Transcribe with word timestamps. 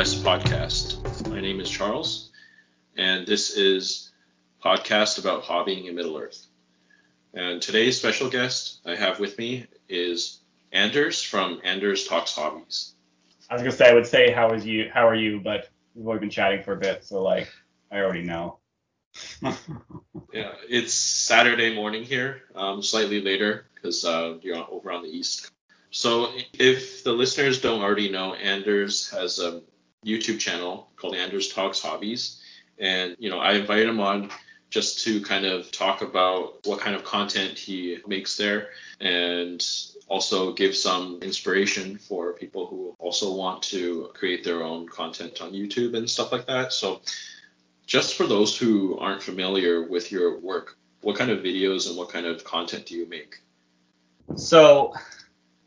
West 0.00 0.24
podcast. 0.24 0.96
My 1.28 1.42
name 1.42 1.60
is 1.60 1.68
Charles, 1.68 2.30
and 2.96 3.26
this 3.26 3.54
is 3.54 4.10
podcast 4.64 5.18
about 5.18 5.42
hobbying 5.42 5.88
in 5.90 5.94
Middle 5.94 6.16
Earth. 6.16 6.46
And 7.34 7.60
today's 7.60 7.98
special 7.98 8.30
guest 8.30 8.80
I 8.86 8.94
have 8.96 9.20
with 9.20 9.36
me 9.36 9.66
is 9.90 10.40
Andurz 10.72 11.22
from 11.22 11.60
Andurz 11.66 12.08
Talks 12.08 12.34
Hobbies. 12.34 12.94
I 13.50 13.52
was 13.52 13.62
gonna 13.62 13.72
say 13.72 13.90
I 13.90 13.94
would 13.94 14.06
say 14.06 14.30
how 14.30 14.54
is 14.54 14.64
you 14.64 14.90
how 14.90 15.06
are 15.06 15.14
you, 15.14 15.38
but 15.38 15.68
we've 15.94 16.06
already 16.06 16.20
been 16.20 16.30
chatting 16.30 16.62
for 16.62 16.72
a 16.72 16.78
bit, 16.78 17.04
so 17.04 17.22
like 17.22 17.52
I 17.92 17.98
already 17.98 18.22
know. 18.22 18.56
yeah, 19.42 20.54
it's 20.66 20.94
Saturday 20.94 21.74
morning 21.74 22.04
here, 22.04 22.44
um, 22.54 22.82
slightly 22.82 23.20
later 23.20 23.66
because 23.74 24.02
uh, 24.06 24.38
you're 24.40 24.64
over 24.70 24.92
on 24.92 25.02
the 25.02 25.10
east. 25.10 25.50
So 25.90 26.32
if 26.54 27.04
the 27.04 27.12
listeners 27.12 27.60
don't 27.60 27.82
already 27.82 28.08
know, 28.08 28.34
Andurz 28.40 29.12
has 29.12 29.40
a 29.40 29.60
YouTube 30.04 30.38
channel 30.38 30.88
called 30.96 31.14
Andurz 31.14 31.52
Talks 31.52 31.80
Hobbies, 31.80 32.40
and 32.78 33.16
you 33.18 33.30
know 33.30 33.38
I 33.38 33.52
invited 33.52 33.88
him 33.88 34.00
on 34.00 34.30
just 34.70 35.04
to 35.04 35.20
kind 35.22 35.44
of 35.44 35.70
talk 35.72 36.00
about 36.00 36.64
what 36.64 36.80
kind 36.80 36.94
of 36.94 37.04
content 37.04 37.58
he 37.58 37.98
makes 38.06 38.36
there 38.36 38.68
and 39.00 39.66
also 40.06 40.52
give 40.52 40.76
some 40.76 41.18
inspiration 41.22 41.98
for 41.98 42.32
people 42.34 42.66
who 42.66 42.94
also 42.98 43.34
want 43.34 43.62
to 43.62 44.10
create 44.14 44.44
their 44.44 44.62
own 44.62 44.88
content 44.88 45.42
on 45.42 45.52
YouTube 45.52 45.96
and 45.96 46.08
stuff 46.08 46.30
like 46.30 46.46
that. 46.46 46.72
So 46.72 47.00
just 47.86 48.14
for 48.14 48.26
those 48.26 48.56
who 48.56 48.96
aren't 48.98 49.22
familiar 49.22 49.82
with 49.82 50.12
your 50.12 50.38
work, 50.38 50.76
what 51.02 51.16
kind 51.16 51.30
of 51.30 51.40
videos 51.40 51.88
and 51.88 51.96
what 51.96 52.08
kind 52.08 52.26
of 52.26 52.44
content 52.44 52.86
do 52.86 52.94
you 52.94 53.08
make? 53.08 53.40
So 54.36 54.94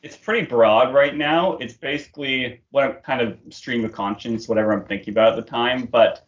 it's 0.03 0.17
pretty 0.17 0.45
broad 0.45 0.93
right 0.93 1.15
now. 1.15 1.53
It's 1.53 1.73
basically 1.73 2.61
what 2.71 3.03
kind 3.03 3.21
of 3.21 3.37
stream 3.49 3.85
of 3.85 3.93
conscience, 3.93 4.49
whatever 4.49 4.73
I'm 4.73 4.85
thinking 4.85 5.13
about 5.13 5.37
at 5.37 5.43
the 5.43 5.49
time. 5.49 5.85
But 5.85 6.27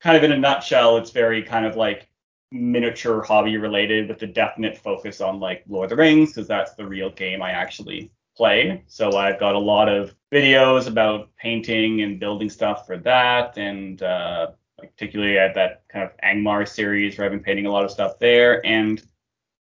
kind 0.00 0.16
of 0.16 0.24
in 0.24 0.32
a 0.32 0.38
nutshell, 0.38 0.96
it's 0.96 1.10
very 1.10 1.42
kind 1.42 1.66
of 1.66 1.76
like 1.76 2.08
miniature 2.50 3.22
hobby 3.22 3.58
related 3.58 4.08
with 4.08 4.22
a 4.22 4.26
definite 4.26 4.78
focus 4.78 5.20
on 5.20 5.40
like 5.40 5.62
Lord 5.68 5.84
of 5.84 5.90
the 5.90 5.96
Rings, 5.96 6.30
because 6.32 6.48
that's 6.48 6.74
the 6.74 6.86
real 6.86 7.10
game 7.10 7.42
I 7.42 7.50
actually 7.50 8.10
play. 8.34 8.82
So 8.86 9.16
I've 9.16 9.38
got 9.38 9.54
a 9.54 9.58
lot 9.58 9.90
of 9.90 10.14
videos 10.32 10.88
about 10.88 11.28
painting 11.36 12.00
and 12.00 12.18
building 12.18 12.48
stuff 12.48 12.86
for 12.86 12.96
that 12.96 13.58
and 13.58 14.02
uh, 14.02 14.48
particularly 14.78 15.38
at 15.38 15.54
that 15.54 15.82
kind 15.92 16.04
of 16.04 16.16
Angmar 16.24 16.66
series 16.66 17.18
where 17.18 17.26
I've 17.26 17.32
been 17.32 17.42
painting 17.42 17.66
a 17.66 17.70
lot 17.70 17.84
of 17.84 17.90
stuff 17.90 18.18
there. 18.18 18.64
And 18.64 19.02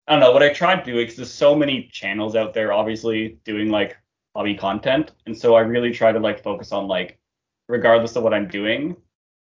I 0.09 0.13
don't 0.13 0.21
know 0.21 0.31
what 0.31 0.41
I 0.41 0.51
tried 0.51 0.83
doing 0.85 1.03
because 1.03 1.17
there's 1.17 1.31
so 1.31 1.55
many 1.55 1.87
channels 1.91 2.35
out 2.35 2.55
there, 2.55 2.73
obviously 2.73 3.37
doing 3.43 3.69
like 3.69 3.95
hobby 4.35 4.55
content, 4.55 5.11
and 5.27 5.37
so 5.37 5.53
I 5.53 5.61
really 5.61 5.91
try 5.91 6.11
to 6.11 6.19
like 6.19 6.41
focus 6.41 6.71
on 6.71 6.87
like, 6.87 7.19
regardless 7.67 8.15
of 8.15 8.23
what 8.23 8.33
I'm 8.33 8.47
doing, 8.47 8.95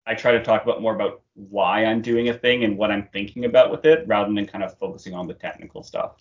I 0.09 0.17
try 0.17 0.33
to 0.33 0.43
talk 0.43 0.65
about 0.65 0.83
more 0.83 0.93
about 0.93 1.23
why 1.35 1.85
I'm 1.85 2.03
doing 2.03 2.31
a 2.31 2.35
thing 2.35 2.65
and 2.65 2.77
what 2.77 2.91
I'm 2.91 3.07
thinking 3.13 3.45
about 3.45 3.71
with 3.71 3.85
it, 3.85 4.09
rather 4.09 4.35
than 4.35 4.45
kind 4.45 4.65
of 4.65 4.77
focusing 4.77 5.15
on 5.15 5.29
the 5.29 5.35
technical 5.35 5.85
stuff. 5.85 6.17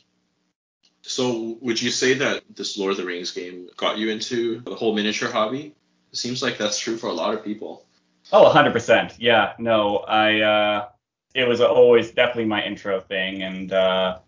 So, 1.01 1.57
would 1.61 1.81
you 1.81 1.89
say 1.89 2.13
that 2.13 2.43
this 2.53 2.77
Lord 2.77 2.91
of 2.91 2.97
the 2.97 3.05
Rings 3.05 3.31
game 3.31 3.69
got 3.77 3.97
you 3.97 4.09
into 4.09 4.59
the 4.61 4.75
whole 4.75 4.93
miniature 4.93 5.31
hobby? 5.31 5.73
It 6.11 6.17
seems 6.17 6.43
like 6.43 6.59
that's 6.59 6.77
true 6.77 6.97
for 6.97 7.07
a 7.07 7.13
lot 7.13 7.33
of 7.33 7.43
people. 7.43 7.87
Oh, 8.31 8.51
100%. 8.53 9.15
Yeah, 9.17 9.53
no, 9.57 9.97
I, 9.97 10.41
uh, 10.41 10.89
it 11.33 11.47
was 11.47 11.61
always 11.61 12.11
definitely 12.11 12.45
my 12.45 12.63
intro 12.63 13.01
thing. 13.01 13.41
And, 13.41 13.73
uh, 13.73 14.19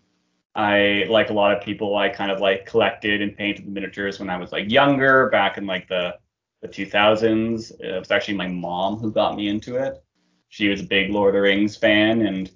I, 0.58 1.06
like 1.08 1.30
a 1.30 1.32
lot 1.32 1.56
of 1.56 1.62
people, 1.62 1.96
I 1.96 2.08
kind 2.08 2.32
of 2.32 2.40
like 2.40 2.66
collected 2.66 3.22
and 3.22 3.36
painted 3.36 3.64
the 3.64 3.70
miniatures 3.70 4.18
when 4.18 4.28
I 4.28 4.36
was 4.36 4.50
like 4.50 4.68
younger, 4.68 5.28
back 5.30 5.56
in 5.56 5.66
like 5.66 5.88
the, 5.88 6.16
the 6.62 6.68
2000s. 6.68 7.80
It 7.80 7.96
was 7.96 8.10
actually 8.10 8.36
my 8.36 8.48
mom 8.48 8.98
who 8.98 9.12
got 9.12 9.36
me 9.36 9.46
into 9.48 9.76
it. 9.76 10.02
She 10.48 10.68
was 10.68 10.80
a 10.80 10.84
big 10.84 11.12
Lord 11.12 11.36
of 11.36 11.38
the 11.38 11.42
Rings 11.42 11.76
fan 11.76 12.22
and 12.22 12.48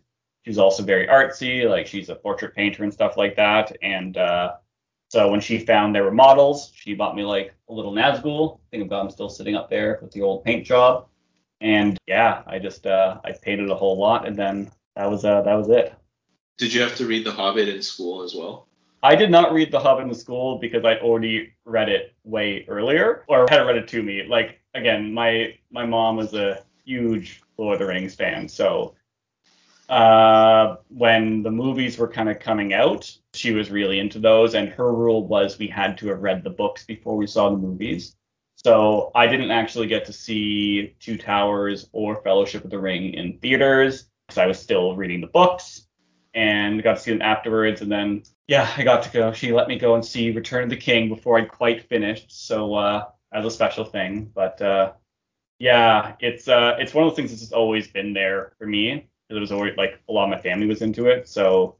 she 0.43 0.51
was 0.51 0.59
also 0.59 0.83
very 0.83 1.07
artsy. 1.07 1.71
Like 1.71 1.87
she's 1.87 2.09
a 2.09 2.17
portrait 2.17 2.57
painter 2.57 2.83
and 2.83 2.93
stuff 2.93 3.17
like 3.17 3.37
that. 3.37 3.77
And, 3.83 4.17
uh, 4.17 4.55
so 5.09 5.31
when 5.31 5.41
she 5.41 5.59
found 5.59 5.95
there 5.95 6.03
were 6.03 6.11
models, 6.11 6.73
she 6.75 6.95
bought 6.95 7.15
me 7.15 7.23
like 7.23 7.55
a 7.69 7.73
little 7.73 7.93
Nazgul. 7.93 8.57
I 8.57 8.61
think 8.71 8.83
I've 8.83 8.91
got 8.91 9.05
him 9.05 9.11
still 9.11 9.29
sitting 9.29 9.55
up 9.55 9.71
there 9.71 10.01
with 10.03 10.11
the 10.11 10.23
old 10.23 10.43
paint 10.43 10.67
job. 10.67 11.07
And 11.61 11.97
yeah, 12.09 12.43
I 12.49 12.59
just 12.59 12.85
uh, 12.87 13.21
I 13.23 13.31
painted 13.31 13.71
a 13.71 13.75
whole 13.77 13.97
lot, 13.97 14.27
and 14.27 14.35
then 14.35 14.73
that 14.97 15.09
was 15.09 15.25
uh, 15.25 15.43
that 15.43 15.55
was 15.55 15.69
it. 15.69 15.95
Did 16.59 16.73
you 16.73 16.83
have 16.83 16.95
to 16.97 17.07
read 17.07 17.25
The 17.27 17.33
Hobbit 17.33 17.69
in 17.69 17.83
school 17.83 18.23
as 18.23 18.35
well? 18.35 18.69
I 19.03 19.17
did 19.17 19.31
not 19.31 19.53
read 19.53 19.73
The 19.73 19.81
Hobbit 19.81 20.07
in 20.07 20.15
school 20.15 20.59
because 20.59 20.85
I'd 20.85 20.99
already 20.99 21.53
read 21.65 21.89
it 21.89 22.15
way 22.25 22.65
earlier, 22.69 23.25
or 23.29 23.47
had 23.51 23.61
it 23.61 23.65
read 23.65 23.77
it 23.77 23.89
to 23.89 24.03
me. 24.03 24.25
Like 24.29 24.61
again, 24.75 25.13
my 25.13 25.59
my 25.71 25.85
mom 25.85 26.17
was 26.17 26.35
a 26.35 26.63
huge 26.85 27.43
Lord 27.59 27.75
of 27.75 27.79
the 27.81 27.87
Rings 27.87 28.15
fan, 28.15 28.49
so 28.49 28.95
uh, 29.89 30.77
when 30.89 31.43
the 31.43 31.51
movies 31.51 31.99
were 31.99 32.09
kind 32.09 32.29
of 32.29 32.39
coming 32.39 32.73
out, 32.73 33.11
she 33.35 33.53
was 33.53 33.71
really 33.71 33.99
into 33.99 34.19
those, 34.19 34.55
and 34.55 34.69
her 34.69 34.93
rule 34.93 35.27
was 35.27 35.59
we 35.59 35.69
had 35.69 35.99
to 35.99 36.09
have 36.09 36.23
read 36.23 36.45
the 36.45 36.51
books 36.51 36.85
before 36.85 37.17
we 37.17 37.27
saw 37.27 37.51
the 37.51 37.59
movies. 37.59 38.17
So 38.55 39.11
I 39.15 39.27
didn't 39.27 39.51
actually 39.51 39.89
get 39.89 40.05
to 40.07 40.13
see 40.13 40.95
Two 41.01 41.19
Towers 41.19 41.89
or 41.93 42.23
Fellowship 42.23 42.65
of 42.65 42.71
the 42.71 42.79
Ring 42.79 43.15
in 43.15 43.39
theaters 43.39 44.07
because 44.27 44.39
I 44.39 44.47
was 44.47 44.61
still 44.61 44.95
reading 44.95 45.21
the 45.21 45.27
books 45.27 45.89
and 46.35 46.83
got 46.83 46.97
to 46.97 47.03
see 47.03 47.13
them 47.13 47.23
afterwards. 47.23 47.83
And 47.83 47.91
then, 47.91 48.23
yeah, 48.47 48.71
I 48.77 48.85
got 48.85 49.03
to 49.05 49.11
go. 49.11 49.33
She 49.33 49.53
let 49.53 49.69
me 49.69 49.79
go 49.79 49.95
and 49.95 50.05
see 50.05 50.31
Return 50.31 50.65
of 50.65 50.71
the 50.71 50.77
King 50.77 51.09
before 51.09 51.39
I'd 51.39 51.51
quite 51.51 51.89
finished. 51.89 52.47
So 52.47 52.75
uh, 52.75 53.07
was 53.33 53.47
a 53.47 53.51
special 53.51 53.85
thing. 53.85 54.31
But 54.35 54.61
uh, 54.61 54.93
yeah, 55.59 56.15
it's 56.21 56.49
uh, 56.49 56.77
it's 56.79 56.95
one 56.95 57.05
of 57.05 57.11
those 57.11 57.17
things 57.17 57.31
that's 57.31 57.41
just 57.41 57.53
always 57.53 57.89
been 57.89 58.13
there 58.13 58.53
for 58.59 58.67
me. 58.67 59.09
It 59.29 59.35
was 59.35 59.53
always 59.53 59.77
like 59.77 60.01
a 60.09 60.13
lot 60.13 60.25
of 60.25 60.31
my 60.31 60.41
family 60.41 60.67
was 60.67 60.83
into 60.83 61.07
it, 61.07 61.29
so 61.29 61.77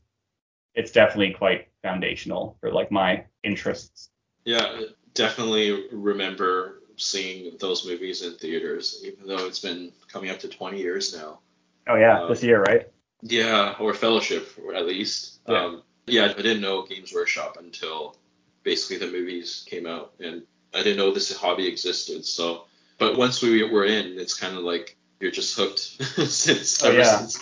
it's 0.75 0.91
definitely 0.91 1.33
quite 1.33 1.69
foundational 1.83 2.57
for 2.61 2.73
like 2.73 2.91
my 2.91 3.25
interests. 3.43 4.09
Yeah, 4.45 4.83
definitely 5.15 5.89
remember 5.93 6.83
seeing 6.97 7.57
those 7.59 7.87
movies 7.87 8.23
in 8.23 8.37
theaters, 8.37 9.03
even 9.05 9.27
though 9.27 9.47
it's 9.47 9.59
been 9.59 9.93
coming 10.11 10.31
up 10.31 10.39
to 10.41 10.49
20 10.49 10.79
years 10.79 11.15
now. 11.15 11.41
Oh 11.89 11.97
yeah, 11.97 12.23
um, 12.23 12.29
this 12.29 12.43
year, 12.43 12.63
right? 12.63 12.89
Yeah, 13.23 13.75
or 13.79 13.95
Fellowship 13.95 14.49
at 14.75 14.87
least. 14.87 15.41
Yeah. 15.49 15.65
Um, 15.65 15.83
yeah, 16.07 16.25
I 16.25 16.43
didn't 16.43 16.61
know 16.61 16.83
Games 16.83 17.13
Workshop 17.15 17.57
until 17.59 18.17
basically 18.65 18.99
the 18.99 19.13
movies 19.13 19.65
came 19.69 19.87
out, 19.87 20.13
and 20.21 20.43
I 20.75 20.83
didn't 20.83 20.99
know 20.99 21.13
this 21.13 21.35
hobby 21.37 21.67
existed. 21.67 22.25
So, 22.25 22.65
but 22.99 23.17
once 23.17 23.41
we 23.41 23.63
were 23.63 23.85
in, 23.85 24.19
it's 24.19 24.39
kind 24.39 24.57
of 24.57 24.65
like 24.65 24.97
you're 25.21 25.31
just 25.31 25.57
hooked 25.57 25.79
since 26.29 26.83
oh, 26.83 26.89
ever 26.89 26.99
yeah. 26.99 27.17
since. 27.19 27.39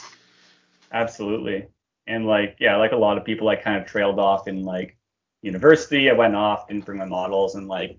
Absolutely, 0.92 1.66
and 2.06 2.26
like 2.26 2.56
yeah, 2.60 2.76
like 2.76 2.92
a 2.92 2.96
lot 2.96 3.16
of 3.16 3.24
people, 3.24 3.48
I 3.48 3.56
kind 3.56 3.80
of 3.80 3.86
trailed 3.86 4.18
off 4.18 4.48
in 4.48 4.64
like 4.64 4.98
university. 5.40 6.10
I 6.10 6.12
went 6.12 6.36
off, 6.36 6.68
didn't 6.68 6.84
bring 6.84 6.98
my 6.98 7.06
models, 7.06 7.54
and 7.54 7.68
like 7.68 7.98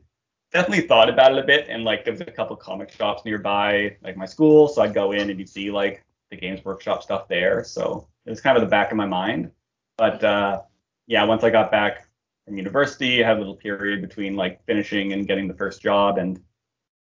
definitely 0.51 0.87
thought 0.87 1.09
about 1.09 1.31
it 1.31 1.39
a 1.39 1.43
bit. 1.43 1.67
And 1.69 1.83
like 1.83 2.03
there 2.03 2.13
was 2.13 2.21
a 2.21 2.25
couple 2.25 2.55
comic 2.55 2.91
shops 2.91 3.25
nearby, 3.25 3.97
like 4.03 4.17
my 4.17 4.25
school, 4.27 4.67
so 4.67 4.83
I'd 4.83 4.93
go 4.93 5.11
in 5.11 5.31
and 5.31 5.39
you'd 5.39 5.49
see 5.49 5.71
like 5.71 6.03
the 6.31 6.37
Games 6.37 6.63
Workshop 6.65 7.03
stuff 7.03 7.27
there. 7.27 7.63
So 7.63 8.07
it 8.25 8.29
was 8.29 8.41
kind 8.41 8.57
of 8.57 8.61
the 8.61 8.69
back 8.69 8.91
of 8.91 8.97
my 8.97 9.05
mind. 9.05 9.51
But 9.97 10.23
uh, 10.23 10.61
yeah, 11.07 11.23
once 11.25 11.43
I 11.43 11.49
got 11.49 11.71
back 11.71 12.07
from 12.45 12.57
university, 12.57 13.23
I 13.23 13.27
had 13.27 13.37
a 13.37 13.39
little 13.39 13.55
period 13.55 14.01
between 14.01 14.35
like 14.35 14.65
finishing 14.65 15.13
and 15.13 15.27
getting 15.27 15.47
the 15.47 15.53
first 15.53 15.81
job, 15.81 16.17
and 16.17 16.41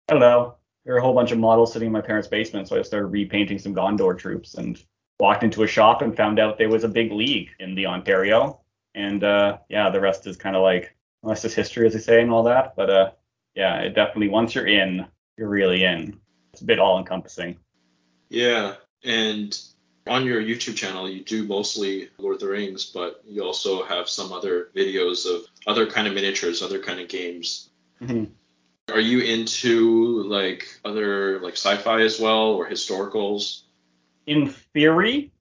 I 0.08 0.14
don't 0.14 0.22
know. 0.22 0.56
There 0.86 0.94
were 0.94 1.00
a 1.00 1.04
whole 1.04 1.16
bunch 1.16 1.32
of 1.32 1.40
models 1.40 1.74
sitting 1.74 1.88
in 1.88 1.92
my 1.92 2.02
parents' 2.02 2.28
basement, 2.28 2.68
so 2.68 2.78
I 2.78 2.84
started 2.84 3.08
repainting 3.08 3.58
some 3.58 3.74
Gondor 3.74 4.18
troops 4.18 4.54
and 4.54 4.82
walked 5.20 5.44
into 5.44 5.64
a 5.64 5.68
shop 5.68 6.04
and 6.04 6.16
found 6.16 6.40
out 6.40 6.58
there 6.58 6.70
was 6.70 6.84
a 6.84 6.90
big 6.90 7.12
league 7.12 7.50
in 7.60 7.74
the 7.74 7.88
Ontario 7.88 8.62
and 8.96 9.24
uh, 9.24 9.58
yeah, 9.70 9.90
the 9.90 10.00
rest 10.00 10.26
is 10.26 10.38
kind 10.38 10.56
of 10.56 10.64
like 10.64 10.96
the 11.22 11.30
rest 11.30 11.46
is 11.46 11.54
history, 11.54 11.86
as 11.86 11.94
they 11.94 12.00
say, 12.00 12.22
and 12.22 12.32
all 12.32 12.44
that. 12.44 12.76
But 12.76 12.90
uh, 12.90 13.12
yeah, 13.54 13.80
it 13.80 13.94
definitely 13.94 14.30
once 14.30 14.56
you're 14.56 14.68
in, 14.68 15.06
you're 15.38 15.50
really 15.50 15.84
in. 15.84 16.20
It's 16.54 16.62
a 16.62 16.66
bit 16.66 16.80
all 16.80 16.98
encompassing. 16.98 17.58
Yeah, 18.30 18.76
and 19.06 19.58
on 20.08 20.26
your 20.26 20.42
YouTube 20.42 20.76
channel, 20.76 21.10
you 21.10 21.24
do 21.24 21.46
mostly 21.46 22.10
Lord 22.18 22.36
of 22.36 22.42
the 22.42 22.48
Rings, 22.48 22.86
but 22.86 23.22
you 23.26 23.44
also 23.44 23.84
have 23.84 24.08
some 24.08 24.32
other 24.32 24.70
videos 24.76 25.26
of 25.26 25.46
other 25.66 25.88
kind 25.88 26.08
of 26.08 26.14
miniatures, 26.14 26.62
other 26.62 26.80
kind 26.80 27.00
of 27.00 27.08
games. 27.08 27.70
Mm-hmm. 28.02 28.26
Are 28.94 29.00
you 29.00 29.22
into 29.22 30.24
like 30.24 30.80
other 30.86 31.40
like 31.40 31.54
sci-fi 31.54 32.02
as 32.02 32.20
well 32.20 32.52
or 32.52 32.70
historicals? 32.70 33.64
In 34.28 34.50
theory, 34.50 35.32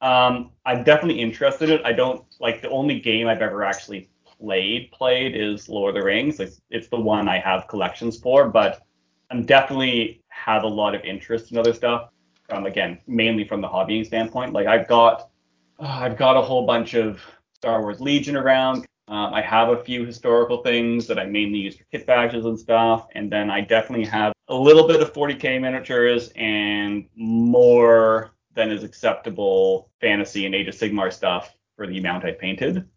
um, 0.00 0.50
I'm 0.64 0.84
definitely 0.84 1.20
interested 1.20 1.68
in 1.68 1.80
it. 1.80 1.82
I 1.84 1.92
don't 1.92 2.24
like 2.40 2.62
the 2.62 2.70
only 2.70 3.00
game 3.00 3.26
I've 3.26 3.42
ever 3.42 3.62
actually 3.62 4.08
played 4.38 4.90
played 4.92 5.36
is 5.36 5.68
Lord 5.68 5.94
of 5.94 6.00
the 6.00 6.06
Rings. 6.06 6.40
It's, 6.40 6.60
it's 6.70 6.88
the 6.88 7.00
one 7.00 7.28
I 7.28 7.38
have 7.38 7.68
collections 7.68 8.18
for, 8.18 8.48
but 8.48 8.82
I'm 9.30 9.44
definitely 9.44 10.22
have 10.28 10.62
a 10.62 10.68
lot 10.68 10.94
of 10.94 11.02
interest 11.02 11.52
in 11.52 11.58
other 11.58 11.74
stuff. 11.74 12.10
From 12.48 12.66
again, 12.66 12.98
mainly 13.06 13.44
from 13.44 13.60
the 13.60 13.68
hobbying 13.68 14.04
standpoint. 14.04 14.52
Like 14.52 14.66
I've 14.66 14.86
got 14.86 15.30
uh, 15.78 15.86
I've 15.86 16.16
got 16.16 16.36
a 16.36 16.42
whole 16.42 16.66
bunch 16.66 16.94
of 16.94 17.20
Star 17.54 17.80
Wars 17.80 18.00
Legion 18.00 18.36
around. 18.36 18.86
Um, 19.08 19.34
I 19.34 19.42
have 19.42 19.68
a 19.68 19.82
few 19.82 20.06
historical 20.06 20.62
things 20.62 21.06
that 21.06 21.18
I 21.18 21.26
mainly 21.26 21.58
use 21.58 21.76
for 21.76 21.84
kit 21.84 22.06
bashes 22.06 22.44
and 22.44 22.58
stuff, 22.58 23.06
and 23.14 23.30
then 23.30 23.50
I 23.50 23.60
definitely 23.60 24.06
have 24.06 24.32
a 24.48 24.54
little 24.54 24.86
bit 24.86 25.00
of 25.00 25.12
40k 25.12 25.60
miniatures 25.60 26.30
and 26.36 27.06
more 27.16 28.34
than 28.54 28.70
is 28.70 28.84
acceptable 28.84 29.90
fantasy 30.00 30.46
and 30.46 30.54
Age 30.54 30.68
of 30.68 30.74
Sigmar 30.74 31.12
stuff 31.12 31.54
for 31.76 31.86
the 31.86 31.98
amount 31.98 32.24
I 32.24 32.32
painted. 32.32 32.88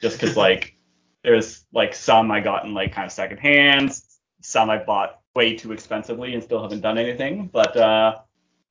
Just 0.00 0.20
because 0.20 0.36
like 0.36 0.76
there's 1.24 1.64
like 1.72 1.94
some 1.94 2.30
I 2.30 2.40
got 2.40 2.64
in 2.64 2.74
like 2.74 2.92
kind 2.92 3.06
of 3.06 3.12
second 3.12 3.38
hands, 3.38 4.18
some 4.42 4.70
I 4.70 4.78
bought 4.78 5.20
way 5.34 5.56
too 5.56 5.72
expensively 5.72 6.34
and 6.34 6.42
still 6.42 6.62
haven't 6.62 6.80
done 6.80 6.98
anything. 6.98 7.48
But 7.52 7.76
uh, 7.76 8.18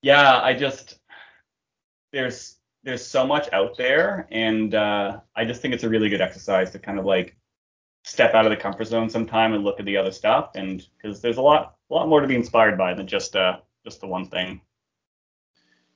yeah, 0.05 0.39
I 0.39 0.53
just 0.53 0.99
there's 2.13 2.57
there's 2.83 3.03
so 3.03 3.25
much 3.25 3.51
out 3.51 3.75
there, 3.75 4.27
and 4.29 4.75
uh, 4.75 5.19
I 5.35 5.45
just 5.45 5.63
think 5.63 5.73
it's 5.73 5.83
a 5.83 5.89
really 5.89 6.09
good 6.09 6.21
exercise 6.21 6.69
to 6.71 6.79
kind 6.79 6.99
of 6.99 7.05
like 7.05 7.35
step 8.03 8.35
out 8.35 8.45
of 8.45 8.51
the 8.51 8.55
comfort 8.55 8.85
zone 8.85 9.09
sometime 9.09 9.53
and 9.53 9.63
look 9.63 9.79
at 9.79 9.85
the 9.87 9.97
other 9.97 10.11
stuff, 10.11 10.51
and 10.53 10.87
because 10.95 11.21
there's 11.21 11.37
a 11.37 11.41
lot 11.41 11.77
a 11.89 11.93
lot 11.95 12.07
more 12.07 12.21
to 12.21 12.27
be 12.27 12.35
inspired 12.35 12.77
by 12.77 12.93
than 12.93 13.07
just 13.07 13.35
uh 13.35 13.57
just 13.83 13.99
the 13.99 14.05
one 14.05 14.27
thing. 14.27 14.61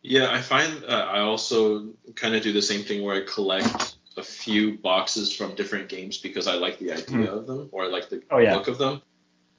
Yeah, 0.01 0.31
I 0.31 0.41
find 0.41 0.83
uh, 0.85 1.07
I 1.11 1.19
also 1.19 1.93
kind 2.15 2.33
of 2.33 2.41
do 2.41 2.51
the 2.51 2.63
same 2.63 2.81
thing 2.81 3.03
where 3.03 3.21
I 3.21 3.31
collect 3.31 3.97
a 4.17 4.23
few 4.23 4.79
boxes 4.79 5.31
from 5.35 5.53
different 5.53 5.87
games 5.87 6.17
because 6.17 6.47
I 6.47 6.55
like 6.55 6.79
the 6.79 6.93
idea 6.93 7.27
mm. 7.27 7.27
of 7.27 7.45
them 7.45 7.69
or 7.71 7.83
I 7.83 7.89
like 7.89 8.09
the 8.09 8.23
oh, 8.31 8.39
yeah. 8.39 8.55
look 8.55 8.67
of 8.67 8.79
them. 8.79 9.03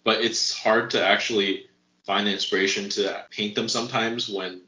But 0.02 0.24
it's 0.24 0.52
hard 0.52 0.90
to 0.90 1.06
actually 1.06 1.69
find 2.10 2.26
the 2.26 2.32
inspiration 2.32 2.88
to 2.88 3.24
paint 3.30 3.54
them 3.54 3.68
sometimes 3.68 4.28
when 4.28 4.62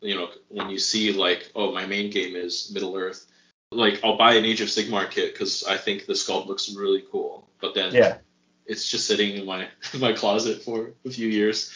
you 0.00 0.16
know, 0.16 0.30
when 0.48 0.70
you 0.70 0.78
see 0.78 1.12
like, 1.12 1.52
oh, 1.54 1.70
my 1.72 1.86
main 1.86 2.10
game 2.10 2.34
is 2.34 2.72
Middle 2.74 2.96
Earth, 2.96 3.26
like 3.70 4.00
I'll 4.02 4.16
buy 4.16 4.34
an 4.34 4.44
Age 4.44 4.60
of 4.60 4.68
Sigmar 4.68 5.08
kit 5.08 5.32
because 5.32 5.62
I 5.62 5.76
think 5.76 6.06
the 6.06 6.14
sculpt 6.14 6.48
looks 6.48 6.74
really 6.74 7.04
cool. 7.12 7.48
But 7.60 7.74
then 7.74 7.94
yeah. 7.94 8.18
it's 8.66 8.88
just 8.88 9.06
sitting 9.06 9.36
in 9.36 9.46
my 9.46 9.68
in 9.94 10.00
my 10.08 10.12
closet 10.12 10.62
for 10.62 10.92
a 11.04 11.10
few 11.10 11.28
years. 11.28 11.72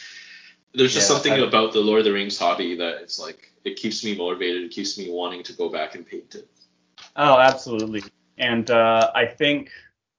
There's 0.73 0.93
just 0.93 1.09
yeah, 1.09 1.15
something 1.15 1.33
I, 1.33 1.47
about 1.47 1.71
the 1.71 1.79
Lord 1.79 1.99
of 1.99 2.05
the 2.05 2.11
Rings 2.11 2.37
hobby 2.37 2.75
that 2.75 3.01
it's 3.01 3.17
like 3.17 3.53
it 3.63 3.77
keeps 3.77 4.03
me 4.03 4.17
motivated. 4.17 4.63
It 4.63 4.71
keeps 4.71 4.97
me 4.97 5.09
wanting 5.09 5.43
to 5.43 5.53
go 5.53 5.69
back 5.69 5.95
and 5.95 6.05
paint 6.05 6.35
it. 6.35 6.49
Oh, 7.15 7.39
absolutely. 7.39 8.03
And 8.37 8.69
uh, 8.69 9.11
I 9.15 9.27
think 9.27 9.69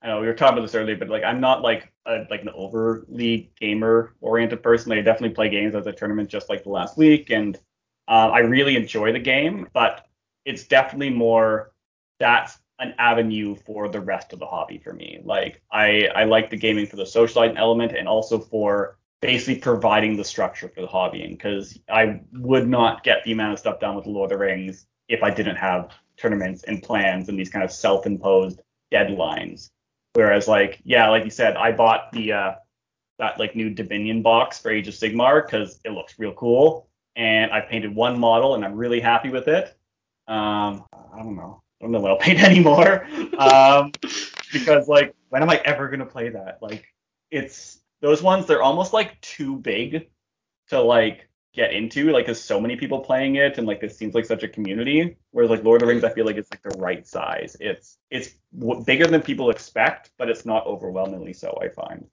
know 0.06 0.20
we 0.20 0.26
were 0.26 0.34
talking 0.34 0.58
about 0.58 0.66
this 0.66 0.74
earlier, 0.74 0.96
but 0.96 1.08
like 1.08 1.24
I'm 1.24 1.40
not 1.40 1.62
like 1.62 1.92
a, 2.06 2.26
like 2.30 2.42
an 2.42 2.50
overly 2.54 3.50
gamer 3.60 4.14
oriented 4.20 4.62
person. 4.62 4.90
Like 4.90 4.98
I 4.98 5.02
definitely 5.02 5.34
play 5.34 5.48
games 5.48 5.74
as 5.74 5.86
a 5.86 5.92
tournament 5.92 6.28
just 6.28 6.48
like 6.48 6.62
the 6.62 6.70
last 6.70 6.96
week, 6.96 7.30
and 7.30 7.56
uh, 8.08 8.30
I 8.32 8.40
really 8.40 8.76
enjoy 8.76 9.12
the 9.12 9.18
game, 9.18 9.68
but 9.72 10.06
it's 10.44 10.64
definitely 10.64 11.10
more 11.10 11.72
that's 12.18 12.58
an 12.78 12.94
avenue 12.98 13.56
for 13.66 13.88
the 13.88 14.00
rest 14.00 14.32
of 14.32 14.38
the 14.38 14.46
hobby 14.46 14.78
for 14.78 14.92
me. 14.92 15.20
Like 15.24 15.62
I 15.72 16.08
I 16.14 16.24
like 16.24 16.50
the 16.50 16.56
gaming 16.56 16.86
for 16.86 16.96
the 16.96 17.06
socializing 17.06 17.56
element 17.56 17.92
and 17.92 18.06
also 18.06 18.38
for 18.38 18.98
basically 19.20 19.60
providing 19.60 20.16
the 20.16 20.24
structure 20.24 20.68
for 20.68 20.82
the 20.82 20.86
hobbying 20.86 21.30
because 21.30 21.78
I 21.88 22.20
would 22.32 22.68
not 22.68 23.02
get 23.02 23.24
the 23.24 23.32
amount 23.32 23.54
of 23.54 23.58
stuff 23.58 23.80
done 23.80 23.96
with 23.96 24.06
Lord 24.06 24.30
of 24.30 24.38
the 24.38 24.44
Rings 24.44 24.86
if 25.08 25.22
I 25.22 25.30
didn't 25.30 25.56
have 25.56 25.90
tournaments 26.16 26.64
and 26.64 26.82
plans 26.82 27.28
and 27.28 27.38
these 27.38 27.48
kind 27.48 27.64
of 27.64 27.72
self-imposed 27.72 28.60
deadlines. 28.92 29.70
Whereas 30.16 30.48
like 30.48 30.80
yeah, 30.84 31.10
like 31.10 31.24
you 31.24 31.30
said, 31.30 31.56
I 31.56 31.72
bought 31.72 32.10
the 32.12 32.32
uh 32.32 32.54
that 33.18 33.38
like 33.38 33.54
new 33.54 33.70
Dominion 33.70 34.22
box 34.22 34.58
for 34.58 34.70
Age 34.70 34.88
of 34.88 34.94
Sigmar 34.94 35.44
because 35.44 35.78
it 35.84 35.90
looks 35.90 36.18
real 36.18 36.32
cool 36.32 36.88
and 37.16 37.50
I 37.52 37.60
painted 37.60 37.94
one 37.94 38.18
model 38.18 38.54
and 38.54 38.64
I'm 38.64 38.74
really 38.74 39.00
happy 39.00 39.30
with 39.30 39.48
it. 39.48 39.76
Um, 40.28 40.84
I 40.92 41.18
don't 41.18 41.36
know. 41.36 41.62
I 41.80 41.84
don't 41.84 41.92
know 41.92 42.00
what 42.00 42.10
I'll 42.10 42.18
paint 42.18 42.42
anymore. 42.42 43.06
Um, 43.38 43.92
because 44.52 44.88
like, 44.88 45.14
when 45.28 45.42
am 45.42 45.50
I 45.50 45.60
ever 45.64 45.88
gonna 45.88 46.06
play 46.06 46.28
that? 46.30 46.58
Like, 46.60 46.86
it's 47.30 47.80
those 48.00 48.22
ones. 48.22 48.46
They're 48.46 48.62
almost 48.62 48.92
like 48.92 49.20
too 49.20 49.56
big 49.56 50.08
to 50.68 50.80
like 50.80 51.25
get 51.56 51.72
into. 51.72 52.12
Like, 52.12 52.26
there's 52.26 52.40
so 52.40 52.60
many 52.60 52.76
people 52.76 53.00
playing 53.00 53.36
it, 53.36 53.58
and 53.58 53.66
like 53.66 53.80
this 53.80 53.96
seems 53.96 54.14
like 54.14 54.26
such 54.26 54.42
a 54.42 54.48
community. 54.48 55.16
Whereas 55.32 55.50
like 55.50 55.64
Lord 55.64 55.82
of 55.82 55.88
the 55.88 55.92
Rings, 55.92 56.04
I 56.04 56.10
feel 56.10 56.26
like 56.26 56.36
it's 56.36 56.50
like 56.50 56.62
the 56.62 56.78
right 56.78 57.06
size. 57.06 57.56
It's 57.58 57.98
it's 58.10 58.30
w- 58.56 58.84
bigger 58.84 59.06
than 59.06 59.22
people 59.22 59.50
expect, 59.50 60.10
but 60.18 60.28
it's 60.28 60.44
not 60.46 60.66
overwhelmingly 60.66 61.32
so. 61.32 61.58
I 61.60 61.68
find. 61.68 62.06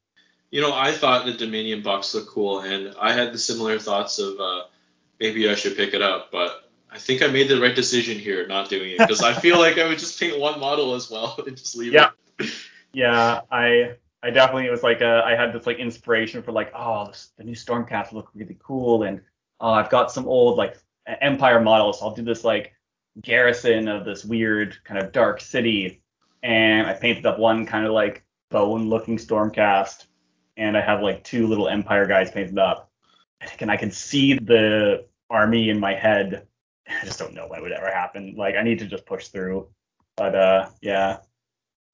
You 0.49 0.61
know, 0.61 0.73
I 0.73 0.91
thought 0.91 1.25
the 1.25 1.33
Dominion 1.33 1.83
box 1.83 2.13
looked 2.15 2.29
cool, 2.29 2.61
and 2.61 2.95
I 2.99 3.13
had 3.13 3.33
the 3.33 3.37
similar 3.37 3.77
thoughts 3.77 4.17
of. 4.17 4.39
Uh, 4.39 4.63
maybe 5.19 5.49
I 5.49 5.55
should 5.55 5.75
pick 5.77 5.93
it 5.93 6.01
up, 6.01 6.31
but 6.31 6.63
I 6.89 6.97
think 6.97 7.21
I 7.23 7.27
made 7.27 7.47
the 7.47 7.59
right 7.59 7.75
decision 7.75 8.19
here 8.19 8.45
not 8.47 8.69
doing 8.69 8.91
it 8.91 8.97
because 8.99 9.23
I 9.23 9.33
feel 9.33 9.57
like 9.57 9.77
I 9.77 9.87
would 9.87 9.99
just 9.99 10.19
paint 10.19 10.39
one 10.39 10.59
model 10.59 10.93
as 10.93 11.09
well 11.09 11.39
and 11.47 11.57
just 11.57 11.75
leave 11.75 11.93
yeah. 11.93 12.11
it. 12.39 12.51
yeah, 12.93 13.41
I 13.51 13.95
I 14.21 14.29
definitely 14.29 14.69
was 14.69 14.83
like 14.83 15.01
a, 15.01 15.23
I 15.25 15.35
had 15.35 15.53
this 15.53 15.65
like 15.65 15.79
inspiration 15.79 16.43
for 16.43 16.51
like 16.51 16.71
oh 16.75 17.07
this, 17.07 17.31
the 17.37 17.43
new 17.43 17.55
Stormcast 17.55 18.13
look 18.13 18.29
really 18.35 18.57
cool 18.63 19.03
and 19.03 19.21
oh 19.59 19.71
I've 19.71 19.89
got 19.89 20.11
some 20.11 20.27
old 20.27 20.57
like 20.57 20.77
Empire 21.21 21.59
models 21.59 22.00
so 22.00 22.07
I'll 22.07 22.15
do 22.15 22.23
this 22.23 22.44
like 22.44 22.73
garrison 23.21 23.88
of 23.88 24.05
this 24.05 24.25
weird 24.25 24.77
kind 24.83 25.03
of 25.03 25.11
dark 25.11 25.41
city 25.41 26.01
and 26.41 26.88
I 26.88 26.94
painted 26.94 27.25
up 27.25 27.39
one 27.39 27.65
kind 27.65 27.85
of 27.85 27.91
like 27.91 28.23
bone 28.50 28.89
looking 28.89 29.17
Stormcast 29.17 30.05
and 30.57 30.77
I 30.77 30.81
have 30.81 31.01
like 31.01 31.23
two 31.23 31.47
little 31.47 31.67
Empire 31.67 32.05
guys 32.05 32.31
painted 32.31 32.57
up 32.57 32.91
and 33.59 33.71
I 33.71 33.77
can 33.77 33.91
see 33.91 34.33
the 34.35 35.05
army 35.29 35.69
in 35.69 35.79
my 35.79 35.94
head. 35.94 36.47
I 36.88 37.05
just 37.05 37.19
don't 37.19 37.33
know 37.33 37.47
when 37.47 37.59
it 37.59 37.63
would 37.63 37.71
ever 37.71 37.91
happen. 37.91 38.35
Like 38.38 38.55
I 38.55 38.63
need 38.63 38.79
to 38.79 38.85
just 38.85 39.05
push 39.05 39.27
through. 39.27 39.67
But 40.15 40.35
uh, 40.35 40.69
yeah. 40.81 41.17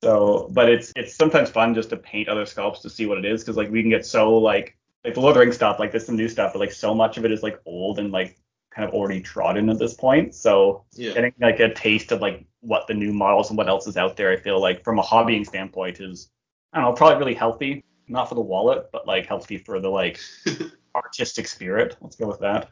So, 0.04 0.50
but 0.52 0.70
it's 0.70 0.94
it's 0.96 1.16
sometimes 1.16 1.50
fun 1.50 1.74
just 1.74 1.90
to 1.90 1.98
paint 1.98 2.30
other 2.30 2.46
sculpts 2.46 2.82
to 2.82 2.90
see 2.90 3.06
what 3.06 3.18
it 3.18 3.26
is 3.26 3.42
because 3.42 3.58
like 3.58 3.70
we 3.70 3.82
can 3.82 3.90
get 3.90 4.06
so 4.06 4.38
like 4.38 4.78
like 5.04 5.14
the 5.14 5.22
Lord 5.22 5.32
of 5.32 5.36
the 5.36 5.40
Rings 5.42 5.56
stuff, 5.56 5.80
like 5.80 5.92
there's 5.92 6.06
some 6.06 6.18
new 6.18 6.28
stuff, 6.28 6.54
but 6.54 6.60
like 6.60 6.72
so 6.72 6.94
much 6.94 7.18
of 7.18 7.26
it 7.26 7.32
is 7.32 7.44
like 7.44 7.60
old 7.66 8.00
and 8.00 8.12
like 8.12 8.38
kind 8.72 8.88
of 8.88 8.94
already 8.94 9.22
trodden 9.22 9.70
at 9.70 9.80
this 9.80 9.94
point. 9.94 10.36
So 10.36 10.84
yeah. 10.94 11.14
getting 11.14 11.34
like 11.40 11.60
a 11.60 11.74
taste 11.74 12.12
of 12.12 12.22
like 12.22 12.46
what 12.62 12.88
the 12.88 12.94
new 12.94 13.14
models 13.14 13.50
and 13.50 13.58
what 13.58 13.70
else 13.70 13.88
is 13.88 13.98
out 13.98 14.18
there, 14.18 14.32
I 14.32 14.38
feel 14.38 14.62
like 14.62 14.84
from 14.84 15.00
a 15.00 15.04
hobbying 15.04 15.46
standpoint 15.46 16.00
is 16.00 16.30
I 16.74 16.82
don't 16.82 16.90
know, 16.90 16.96
probably 16.96 17.18
really 17.18 17.34
healthy. 17.34 17.84
Not 18.08 18.28
for 18.28 18.36
the 18.36 18.42
wallet, 18.42 18.90
but 18.92 19.08
like 19.08 19.28
healthy 19.28 19.58
for 19.58 19.80
the 19.80 19.90
like 19.90 20.20
artistic 20.96 21.48
spirit. 21.48 21.96
Let's 22.02 22.16
go 22.16 22.28
with 22.28 22.40
that. 22.40 22.70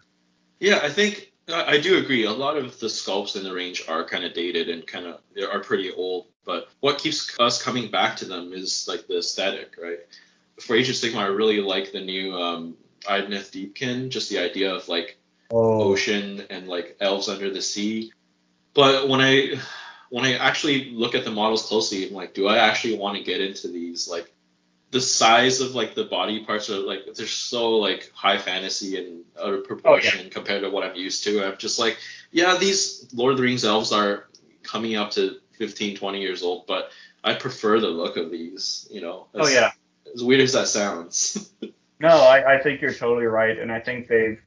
Yeah, 0.59 0.79
I 0.81 0.89
think 0.89 1.31
I 1.53 1.77
do 1.77 1.97
agree. 1.97 2.25
A 2.25 2.31
lot 2.31 2.57
of 2.57 2.79
the 2.79 2.87
sculpts 2.87 3.37
in 3.37 3.43
the 3.43 3.53
range 3.53 3.83
are 3.87 4.03
kind 4.03 4.25
of 4.25 4.33
dated 4.33 4.69
and 4.69 4.85
kind 4.85 5.05
of 5.05 5.21
they 5.35 5.43
are 5.43 5.59
pretty 5.59 5.91
old. 5.93 6.27
But 6.43 6.69
what 6.81 6.97
keeps 6.97 7.35
us 7.39 7.61
coming 7.61 7.89
back 7.89 8.17
to 8.17 8.25
them 8.25 8.51
is 8.51 8.85
like 8.87 9.07
the 9.07 9.19
aesthetic, 9.19 9.75
right? 9.81 9.99
For 10.59 10.75
Age 10.75 10.89
of 10.89 10.95
Sigmar, 10.95 11.23
I 11.23 11.27
really 11.27 11.61
like 11.61 11.91
the 11.91 12.01
new 12.01 12.35
um, 12.35 12.75
Idoneth 13.03 13.51
Deepkin, 13.51 14.09
just 14.09 14.29
the 14.29 14.39
idea 14.39 14.73
of 14.73 14.87
like 14.87 15.17
oh. 15.51 15.83
ocean 15.83 16.43
and 16.49 16.67
like 16.67 16.97
elves 16.99 17.29
under 17.29 17.51
the 17.51 17.61
sea. 17.61 18.11
But 18.73 19.07
when 19.07 19.21
I 19.21 19.59
when 20.09 20.25
I 20.25 20.35
actually 20.35 20.91
look 20.91 21.15
at 21.15 21.25
the 21.25 21.31
models 21.31 21.67
closely, 21.67 22.07
I'm 22.07 22.13
like, 22.13 22.33
do 22.33 22.47
I 22.47 22.57
actually 22.57 22.97
want 22.97 23.17
to 23.17 23.23
get 23.23 23.41
into 23.41 23.67
these 23.67 24.07
like 24.07 24.33
the 24.91 25.01
size 25.01 25.59
of 25.59 25.75
like 25.75 25.95
the 25.95 26.05
body 26.05 26.45
parts 26.45 26.69
are 26.69 26.77
like 26.77 27.13
they're 27.15 27.27
so 27.27 27.71
like 27.71 28.09
high 28.13 28.37
fantasy 28.37 28.97
and 28.97 29.25
out 29.41 29.53
of 29.53 29.63
proportion 29.65 30.19
oh, 30.19 30.23
yeah. 30.23 30.29
compared 30.29 30.63
to 30.63 30.69
what 30.69 30.83
I'm 30.83 30.95
used 30.95 31.23
to. 31.25 31.45
I'm 31.45 31.57
just 31.57 31.77
like, 31.77 31.97
yeah, 32.31 32.57
these 32.57 33.07
Lord 33.13 33.31
of 33.31 33.37
the 33.37 33.43
Rings 33.43 33.65
elves 33.65 33.91
are 33.91 34.27
coming 34.63 34.95
up 34.95 35.11
to 35.11 35.37
15, 35.53 35.97
20 35.97 36.21
years 36.21 36.43
old, 36.43 36.67
but 36.67 36.91
I 37.23 37.33
prefer 37.33 37.79
the 37.79 37.87
look 37.87 38.15
of 38.15 38.31
these. 38.31 38.87
You 38.89 39.01
know. 39.01 39.27
As, 39.33 39.47
oh 39.47 39.49
yeah. 39.51 39.71
As 40.17 40.23
weird 40.23 40.41
as 40.41 40.53
that 40.53 40.67
sounds. 40.67 41.51
no, 41.99 42.09
I, 42.09 42.55
I 42.55 42.59
think 42.59 42.81
you're 42.81 42.93
totally 42.93 43.27
right, 43.27 43.57
and 43.57 43.71
I 43.71 43.79
think 43.79 44.07
they've, 44.07 44.41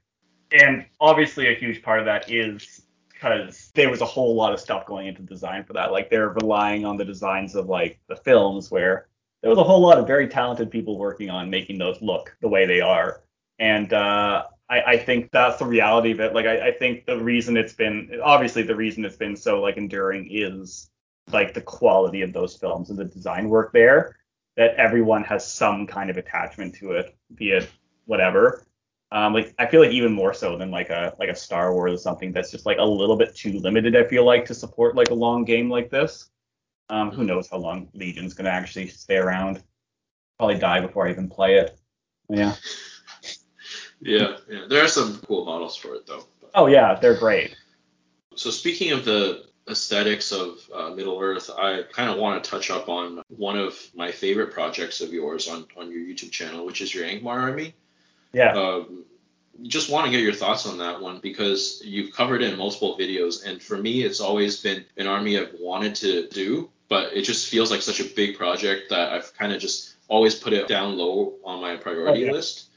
and 0.50 0.84
obviously 1.00 1.46
a 1.46 1.54
huge 1.54 1.80
part 1.80 2.00
of 2.00 2.06
that 2.06 2.28
is 2.28 2.82
because 3.12 3.70
there 3.76 3.88
was 3.88 4.00
a 4.00 4.06
whole 4.06 4.34
lot 4.34 4.52
of 4.52 4.58
stuff 4.58 4.84
going 4.84 5.06
into 5.06 5.22
design 5.22 5.62
for 5.62 5.74
that. 5.74 5.92
Like 5.92 6.10
they're 6.10 6.30
relying 6.30 6.84
on 6.84 6.96
the 6.96 7.04
designs 7.04 7.54
of 7.54 7.68
like 7.68 8.00
the 8.08 8.16
films 8.16 8.68
where 8.68 9.06
there 9.42 9.50
was 9.50 9.60
a 9.60 9.62
whole 9.62 9.80
lot 9.80 9.98
of 9.98 10.08
very 10.08 10.26
talented 10.26 10.72
people 10.72 10.98
working 10.98 11.30
on 11.30 11.48
making 11.48 11.78
those 11.78 12.02
look 12.02 12.36
the 12.40 12.48
way 12.48 12.66
they 12.66 12.80
are. 12.80 13.22
And 13.60 13.92
uh, 13.92 14.44
I, 14.68 14.82
I, 14.82 14.96
think 14.98 15.30
that's 15.30 15.58
the 15.58 15.66
reality 15.66 16.10
of 16.10 16.20
it. 16.20 16.34
Like 16.34 16.46
I, 16.46 16.68
I, 16.68 16.72
think 16.72 17.06
the 17.06 17.22
reason 17.22 17.56
it's 17.56 17.74
been 17.74 18.20
obviously 18.24 18.62
the 18.62 18.74
reason 18.74 19.04
it's 19.04 19.16
been 19.16 19.36
so 19.36 19.60
like 19.60 19.76
enduring 19.76 20.28
is 20.30 20.90
like 21.30 21.54
the 21.54 21.60
quality 21.60 22.22
of 22.22 22.32
those 22.32 22.56
films 22.56 22.90
and 22.90 22.98
the 22.98 23.04
design 23.04 23.48
work 23.48 23.72
there. 23.72 24.16
That 24.60 24.74
everyone 24.76 25.24
has 25.24 25.50
some 25.50 25.86
kind 25.86 26.10
of 26.10 26.18
attachment 26.18 26.74
to 26.74 26.90
it, 26.90 27.16
be 27.34 27.52
it 27.52 27.70
whatever. 28.04 28.66
Um, 29.10 29.32
like 29.32 29.54
I 29.58 29.64
feel 29.64 29.80
like 29.80 29.92
even 29.92 30.12
more 30.12 30.34
so 30.34 30.58
than 30.58 30.70
like 30.70 30.90
a 30.90 31.16
like 31.18 31.30
a 31.30 31.34
Star 31.34 31.72
Wars 31.72 31.94
or 31.94 31.96
something 31.96 32.30
that's 32.30 32.50
just 32.50 32.66
like 32.66 32.76
a 32.76 32.84
little 32.84 33.16
bit 33.16 33.34
too 33.34 33.58
limited. 33.58 33.96
I 33.96 34.04
feel 34.04 34.26
like 34.26 34.44
to 34.44 34.54
support 34.54 34.96
like 34.96 35.08
a 35.08 35.14
long 35.14 35.46
game 35.46 35.70
like 35.70 35.88
this. 35.88 36.28
Um, 36.90 37.10
who 37.10 37.24
knows 37.24 37.48
how 37.48 37.56
long 37.56 37.88
Legion's 37.94 38.34
gonna 38.34 38.50
actually 38.50 38.88
stay 38.88 39.16
around? 39.16 39.62
Probably 40.36 40.58
die 40.58 40.80
before 40.80 41.08
I 41.08 41.10
even 41.12 41.30
play 41.30 41.54
it. 41.54 41.78
Yeah. 42.28 42.54
yeah, 43.98 44.36
yeah. 44.46 44.66
There 44.68 44.84
are 44.84 44.88
some 44.88 45.20
cool 45.26 45.46
models 45.46 45.74
for 45.74 45.94
it 45.94 46.06
though. 46.06 46.26
Oh 46.54 46.66
yeah, 46.66 47.00
they're 47.00 47.18
great. 47.18 47.56
So 48.34 48.50
speaking 48.50 48.92
of 48.92 49.06
the 49.06 49.46
aesthetics 49.68 50.32
of 50.32 50.58
uh, 50.74 50.90
Middle 50.90 51.20
Earth, 51.20 51.50
I 51.56 51.82
kind 51.92 52.10
of 52.10 52.18
want 52.18 52.42
to 52.42 52.50
touch 52.50 52.70
up 52.70 52.88
on 52.88 53.22
one 53.28 53.58
of 53.58 53.78
my 53.94 54.10
favorite 54.10 54.52
projects 54.52 55.00
of 55.00 55.12
yours 55.12 55.48
on, 55.48 55.66
on 55.76 55.90
your 55.90 56.00
YouTube 56.00 56.30
channel, 56.30 56.66
which 56.66 56.80
is 56.80 56.94
your 56.94 57.04
Angmar 57.04 57.40
army. 57.40 57.74
Yeah. 58.32 58.52
Um, 58.52 59.04
just 59.62 59.90
want 59.90 60.06
to 60.06 60.10
get 60.10 60.20
your 60.20 60.32
thoughts 60.32 60.66
on 60.66 60.78
that 60.78 61.00
one 61.00 61.18
because 61.20 61.82
you've 61.84 62.12
covered 62.14 62.42
it 62.42 62.52
in 62.52 62.58
multiple 62.58 62.96
videos, 62.98 63.44
and 63.44 63.62
for 63.62 63.76
me, 63.76 64.02
it's 64.02 64.20
always 64.20 64.60
been 64.60 64.84
an 64.96 65.06
army 65.06 65.38
I've 65.38 65.54
wanted 65.60 65.94
to 65.96 66.28
do, 66.28 66.70
but 66.88 67.12
it 67.12 67.22
just 67.22 67.48
feels 67.48 67.70
like 67.70 67.82
such 67.82 68.00
a 68.00 68.04
big 68.04 68.36
project 68.36 68.90
that 68.90 69.12
I've 69.12 69.34
kind 69.34 69.52
of 69.52 69.60
just 69.60 69.94
always 70.08 70.34
put 70.34 70.52
it 70.52 70.66
down 70.66 70.96
low 70.96 71.34
on 71.44 71.60
my 71.60 71.76
priority 71.76 72.22
Oh, 72.22 72.26
yeah. 72.26 72.32
list. 72.32 72.68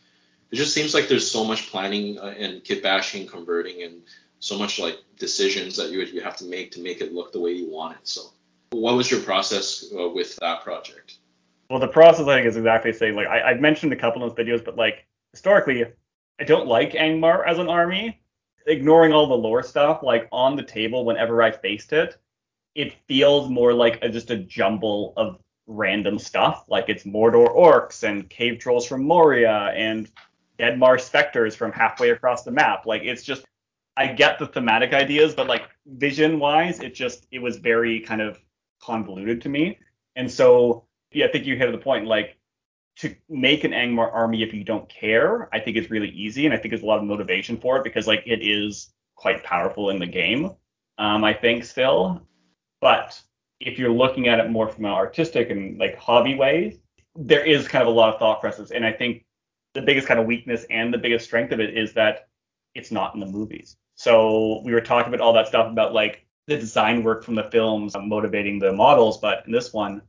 It 0.51 0.57
just 0.57 0.73
seems 0.73 0.93
like 0.93 1.07
there's 1.07 1.29
so 1.29 1.43
much 1.43 1.71
planning 1.71 2.19
uh, 2.19 2.35
and 2.37 2.63
kit 2.63 2.83
bashing, 2.83 3.25
converting, 3.25 3.81
and 3.81 4.01
so 4.43 4.57
much 4.57 4.77
like 4.77 4.99
decisions 5.17 5.77
that 5.77 5.89
you 5.89 6.01
you 6.01 6.19
have 6.19 6.35
to 6.35 6.43
make 6.43 6.69
to 6.69 6.81
make 6.81 6.99
it 6.99 7.13
look 7.13 7.31
the 7.31 7.39
way 7.39 7.51
you 7.51 7.69
want 7.69 7.95
it. 7.95 8.05
So, 8.05 8.33
what 8.71 8.95
was 8.95 9.09
your 9.09 9.21
process 9.21 9.85
uh, 9.97 10.09
with 10.09 10.35
that 10.41 10.63
project? 10.63 11.19
Well, 11.69 11.79
the 11.79 11.87
process 11.87 12.27
I 12.27 12.35
think 12.35 12.47
is 12.47 12.57
exactly 12.57 12.91
the 12.91 12.97
same. 12.97 13.15
Like 13.15 13.27
I, 13.27 13.51
I've 13.51 13.61
mentioned 13.61 13.93
a 13.93 13.95
couple 13.95 14.21
of 14.21 14.35
those 14.35 14.45
videos, 14.45 14.63
but 14.63 14.75
like 14.75 15.05
historically, 15.31 15.85
I 16.41 16.43
don't 16.43 16.67
like 16.67 16.91
Angmar 16.91 17.47
as 17.47 17.57
an 17.57 17.69
army. 17.69 18.19
Ignoring 18.67 19.13
all 19.13 19.27
the 19.27 19.33
lore 19.33 19.63
stuff, 19.63 20.03
like 20.03 20.27
on 20.31 20.57
the 20.57 20.63
table, 20.63 21.05
whenever 21.05 21.41
I 21.41 21.51
faced 21.51 21.93
it, 21.93 22.17
it 22.75 22.95
feels 23.07 23.49
more 23.49 23.73
like 23.73 23.99
a, 24.01 24.09
just 24.09 24.29
a 24.29 24.37
jumble 24.37 25.13
of 25.15 25.39
random 25.67 26.19
stuff. 26.19 26.65
Like 26.67 26.89
it's 26.89 27.03
Mordor 27.03 27.53
orcs 27.55 28.03
and 28.03 28.29
cave 28.29 28.59
trolls 28.59 28.85
from 28.85 29.03
Moria 29.03 29.73
and 29.73 30.09
Dead 30.57 30.79
Marsh 30.79 31.03
specters 31.03 31.55
from 31.55 31.71
halfway 31.71 32.09
across 32.09 32.43
the 32.43 32.51
map. 32.51 32.85
Like 32.85 33.03
it's 33.03 33.23
just, 33.23 33.45
I 33.95 34.07
get 34.07 34.39
the 34.39 34.47
thematic 34.47 34.93
ideas, 34.93 35.35
but 35.35 35.47
like 35.47 35.69
vision 35.85 36.39
wise, 36.39 36.79
it 36.79 36.95
just 36.95 37.27
it 37.31 37.39
was 37.39 37.57
very 37.57 37.99
kind 37.99 38.21
of 38.21 38.39
convoluted 38.81 39.41
to 39.41 39.49
me. 39.49 39.77
And 40.15 40.31
so 40.31 40.85
yeah, 41.11 41.25
I 41.25 41.31
think 41.31 41.45
you 41.45 41.55
hit 41.55 41.71
the 41.71 41.77
point. 41.77 42.05
Like 42.07 42.37
to 42.97 43.15
make 43.29 43.63
an 43.63 43.71
Angmar 43.71 44.11
army 44.13 44.43
if 44.43 44.53
you 44.53 44.63
don't 44.63 44.87
care, 44.89 45.49
I 45.53 45.59
think 45.59 45.77
it's 45.77 45.91
really 45.91 46.09
easy, 46.09 46.45
and 46.45 46.53
I 46.53 46.57
think 46.57 46.71
there's 46.71 46.83
a 46.83 46.87
lot 46.87 46.99
of 46.99 47.05
motivation 47.05 47.57
for 47.57 47.77
it 47.77 47.83
because 47.83 48.07
like 48.07 48.23
it 48.25 48.39
is 48.41 48.93
quite 49.15 49.43
powerful 49.43 49.89
in 49.89 49.99
the 49.99 50.07
game. 50.07 50.51
Um, 50.97 51.23
I 51.23 51.33
think 51.33 51.63
still, 51.63 52.21
but 52.81 53.19
if 53.59 53.79
you're 53.79 53.91
looking 53.91 54.27
at 54.27 54.39
it 54.39 54.49
more 54.49 54.67
from 54.67 54.85
an 54.85 54.91
artistic 54.91 55.49
and 55.49 55.79
like 55.79 55.97
hobby 55.97 56.35
way, 56.35 56.79
there 57.15 57.45
is 57.45 57.67
kind 57.67 57.81
of 57.81 57.87
a 57.87 57.91
lot 57.91 58.13
of 58.13 58.19
thought 58.19 58.41
process, 58.41 58.71
and 58.71 58.85
I 58.85 58.91
think 58.91 59.25
the 59.73 59.81
biggest 59.81 60.07
kind 60.07 60.19
of 60.19 60.25
weakness 60.25 60.65
and 60.69 60.93
the 60.93 60.97
biggest 60.97 61.25
strength 61.25 61.51
of 61.51 61.59
it 61.59 61.75
is 61.75 61.93
that 61.93 62.27
it's 62.75 62.91
not 62.91 63.13
in 63.13 63.19
the 63.19 63.25
movies. 63.25 63.75
So 64.03 64.59
we 64.65 64.73
were 64.73 64.81
talking 64.81 65.13
about 65.13 65.23
all 65.23 65.31
that 65.31 65.47
stuff 65.47 65.71
about 65.71 65.93
like 65.93 66.25
the 66.47 66.57
design 66.57 67.03
work 67.03 67.23
from 67.23 67.35
the 67.35 67.43
films 67.45 67.95
motivating 67.97 68.59
the 68.59 68.73
models, 68.73 69.17
but 69.17 69.43
in 69.45 69.53
this 69.53 69.71
one, 69.71 70.01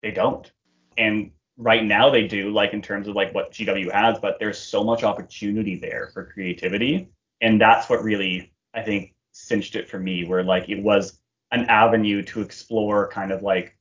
they 0.00 0.12
don't. 0.12 0.48
And 0.96 1.32
right 1.56 1.84
now 1.84 2.08
they 2.08 2.28
do, 2.28 2.52
like 2.52 2.72
in 2.72 2.80
terms 2.80 3.08
of 3.08 3.16
like 3.16 3.34
what 3.34 3.50
GW 3.50 3.90
has, 3.90 4.20
but 4.20 4.38
there's 4.38 4.60
so 4.60 4.84
much 4.84 5.02
opportunity 5.02 5.74
there 5.74 6.10
for 6.14 6.26
creativity. 6.26 7.08
And 7.40 7.60
that's 7.60 7.90
what 7.90 8.04
really, 8.04 8.52
I 8.74 8.82
think, 8.82 9.12
cinched 9.32 9.74
it 9.74 9.88
for 9.88 9.98
me, 9.98 10.24
where 10.24 10.44
like 10.44 10.68
it 10.68 10.80
was 10.80 11.18
an 11.50 11.64
avenue 11.64 12.22
to 12.22 12.42
explore 12.42 13.08
kind 13.08 13.32
of 13.32 13.42
like 13.42 13.76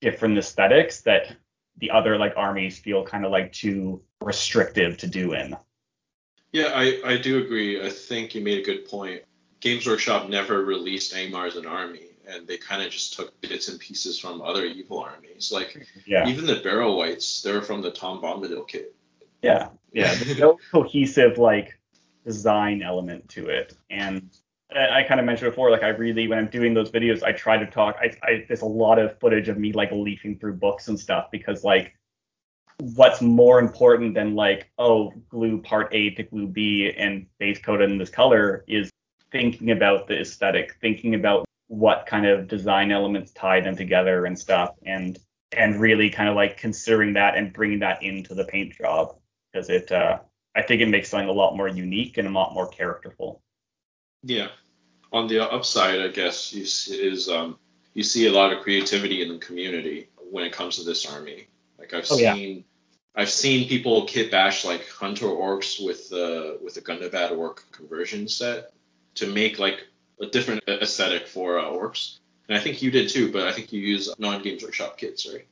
different 0.00 0.38
aesthetics 0.38 1.00
that 1.00 1.36
the 1.78 1.90
other 1.90 2.16
like 2.18 2.34
armies 2.36 2.78
feel 2.78 3.04
kind 3.04 3.24
of 3.24 3.32
like 3.32 3.50
too 3.50 4.00
restrictive 4.20 4.96
to 4.98 5.08
do 5.08 5.32
in. 5.32 5.56
Yeah, 6.52 6.72
I, 6.74 7.00
I 7.04 7.16
do 7.16 7.38
agree. 7.38 7.84
I 7.84 7.88
think 7.88 8.34
you 8.34 8.42
made 8.42 8.58
a 8.58 8.62
good 8.62 8.86
point. 8.86 9.22
Games 9.60 9.86
Workshop 9.86 10.28
never 10.28 10.64
released 10.64 11.14
Angmar 11.14 11.46
as 11.46 11.56
an 11.56 11.66
army, 11.66 12.08
and 12.28 12.46
they 12.46 12.58
kind 12.58 12.82
of 12.82 12.90
just 12.90 13.14
took 13.14 13.38
bits 13.40 13.68
and 13.68 13.78
pieces 13.78 14.18
from 14.18 14.42
other 14.42 14.64
evil 14.64 14.98
armies. 14.98 15.50
Like 15.52 15.86
Yeah. 16.04 16.28
even 16.28 16.46
the 16.46 16.56
Barrow 16.56 16.94
Wights, 16.96 17.42
they're 17.42 17.62
from 17.62 17.80
the 17.80 17.90
Tom 17.90 18.20
Bombadil 18.20 18.68
kit. 18.68 18.94
Yeah, 19.40 19.68
yeah. 19.92 20.14
There's 20.14 20.38
no 20.38 20.58
cohesive 20.70 21.38
like 21.38 21.78
design 22.24 22.82
element 22.82 23.28
to 23.30 23.48
it, 23.48 23.76
and 23.90 24.30
uh, 24.74 24.78
I 24.78 25.00
I 25.00 25.02
kind 25.04 25.18
of 25.20 25.26
mentioned 25.26 25.50
before, 25.50 25.70
like 25.70 25.82
I 25.82 25.88
really 25.88 26.28
when 26.28 26.38
I'm 26.38 26.46
doing 26.48 26.74
those 26.74 26.90
videos, 26.90 27.22
I 27.22 27.32
try 27.32 27.56
to 27.56 27.66
talk. 27.66 27.96
I, 28.00 28.12
I 28.22 28.44
there's 28.46 28.62
a 28.62 28.66
lot 28.66 28.98
of 28.98 29.18
footage 29.18 29.48
of 29.48 29.58
me 29.58 29.72
like 29.72 29.90
leafing 29.90 30.38
through 30.38 30.54
books 30.54 30.88
and 30.88 30.98
stuff 30.98 31.30
because 31.32 31.64
like 31.64 31.94
what's 32.78 33.20
more 33.20 33.58
important 33.58 34.14
than 34.14 34.34
like 34.34 34.70
oh 34.78 35.12
glue 35.28 35.60
part 35.60 35.88
A 35.92 36.10
to 36.10 36.22
glue 36.22 36.46
B 36.46 36.92
and 36.96 37.26
base 37.38 37.58
coat 37.60 37.80
in 37.80 37.98
this 37.98 38.10
color 38.10 38.64
is 38.66 38.90
thinking 39.30 39.70
about 39.70 40.06
the 40.06 40.20
aesthetic, 40.20 40.76
thinking 40.80 41.14
about 41.14 41.44
what 41.68 42.04
kind 42.06 42.26
of 42.26 42.48
design 42.48 42.92
elements 42.92 43.32
tie 43.32 43.60
them 43.60 43.76
together 43.76 44.26
and 44.26 44.38
stuff, 44.38 44.74
and 44.84 45.18
and 45.56 45.80
really 45.80 46.10
kind 46.10 46.28
of 46.28 46.34
like 46.34 46.56
considering 46.56 47.12
that 47.14 47.36
and 47.36 47.52
bringing 47.52 47.78
that 47.80 48.02
into 48.02 48.34
the 48.34 48.44
paint 48.44 48.74
job 48.74 49.16
because 49.52 49.68
it 49.68 49.90
uh, 49.92 50.18
I 50.54 50.62
think 50.62 50.82
it 50.82 50.88
makes 50.88 51.08
something 51.08 51.28
a 51.28 51.32
lot 51.32 51.56
more 51.56 51.68
unique 51.68 52.18
and 52.18 52.28
a 52.28 52.30
lot 52.30 52.54
more 52.54 52.68
characterful. 52.68 53.42
Yeah. 54.22 54.48
On 55.12 55.26
the 55.26 55.40
upside, 55.50 56.00
I 56.00 56.08
guess, 56.08 56.52
is 56.52 57.28
um, 57.28 57.58
you 57.94 58.02
see 58.02 58.26
a 58.26 58.32
lot 58.32 58.52
of 58.52 58.62
creativity 58.62 59.22
in 59.22 59.28
the 59.28 59.38
community 59.38 60.08
when 60.30 60.44
it 60.44 60.52
comes 60.52 60.76
to 60.76 60.84
this 60.84 61.10
army. 61.10 61.48
Like 61.82 61.94
I've 61.94 62.06
Oh, 62.10 62.16
yeah. 62.16 62.34
seen, 62.34 62.64
I've 63.16 63.28
seen 63.28 63.68
people 63.68 64.06
kit 64.06 64.30
bash 64.30 64.64
like 64.64 64.88
hunter 64.88 65.26
orcs 65.26 65.84
with 65.84 66.08
the 66.08 66.58
with 66.62 66.74
the 66.74 66.80
Gundabad 66.80 67.36
orc 67.36 67.64
conversion 67.72 68.28
set 68.28 68.70
to 69.16 69.26
make 69.26 69.58
like 69.58 69.88
a 70.20 70.26
different 70.26 70.62
aesthetic 70.68 71.26
for 71.26 71.58
uh, 71.58 71.64
orcs. 71.64 72.20
And 72.48 72.56
I 72.56 72.60
think 72.60 72.82
you 72.82 72.92
did 72.92 73.08
too, 73.08 73.32
but 73.32 73.48
I 73.48 73.52
think 73.52 73.72
you 73.72 73.80
use 73.80 74.08
non-games 74.18 74.62
workshop 74.62 74.96
kits, 74.96 75.28
right? 75.30 75.44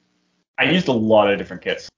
I 0.57 0.71
used 0.71 0.87
a 0.87 0.93
lot 0.93 1.31
of 1.33 1.39
different 1.39 1.63
kits. 1.63 1.89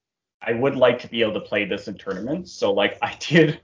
I 0.41 0.55
would 0.55 0.77
like 0.77 0.99
to 1.01 1.09
be 1.09 1.21
able 1.21 1.35
to 1.35 1.41
play 1.41 1.67
this 1.67 1.87
in 1.89 1.99
tournaments, 1.99 2.53
so 2.53 2.73
like 2.73 2.97
I 3.03 3.15
did 3.21 3.61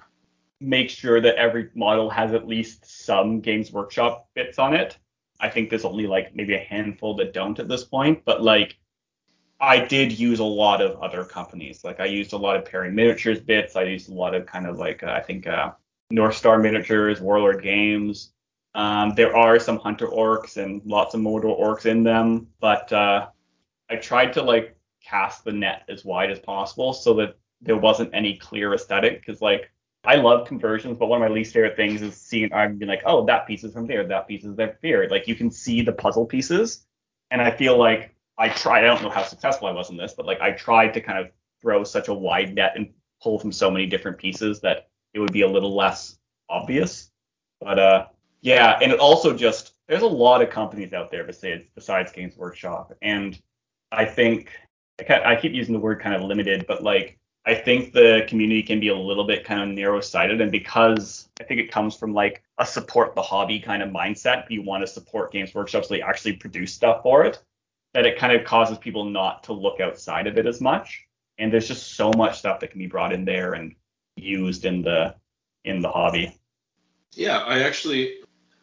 make 0.61 0.91
sure 0.91 1.21
that 1.23 1.37
every 1.37 1.71
model 1.75 2.11
has 2.11 2.35
at 2.35 2.47
least 2.47 3.07
some 3.07 3.41
Games 3.41 3.73
Workshop 3.73 4.29
bits 4.35 4.59
on 4.59 4.75
it. 4.75 4.99
I 5.41 5.49
think 5.49 5.71
there's 5.71 5.87
only 5.87 6.07
like 6.07 6.35
maybe 6.35 6.55
a 6.55 6.59
handful 6.59 7.17
that 7.17 7.33
don't 7.33 7.59
at 7.59 7.69
this 7.69 7.85
point, 7.85 8.25
but 8.27 8.43
like 8.43 8.77
I 9.61 9.81
did 9.81 10.19
use 10.19 10.38
a 10.38 10.45
lot 10.45 10.81
of 10.81 11.00
other 11.03 11.25
companies. 11.25 11.83
Like 11.83 12.00
I 12.00 12.05
used 12.05 12.33
a 12.33 12.37
lot 12.37 12.57
of 12.57 12.65
Perry 12.65 12.93
Miniatures 12.93 13.41
bits. 13.41 13.75
I 13.75 13.83
used 13.83 14.09
a 14.09 14.15
lot 14.15 14.35
of 14.35 14.47
kind 14.47 14.67
of 14.67 14.79
like 14.79 15.03
uh, 15.03 15.11
I 15.11 15.21
think 15.21 15.47
uh, 15.47 15.73
North 16.11 16.37
Star 16.37 16.59
Miniatures, 16.59 17.21
Warlord 17.21 17.62
Games. 17.62 18.33
Um, 18.75 19.15
there 19.17 19.37
are 19.37 19.59
some 19.59 19.79
Hunter 19.79 20.07
Orcs 20.07 20.57
and 20.57 20.81
lots 20.85 21.15
of 21.15 21.21
Mordor 21.21 21.59
Orcs 21.59 21.87
in 21.87 22.05
them, 22.05 22.49
but 22.61 22.93
uh, 22.93 23.27
I 23.91 23.97
tried 23.97 24.35
to 24.35 24.43
like 24.43 24.77
cast 25.03 25.45
the 25.45 25.53
net 25.53 25.83
as 25.88 26.05
wide 26.05 26.31
as 26.31 26.38
possible 26.38 26.93
so 26.93 27.15
that 27.15 27.37
there 27.61 27.77
wasn't 27.77 28.11
any 28.15 28.37
clear 28.37 28.75
aesthetic. 28.75 29.21
Because 29.21 29.43
like 29.43 29.73
I 30.05 30.17
love 30.17 30.47
conversions, 30.47 30.97
but 30.99 31.07
one 31.07 31.21
of 31.21 31.29
my 31.29 31.35
least 31.35 31.53
favorite 31.53 31.75
things 31.75 32.00
is 32.00 32.15
seeing 32.15 32.53
I'm 32.53 32.79
being 32.79 32.88
like, 32.88 33.03
oh, 33.05 33.27
that 33.27 33.49
piece 33.49 33.65
is 33.65 33.73
from 33.73 33.88
there, 33.88 34.07
that 34.07 34.29
piece 34.29 34.45
is 34.45 34.55
there. 34.55 34.79
Here, 34.83 35.09
like 35.11 35.27
you 35.27 35.35
can 35.35 35.50
see 35.50 35.83
the 35.83 35.93
puzzle 35.93 36.27
pieces, 36.27 36.87
and 37.33 37.43
I 37.43 37.50
feel 37.50 37.77
like 37.77 38.15
I 38.38 38.49
tried. 38.49 38.85
I 38.85 38.87
don't 38.87 39.02
know 39.02 39.11
how 39.11 39.25
successful 39.25 39.68
I 39.68 39.73
was 39.73 39.90
in 39.90 39.97
this, 39.97 40.14
but 40.14 40.26
like 40.26 40.40
I 40.40 40.52
tried 40.52 40.95
to 40.95 41.00
kind 41.00 41.18
of 41.18 41.30
throw 41.61 41.85
such 41.85 42.09
a 42.09 42.14
wide 42.14 42.54
net 42.54 42.73
and 42.76 42.88
pull 43.23 43.38
from 43.38 43.52
so 43.52 43.71
many 43.71 43.87
different 43.87 44.18
pieces 44.18 44.61
that 44.61 44.88
it 45.12 45.18
would 45.18 45.33
be 45.33 45.42
a 45.42 45.49
little 45.49 45.75
less 45.75 46.18
obvious. 46.49 47.11
But 47.61 47.78
uh, 47.78 48.07
yeah, 48.40 48.78
and 48.80 48.92
it 48.92 49.00
also 49.00 49.37
just 49.37 49.75
there's 49.88 50.02
a 50.02 50.07
lot 50.07 50.42
of 50.42 50.50
companies 50.50 50.92
out 50.92 51.11
there 51.11 51.25
besides 51.25 51.64
besides 51.75 52.12
Games 52.12 52.37
Workshop, 52.37 52.92
and 53.02 53.40
I 53.90 54.04
think 54.04 54.50
I, 55.09 55.37
keep 55.37 55.52
using 55.52 55.73
the 55.73 55.80
word 55.80 56.00
kind 56.00 56.14
of 56.14 56.23
limited, 56.23 56.66
but 56.66 56.83
like 56.83 57.18
I 57.47 57.54
think 57.54 57.92
the 57.92 58.25
community 58.28 58.62
can 58.62 58.80
be 58.80 58.88
a 58.88 58.97
little 58.97 59.25
bit 59.25 59.45
kind 59.45 59.62
of 59.62 59.68
narrow 59.68 60.00
sighted, 60.00 60.40
and 60.40 60.52
because 60.52 61.28
I 61.40 61.45
think 61.45 61.61
it 61.61 61.73
comes 61.73 61.97
from 61.97 62.12
like 62.12 62.42
a 62.59 62.66
support 62.66 63.14
the 63.14 63.23
hobby 63.23 63.59
kind 63.59 63.83
of 63.83 63.90
mindset, 63.90 64.45
you 64.50 64.62
want 64.62 64.83
to 64.83 64.87
support 64.87 65.33
Games 65.33 65.54
Workshop 65.54 65.85
so 65.85 65.95
they 65.95 66.02
actually 66.02 66.35
produce 66.35 66.73
stuff 66.73 67.02
for 67.02 67.25
it, 67.25 67.42
that 67.95 68.07
it 68.07 68.18
kind 68.18 68.33
of 68.33 68.45
causes 68.47 68.78
people 68.78 69.04
not 69.04 69.45
to 69.45 69.52
look 69.52 69.80
outside 69.80 70.26
of 70.26 70.38
it 70.38 70.47
as 70.47 70.61
much. 70.61 71.07
And 71.38 71.52
there's 71.52 71.68
just 71.68 71.95
so 71.95 72.11
much 72.16 72.38
stuff 72.38 72.61
that 72.61 72.71
can 72.71 72.78
be 72.78 72.87
brought 72.87 73.12
in 73.12 73.25
there 73.25 73.54
and 73.54 73.75
used 74.16 74.64
in 74.64 74.83
the 74.83 75.14
in 75.64 75.80
the 75.80 75.90
hobby. 75.90 76.37
Yeah, 77.12 77.38
I 77.38 77.61
actually 77.61 78.18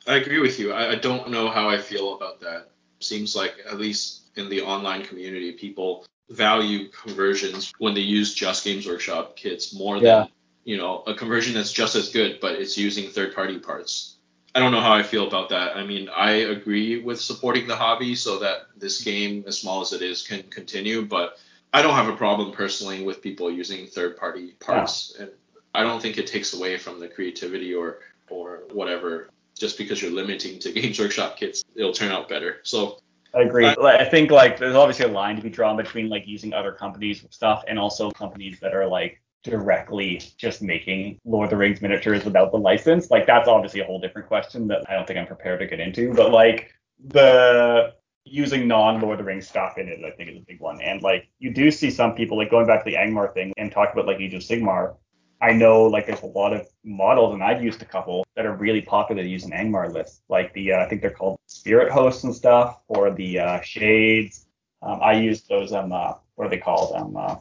I 0.08 0.16
agree 0.18 0.40
with 0.40 0.60
you. 0.60 0.74
I, 0.74 0.92
I 0.92 0.96
don't 0.96 1.30
know 1.30 1.50
how 1.50 1.70
I 1.70 1.78
feel 1.78 2.16
about 2.16 2.40
that. 2.42 2.72
Seems 3.00 3.36
like 3.36 3.56
at 3.70 3.80
least 3.80 4.30
in 4.36 4.50
the 4.50 4.62
online 4.62 5.04
community, 5.04 5.54
people 5.54 6.06
value 6.30 6.90
conversions 6.90 7.72
when 7.78 7.94
they 7.94 8.02
use 8.02 8.34
just 8.34 8.64
Games 8.64 8.88
Workshop 8.88 9.36
kits 9.36 9.74
more 9.74 9.98
Yeah. 9.98 10.20
than 10.20 10.28
you 10.64 10.78
know 10.78 11.04
a 11.08 11.14
conversion 11.14 11.54
that's 11.54 11.72
just 11.72 11.96
as 11.96 12.10
good, 12.10 12.40
but 12.40 12.56
it's 12.56 12.78
using 12.78 13.10
third-party 13.10 13.60
parts. 13.60 14.15
I 14.56 14.60
don't 14.60 14.72
know 14.72 14.80
how 14.80 14.94
I 14.94 15.04
feel 15.04 15.28
about 15.28 15.50
that. 15.50 15.76
I 15.76 15.86
mean, 15.86 16.08
I 16.08 16.32
agree 16.32 17.02
with 17.02 17.20
supporting 17.20 17.68
the 17.68 17.76
hobby 17.76 18.16
so 18.16 18.40
that 18.40 18.68
this 18.78 19.04
game, 19.04 19.44
as 19.46 19.60
small 19.60 19.82
as 19.82 19.92
it 19.92 20.02
is, 20.02 20.26
can 20.26 20.44
continue, 20.44 21.06
but 21.06 21.38
I 21.74 21.82
don't 21.82 21.94
have 21.94 22.08
a 22.08 22.16
problem 22.16 22.54
personally 22.54 23.04
with 23.04 23.22
people 23.22 23.52
using 23.52 23.86
third-party 23.86 24.56
parts, 24.62 25.14
and 25.20 25.30
I 25.74 25.84
don't 25.84 26.02
think 26.02 26.18
it 26.18 26.26
takes 26.26 26.54
away 26.54 26.78
from 26.78 27.02
the 27.02 27.10
creativity 27.10 27.74
or 27.74 28.00
or 28.30 28.64
whatever. 28.72 29.30
just 29.60 29.78
because 29.78 30.02
you're 30.02 30.12
limiting 30.12 30.60
to 30.60 30.72
Games 30.80 31.00
Workshop 31.00 31.38
kits, 31.38 31.64
it'll 31.76 31.94
turn 31.94 32.12
out 32.12 32.30
better. 32.30 32.58
So 32.64 33.00
I 33.34 33.42
agree. 33.42 33.66
I, 33.66 33.98
I 33.98 34.06
think 34.06 34.32
like 34.32 34.58
there's 34.58 34.76
obviously 34.76 35.06
a 35.06 35.10
line 35.10 35.36
to 35.36 35.42
be 35.42 35.50
drawn 35.50 35.76
between 35.76 36.08
like 36.08 36.28
using 36.28 36.54
other 36.54 36.72
companies' 36.72 37.26
stuff 37.30 37.64
and 37.68 37.78
also 37.78 38.10
companies 38.12 38.60
that 38.62 38.74
are 38.74 38.88
like 38.88 39.22
directly 39.46 40.22
just 40.38 40.62
making 40.62 41.20
Lord 41.24 41.46
of 41.46 41.50
the 41.52 41.58
Rings 41.58 41.82
miniatures 41.82 42.26
without 42.26 42.52
the 42.52 42.58
license. 42.58 43.10
Like 43.10 43.26
that's 43.26 43.48
obviously 43.48 43.80
a 43.80 43.86
whole 43.86 44.00
different 44.00 44.28
question 44.28 44.68
that 44.68 44.84
I 44.90 44.94
don't 44.94 45.08
think 45.08 45.20
I'm 45.20 45.28
prepared 45.28 45.60
to 45.60 45.68
get 45.68 45.80
into. 45.80 46.14
But 46.14 46.32
like 46.32 46.74
the 47.04 47.94
using 48.26 48.68
non 48.68 49.00
Lord 49.00 49.20
of 49.20 49.26
the 49.26 49.32
Rings 49.32 49.48
stuff 49.48 49.78
in 49.78 49.88
it, 49.88 50.00
I 50.04 50.12
think 50.12 50.30
is 50.30 50.38
a 50.38 50.46
big 50.46 50.60
one. 50.60 50.82
And 50.82 51.02
like 51.02 51.30
you 51.40 51.54
do 51.54 51.72
see 51.72 51.90
some 51.90 52.16
people 52.16 52.38
like 52.38 52.50
going 52.50 52.68
back 52.68 52.84
to 52.84 52.90
the 52.90 52.98
Angmar 52.98 53.34
thing 53.34 53.54
and 53.58 53.72
talk 53.72 53.94
about 53.94 54.08
like 54.08 54.20
Age 54.20 54.34
of 54.34 54.42
Sigmar. 54.42 54.96
I 55.42 55.52
know 55.52 55.84
like 55.84 56.08
there's 56.08 56.22
a 56.22 56.28
lot 56.28 56.54
of 56.54 56.68
models, 56.84 57.34
and 57.34 57.44
I've 57.44 57.64
used 57.64 57.82
a 57.82 57.86
couple 57.86 58.26
that 58.36 58.46
are 58.46 58.56
really 58.56 58.82
popular 58.82 59.22
to 59.22 59.28
use 59.28 59.46
in 59.46 59.52
Angmar 59.52 59.94
lists, 59.94 60.22
like 60.30 60.54
the 60.54 60.74
uh, 60.74 60.80
I 60.80 60.90
think 60.90 61.02
they're 61.02 61.12
called 61.12 61.40
Spirit 61.46 61.92
Hosts 61.92 62.24
and 62.24 62.34
stuff, 62.34 62.80
or 62.88 63.12
the 63.12 63.40
uh, 63.40 63.62
Shades. 63.62 64.48
Um, 64.82 65.00
I 65.02 65.14
used 65.14 65.48
those 65.50 65.74
um 65.74 65.92
uh, 65.92 66.14
what 66.36 66.48
are 66.48 66.50
they 66.50 66.58
called 66.58 66.96
um 66.96 67.16
uh, 67.18 67.36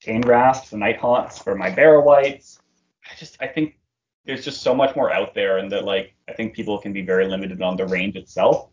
Chain 0.00 0.22
Rasps 0.22 0.72
and 0.72 0.80
Night 0.80 0.98
Haunts 0.98 1.38
for 1.38 1.54
my 1.54 1.70
Barrow 1.70 2.02
Wights. 2.02 2.58
I 3.04 3.14
just 3.16 3.36
I 3.40 3.46
think 3.46 3.78
there's 4.24 4.44
just 4.44 4.62
so 4.62 4.74
much 4.74 4.96
more 4.96 5.12
out 5.12 5.34
there, 5.34 5.58
and 5.58 5.70
that 5.72 5.84
like 5.84 6.14
I 6.28 6.32
think 6.32 6.54
people 6.54 6.78
can 6.78 6.92
be 6.92 7.02
very 7.02 7.26
limited 7.28 7.60
on 7.62 7.76
the 7.76 7.86
range 7.86 8.16
itself. 8.16 8.70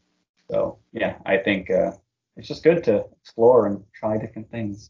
So 0.50 0.80
yeah, 0.94 1.16
I 1.26 1.38
think 1.38 1.70
uh, 1.70 1.92
it's 2.38 2.48
just 2.48 2.64
good 2.64 2.84
to 2.86 3.06
explore 3.22 3.68
and 3.68 3.84
try 3.94 4.18
different 4.18 4.50
things. 4.50 4.90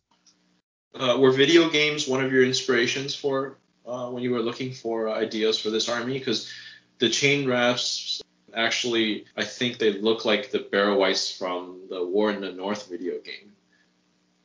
Uh, 0.94 1.18
were 1.20 1.32
video 1.32 1.70
games 1.70 2.08
one 2.08 2.24
of 2.24 2.32
your 2.32 2.44
inspirations 2.44 3.16
for 3.16 3.58
uh, 3.86 4.10
when 4.10 4.24
you 4.24 4.32
were 4.32 4.42
looking 4.42 4.74
for 4.74 5.10
ideas 5.10 5.60
for 5.60 5.70
this 5.70 5.90
army? 5.90 6.20
Because 6.20 6.52
the 7.00 7.10
chain 7.10 7.48
rasps 7.48 8.22
actually, 8.54 9.26
I 9.36 9.44
think 9.44 9.78
they 9.78 9.94
look 9.94 10.26
like 10.26 10.52
the 10.52 10.60
Barrow 10.60 10.98
Wights 10.98 11.36
from 11.36 11.82
the 11.90 12.06
War 12.06 12.32
in 12.32 12.42
the 12.42 12.52
North 12.52 12.90
video 12.90 13.20
game. 13.22 13.54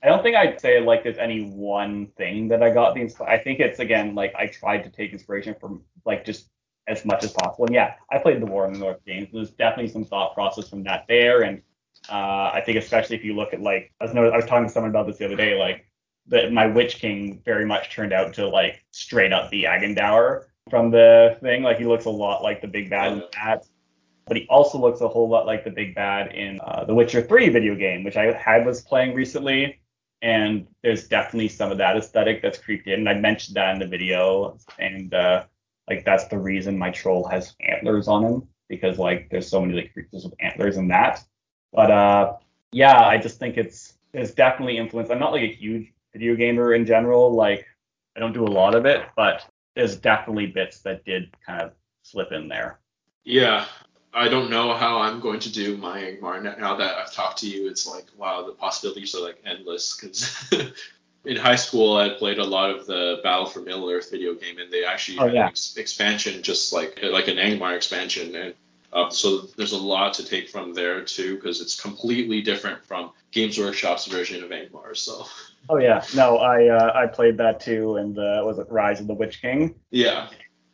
I 0.02 0.08
don't 0.08 0.22
think 0.22 0.36
I'd 0.36 0.60
say 0.60 0.80
like 0.80 1.04
there's 1.04 1.18
any 1.18 1.44
one 1.44 2.08
thing 2.16 2.48
that 2.48 2.62
I 2.62 2.70
got 2.70 2.94
the 2.94 3.00
insp- 3.00 3.28
I 3.28 3.38
think 3.38 3.60
it's 3.60 3.78
again 3.78 4.14
like 4.14 4.34
I 4.34 4.48
tried 4.48 4.82
to 4.84 4.90
take 4.90 5.12
inspiration 5.12 5.54
from 5.60 5.82
like 6.04 6.24
just 6.24 6.48
as 6.88 7.04
much 7.04 7.22
as 7.22 7.32
possible. 7.32 7.66
And 7.66 7.74
yeah, 7.74 7.94
I 8.10 8.18
played 8.18 8.40
the 8.40 8.46
War 8.46 8.66
in 8.66 8.72
the 8.72 8.80
North 8.80 9.04
games. 9.06 9.28
There's 9.32 9.50
definitely 9.50 9.92
some 9.92 10.04
thought 10.04 10.34
process 10.34 10.68
from 10.68 10.82
that 10.84 11.04
there. 11.08 11.42
And 11.42 11.62
uh, 12.10 12.50
I 12.52 12.62
think 12.66 12.78
especially 12.78 13.16
if 13.16 13.24
you 13.24 13.34
look 13.34 13.54
at 13.54 13.60
like 13.60 13.92
I 14.00 14.04
was, 14.04 14.16
I 14.16 14.36
was 14.36 14.44
talking 14.46 14.66
to 14.66 14.72
someone 14.72 14.90
about 14.90 15.06
this 15.06 15.18
the 15.18 15.26
other 15.26 15.36
day, 15.36 15.56
like 15.56 15.86
that 16.26 16.52
my 16.52 16.66
Witch 16.66 16.96
King 16.96 17.40
very 17.44 17.64
much 17.64 17.94
turned 17.94 18.12
out 18.12 18.34
to 18.34 18.48
like 18.48 18.84
straight 18.90 19.32
up 19.32 19.50
the 19.50 19.64
Agandaur 19.64 20.46
from 20.68 20.90
the 20.90 21.38
thing. 21.40 21.62
Like 21.62 21.78
he 21.78 21.84
looks 21.84 22.06
a 22.06 22.10
lot 22.10 22.42
like 22.42 22.60
the 22.60 22.68
big 22.68 22.90
bad 22.90 23.12
in 23.12 23.22
that. 23.34 23.64
But 24.26 24.36
he 24.36 24.46
also 24.48 24.78
looks 24.78 25.00
a 25.00 25.08
whole 25.08 25.28
lot 25.28 25.46
like 25.46 25.64
the 25.64 25.70
big 25.70 25.94
bad 25.94 26.34
in 26.34 26.60
uh, 26.62 26.84
the 26.84 26.94
Witcher 26.94 27.22
3 27.22 27.48
video 27.48 27.74
game, 27.74 28.04
which 28.04 28.16
I 28.16 28.32
had 28.32 28.64
was 28.64 28.80
playing 28.80 29.14
recently 29.14 29.81
and 30.22 30.66
there's 30.82 31.08
definitely 31.08 31.48
some 31.48 31.72
of 31.72 31.78
that 31.78 31.96
aesthetic 31.96 32.40
that's 32.40 32.58
creeped 32.58 32.86
in. 32.86 33.00
And 33.00 33.08
I 33.08 33.14
mentioned 33.14 33.56
that 33.56 33.74
in 33.74 33.80
the 33.80 33.86
video, 33.86 34.56
and 34.78 35.12
uh, 35.12 35.44
like 35.88 36.04
that's 36.04 36.28
the 36.28 36.38
reason 36.38 36.78
my 36.78 36.90
troll 36.90 37.26
has 37.28 37.54
antlers 37.60 38.08
on 38.08 38.24
him 38.24 38.48
because 38.68 38.98
like 38.98 39.28
there's 39.30 39.48
so 39.48 39.60
many 39.60 39.74
like 39.74 39.92
creatures 39.92 40.24
with 40.24 40.34
antlers 40.40 40.76
in 40.76 40.88
that. 40.88 41.24
But 41.72 41.90
uh, 41.90 42.36
yeah, 42.70 43.04
I 43.04 43.18
just 43.18 43.38
think 43.38 43.56
it's 43.56 43.94
it's 44.14 44.32
definitely 44.32 44.78
influenced. 44.78 45.10
I'm 45.10 45.18
not 45.18 45.32
like 45.32 45.42
a 45.42 45.52
huge 45.52 45.92
video 46.12 46.36
gamer 46.36 46.74
in 46.74 46.86
general. 46.86 47.34
Like 47.34 47.66
I 48.16 48.20
don't 48.20 48.32
do 48.32 48.44
a 48.44 48.46
lot 48.46 48.74
of 48.74 48.86
it, 48.86 49.02
but 49.16 49.44
there's 49.74 49.96
definitely 49.96 50.46
bits 50.46 50.80
that 50.80 51.04
did 51.04 51.34
kind 51.44 51.62
of 51.62 51.72
slip 52.02 52.30
in 52.30 52.48
there. 52.48 52.78
Yeah, 53.24 53.66
I 54.14 54.28
don't 54.28 54.50
know 54.50 54.74
how 54.74 54.98
I'm 54.98 55.20
going 55.20 55.40
to 55.40 55.52
do 55.52 55.76
my 55.76 56.00
Angmar 56.00 56.58
now 56.58 56.76
that 56.76 56.96
I've 56.98 57.12
talked 57.12 57.38
to 57.38 57.48
you. 57.48 57.68
It's 57.68 57.86
like 57.86 58.06
wow, 58.16 58.44
the 58.44 58.52
possibilities 58.52 59.14
are 59.14 59.22
like 59.22 59.42
endless. 59.46 59.96
Because 59.96 60.52
in 61.24 61.36
high 61.36 61.56
school, 61.56 61.96
I 61.96 62.10
played 62.10 62.38
a 62.38 62.44
lot 62.44 62.70
of 62.70 62.86
the 62.86 63.20
Battle 63.22 63.46
for 63.46 63.60
Middle 63.60 63.88
Earth 63.90 64.10
video 64.10 64.34
game, 64.34 64.58
and 64.58 64.70
they 64.70 64.84
actually 64.84 65.18
oh, 65.18 65.26
had 65.26 65.34
yeah. 65.34 65.42
an 65.44 65.48
ex- 65.48 65.76
expansion, 65.76 66.42
just 66.42 66.72
like 66.72 67.00
like 67.02 67.28
an 67.28 67.36
Angmar 67.36 67.74
expansion, 67.74 68.34
and 68.34 68.54
uh, 68.92 69.08
so 69.08 69.38
there's 69.56 69.72
a 69.72 69.78
lot 69.78 70.12
to 70.14 70.24
take 70.24 70.50
from 70.50 70.74
there 70.74 71.02
too, 71.02 71.36
because 71.36 71.62
it's 71.62 71.80
completely 71.80 72.42
different 72.42 72.84
from 72.84 73.12
Games 73.30 73.58
Workshop's 73.58 74.06
version 74.06 74.44
of 74.44 74.50
Angmar. 74.50 74.94
So. 74.96 75.26
Oh 75.70 75.78
yeah, 75.78 76.04
no, 76.14 76.38
I 76.38 76.66
uh, 76.68 76.92
I 76.94 77.06
played 77.06 77.38
that 77.38 77.60
too, 77.60 77.96
and 77.96 78.18
uh, 78.18 78.42
was 78.44 78.58
it 78.58 78.66
Rise 78.68 79.00
of 79.00 79.06
the 79.06 79.14
Witch 79.14 79.40
King? 79.40 79.74
Yeah. 79.90 80.28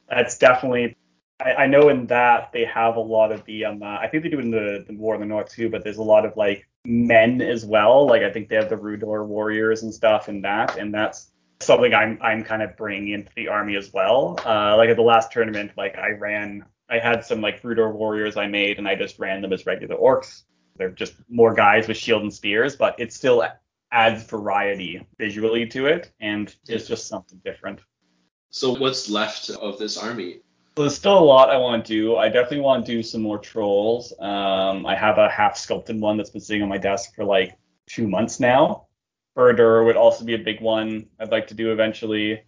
That's 0.09 0.39
definitely 0.39 0.97
I, 1.41 1.55
I, 1.55 1.67
know 1.67 1.89
in 1.89 2.07
that 2.07 2.51
they 2.53 2.65
have 2.65 2.97
a 2.97 3.01
lot 3.01 3.31
of 3.33 3.45
the 3.45 3.65
um 3.65 3.83
uh, 3.83 3.97
I 3.99 4.09
think 4.09 4.23
they 4.23 4.29
do 4.29 4.41
in 4.41 4.51
the, 4.51 4.85
the 4.87 4.95
War 4.95 5.15
in 5.15 5.21
the 5.21 5.27
North 5.27 5.51
too, 5.51 5.69
but 5.69 5.85
there's 5.85 5.99
a 5.99 6.03
lot 6.03 6.25
of 6.25 6.37
like 6.37 6.69
men 6.85 7.41
as 7.41 7.65
well. 7.65 8.07
Like 8.07 8.23
I 8.23 8.31
think 8.31 8.49
they 8.49 8.57
have 8.57 8.69
the 8.69 8.77
Rhudaur 8.77 9.25
warriors 9.25 9.83
and 9.83 9.95
stuff 9.95 10.29
in 10.29 10.43
that, 10.43 10.79
and 10.79 10.93
that's 10.93 11.31
something 11.61 11.95
I'm 11.95 12.19
I'm 12.23 12.45
kind 12.45 12.63
of 12.63 12.77
bringing 12.77 13.13
into 13.13 13.31
the 13.37 13.49
army 13.49 13.77
as 13.77 13.93
well. 13.93 14.39
Uh, 14.45 14.77
like 14.77 14.91
at 14.91 14.97
the 14.97 15.03
last 15.03 15.31
tournament, 15.33 15.73
like 15.77 15.97
I 15.97 16.11
ran, 16.11 16.65
I 16.89 16.99
had 16.99 17.25
some 17.25 17.41
like 17.41 17.63
Rhudaur 17.63 17.93
warriors 17.93 18.37
I 18.37 18.47
made, 18.47 18.79
and 18.79 18.89
I 18.89 18.95
just 18.95 19.19
ran 19.19 19.43
them 19.43 19.53
as 19.53 19.67
regular 19.67 19.97
orcs. 19.97 20.43
They're 20.77 20.91
just 20.91 21.15
more 21.29 21.55
guys 21.55 21.89
with 21.89 21.97
shield 21.97 22.23
and 22.23 22.33
spears, 22.33 22.77
but 22.77 22.99
it 22.99 23.13
still 23.13 23.45
adds 23.91 24.25
variety 24.25 25.07
visually 25.19 25.67
to 25.67 25.87
it, 25.87 26.13
and 26.21 26.55
it's 26.69 26.87
just 26.87 27.09
something 27.09 27.41
different. 27.45 27.81
So 28.51 28.75
what's 28.75 29.11
left 29.11 29.51
of 29.51 29.79
this 29.79 29.99
army? 29.99 30.41
So 30.79 30.83
there's 30.83 30.95
still 30.95 31.19
a 31.19 31.31
lot 31.35 31.51
I 31.51 31.57
want 31.57 31.85
to 31.85 31.93
do. 31.93 32.15
I 32.15 32.29
definitely 32.29 32.61
want 32.61 32.87
to 32.87 32.93
do 32.93 33.03
some 33.03 33.21
more 33.21 33.41
trolls. 33.41 34.13
Um, 34.21 34.87
I 34.87 34.95
have 34.95 35.19
a 35.19 35.29
half 35.29 35.59
sculpted 35.59 36.01
one 36.01 36.17
that's 36.17 36.31
been 36.31 36.41
sitting 36.41 36.63
on 36.63 36.69
my 36.69 36.79
desk 36.79 37.17
for 37.17 37.25
like 37.25 37.59
two 37.89 38.07
months 38.07 38.39
now. 38.39 38.87
Herder 39.35 39.83
would 39.83 39.97
also 39.97 40.25
be 40.25 40.35
a 40.35 40.39
big 40.39 40.61
one 40.61 41.09
I'd 41.19 41.33
like 41.33 41.49
to 41.49 41.55
do 41.55 41.73
eventually. 41.73 42.45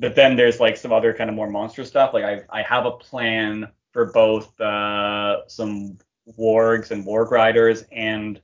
But 0.00 0.14
then 0.14 0.36
there's 0.36 0.60
like 0.60 0.76
some 0.76 0.92
other 0.92 1.14
kind 1.14 1.30
of 1.30 1.34
more 1.34 1.48
monster 1.48 1.82
stuff. 1.82 2.12
Like 2.12 2.24
I, 2.24 2.42
I 2.50 2.60
have 2.60 2.84
a 2.84 2.90
plan 2.90 3.66
for 3.94 4.12
both 4.12 4.60
uh, 4.60 5.48
some 5.48 5.96
wargs 6.38 6.90
and 6.90 7.06
warg 7.06 7.30
riders 7.30 7.86
and 7.90 8.38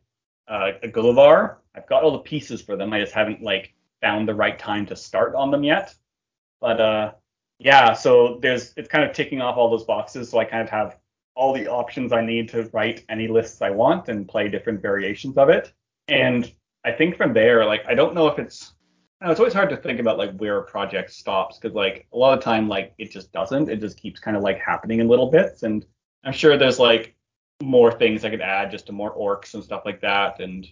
uh, 0.48 0.70
a 0.82 0.88
Gulavhar. 0.88 1.56
I've 1.74 1.86
got 1.86 2.02
all 2.02 2.12
the 2.12 2.20
pieces 2.20 2.62
for 2.62 2.76
them. 2.76 2.94
I 2.94 3.00
just 3.00 3.12
haven't 3.12 3.42
like 3.42 3.74
found 4.00 4.26
the 4.26 4.34
right 4.34 4.58
time 4.58 4.86
to 4.86 4.96
start 4.96 5.34
on 5.34 5.50
them 5.50 5.64
yet. 5.64 5.94
But 6.62 6.80
uh, 6.80 7.12
yeah, 7.59 7.92
so 7.92 8.38
there's 8.40 8.73
it's 8.77 8.88
kind 8.88 9.05
of 9.05 9.14
ticking 9.14 9.40
off 9.40 9.57
all 9.57 9.71
those 9.71 9.85
boxes. 9.85 10.31
So 10.31 10.38
I 10.38 10.44
kind 10.44 10.62
of 10.62 10.71
have 10.71 10.97
all 11.35 11.53
the 11.53 11.68
options 11.68 12.12
I 12.12 12.25
need 12.25 12.49
to 12.51 12.68
write 12.73 13.05
any 13.09 13.29
lists 13.29 13.62
I 13.62 13.71
want 13.71 14.09
and 14.09 14.29
play 14.29 14.49
different 14.49 14.83
variations 14.83 15.37
of 15.37 15.49
it. 15.49 15.73
And 16.09 16.51
I 16.85 16.92
think 16.92 17.16
from 17.16 17.33
there, 17.33 17.64
like 17.64 17.83
I 17.87 17.94
don't 17.94 18.14
know 18.14 18.29
if 18.29 18.38
it's 18.38 18.75
know, 19.21 19.31
it's 19.31 19.40
always 19.40 19.55
hard 19.55 19.71
to 19.71 19.77
think 19.77 20.01
about 20.01 20.18
like 20.18 20.37
where 20.37 20.59
a 20.59 20.64
project 20.64 21.11
stops 21.11 21.59
because 21.59 21.75
like 21.75 22.07
a 22.12 22.16
lot 22.16 22.37
of 22.37 22.42
time 22.42 22.68
like 22.68 22.94
it 22.99 23.11
just 23.11 23.33
doesn't. 23.33 23.68
It 23.68 23.81
just 23.81 24.01
keeps 24.01 24.21
kind 24.21 24.37
of 24.37 24.42
like 24.42 24.59
happening 24.59 25.01
in 25.01 25.09
little 25.09 25.31
bits. 25.31 25.62
And 25.62 25.85
I'm 26.25 26.33
sure 26.33 26.57
there's 26.57 26.79
like 26.79 27.14
more 27.62 27.90
things 27.90 28.25
I 28.25 28.31
could 28.31 28.40
add 28.40 28.71
just 28.71 28.87
to 28.87 28.92
more 28.92 29.14
orcs 29.14 29.55
and 29.55 29.64
stuff 29.64 29.83
like 29.85 30.01
that. 30.03 30.40
And 30.40 30.66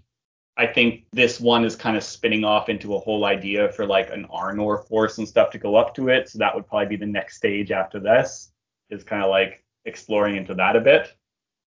I 0.58 0.66
think 0.66 1.04
this 1.12 1.38
one 1.38 1.64
is 1.64 1.76
kind 1.76 1.96
of 1.96 2.02
spinning 2.02 2.44
off 2.44 2.68
into 2.68 2.94
a 2.94 2.98
whole 2.98 3.26
idea 3.26 3.70
for 3.72 3.84
like 3.86 4.10
an 4.10 4.26
Arnor 4.32 4.86
force 4.88 5.18
and 5.18 5.28
stuff 5.28 5.50
to 5.50 5.58
go 5.58 5.76
up 5.76 5.94
to 5.96 6.08
it. 6.08 6.30
So 6.30 6.38
that 6.38 6.54
would 6.54 6.66
probably 6.66 6.86
be 6.86 6.96
the 6.96 7.06
next 7.06 7.36
stage 7.36 7.70
after 7.70 8.00
this, 8.00 8.52
is 8.88 9.04
kind 9.04 9.22
of 9.22 9.28
like 9.28 9.62
exploring 9.84 10.36
into 10.36 10.54
that 10.54 10.74
a 10.74 10.80
bit. 10.80 11.14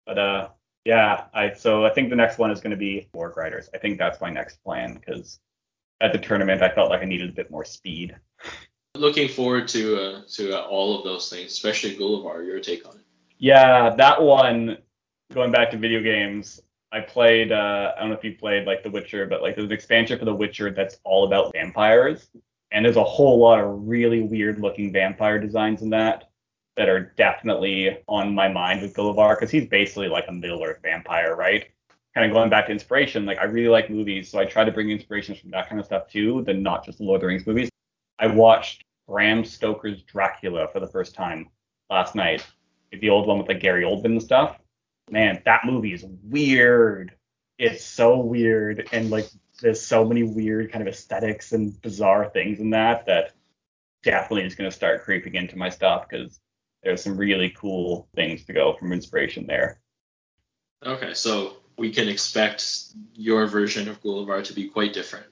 But 0.06 0.18
uh, 0.18 0.48
yeah, 0.84 1.24
I 1.34 1.52
so 1.54 1.84
I 1.84 1.90
think 1.90 2.08
the 2.08 2.16
next 2.16 2.38
one 2.38 2.50
is 2.50 2.60
going 2.60 2.70
to 2.70 2.76
be 2.76 3.08
Warg 3.14 3.36
Riders. 3.36 3.68
I 3.74 3.78
think 3.78 3.98
that's 3.98 4.20
my 4.20 4.30
next 4.30 4.62
plan 4.62 4.94
because 4.94 5.40
at 6.00 6.12
the 6.12 6.18
tournament 6.18 6.62
I 6.62 6.68
felt 6.68 6.90
like 6.90 7.02
I 7.02 7.06
needed 7.06 7.30
a 7.30 7.34
bit 7.34 7.50
more 7.50 7.64
speed. 7.64 8.16
Looking 8.94 9.28
forward 9.28 9.66
to 9.68 9.96
uh, 9.96 10.22
to 10.34 10.56
uh, 10.56 10.62
all 10.62 10.96
of 10.96 11.04
those 11.04 11.28
things, 11.28 11.52
especially 11.52 11.96
Gulavhar. 11.96 12.46
Your 12.46 12.60
take 12.60 12.88
on 12.88 12.94
it? 12.96 13.04
Yeah, 13.38 13.94
that 13.96 14.22
one. 14.22 14.78
Going 15.34 15.52
back 15.52 15.70
to 15.72 15.76
video 15.76 16.00
games, 16.00 16.62
I 16.90 17.01
played. 17.01 17.53
Uh, 17.53 17.92
I 17.96 18.01
don't 18.01 18.11
know 18.11 18.16
if 18.16 18.24
you 18.24 18.35
played 18.35 18.66
like 18.66 18.83
The 18.83 18.90
Witcher, 18.90 19.27
but 19.27 19.42
like 19.42 19.57
there's 19.57 19.66
an 19.66 19.72
expansion 19.72 20.18
for 20.18 20.24
The 20.24 20.35
Witcher 20.35 20.70
that's 20.70 20.98
all 21.05 21.27
about 21.27 21.53
vampires, 21.53 22.29
and 22.72 22.85
there's 22.85 22.96
a 22.96 23.05
whole 23.05 23.38
lot 23.38 23.61
of 23.61 23.87
really 23.87 24.22
weird 24.22 24.61
looking 24.61 24.92
vampire 24.92 25.38
designs 25.38 25.83
in 25.83 25.90
that 25.90 26.31
that 26.77 26.88
are 26.88 27.12
definitely 27.16 27.98
on 28.07 28.35
my 28.35 28.48
mind 28.48 28.81
with 28.81 28.94
Gulavhar 28.94 29.35
because 29.35 29.51
he's 29.51 29.66
basically 29.66 30.09
like 30.09 30.27
a 30.29 30.33
Middle 30.33 30.62
Earth 30.62 30.79
vampire, 30.83 31.35
right? 31.35 31.66
Kind 32.14 32.31
of 32.31 32.33
going 32.33 32.48
back 32.48 32.66
to 32.66 32.72
inspiration, 32.72 33.27
like 33.27 33.38
I 33.38 33.44
really 33.44 33.68
like 33.68 33.90
movies, 33.90 34.31
so 34.31 34.38
I 34.38 34.44
try 34.44 34.64
to 34.64 34.72
bring 34.72 34.90
inspirations 34.90 35.38
from 35.38 35.51
that 35.51 35.68
kind 35.68 35.81
of 35.81 35.87
stuff 35.87 36.09
too, 36.09 36.42
than 36.46 36.62
not 36.62 36.85
just 36.85 36.98
the 36.98 37.05
Lord 37.05 37.16
of 37.16 37.22
the 37.22 37.27
Rings 37.27 37.46
movies. 37.46 37.68
I 38.18 38.29
watched 38.29 38.85
Bram 39.07 39.44
Stoker's 39.44 40.03
Dracula 40.03 40.68
for 40.72 40.81
the 40.81 40.87
first 40.87 41.14
time 41.14 41.48
last 41.90 42.14
night, 42.14 42.46
the 42.92 43.11
old 43.11 43.27
one 43.27 43.38
with 43.38 43.48
like 43.48 43.61
Gary 43.61 43.85
Oldman 43.85 44.07
and 44.07 44.22
stuff 44.22 44.59
man, 45.11 45.42
that 45.44 45.64
movie 45.64 45.92
is 45.92 46.05
weird. 46.23 47.12
It's 47.59 47.85
so 47.85 48.18
weird, 48.18 48.88
and 48.92 49.11
like 49.11 49.29
there's 49.61 49.81
so 49.81 50.05
many 50.05 50.23
weird 50.23 50.71
kind 50.73 50.87
of 50.87 50.92
aesthetics 50.92 51.53
and 51.53 51.81
bizarre 51.83 52.31
things 52.31 52.61
in 52.61 52.71
that 52.71 53.07
that 53.07 53.33
definitely 54.03 54.44
is 54.44 54.55
going 54.55 54.71
to 54.71 54.77
start 54.77 55.03
creeping 55.03 55.35
into 55.35 55.59
my 55.59 55.68
stuff 55.68 56.07
because 56.09 56.40
there's 56.83 57.03
some 57.03 57.16
really 57.16 57.51
cool 57.51 58.09
things 58.14 58.44
to 58.44 58.53
go 58.53 58.75
from 58.79 58.92
inspiration 58.92 59.47
there. 59.47 59.81
Okay, 60.85 61.14
so 61.14 61.57
we 61.77 61.92
can 61.92 62.09
expect 62.09 62.64
your 63.14 63.47
version 63.47 63.88
of 63.88 64.01
Gulavhar 64.01 64.44
to 64.44 64.53
be 64.53 64.68
quite 64.68 64.92
different. 64.92 65.27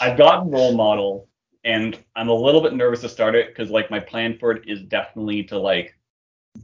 I've 0.00 0.16
gotten 0.16 0.50
role 0.50 0.74
model, 0.74 1.28
and 1.64 1.98
I'm 2.14 2.28
a 2.28 2.34
little 2.34 2.60
bit 2.60 2.74
nervous 2.74 3.00
to 3.00 3.08
start 3.08 3.34
it 3.34 3.48
because 3.48 3.70
like 3.70 3.90
my 3.90 4.00
plan 4.00 4.38
for 4.38 4.52
it 4.52 4.68
is 4.68 4.82
definitely 4.82 5.44
to 5.44 5.58
like 5.58 5.95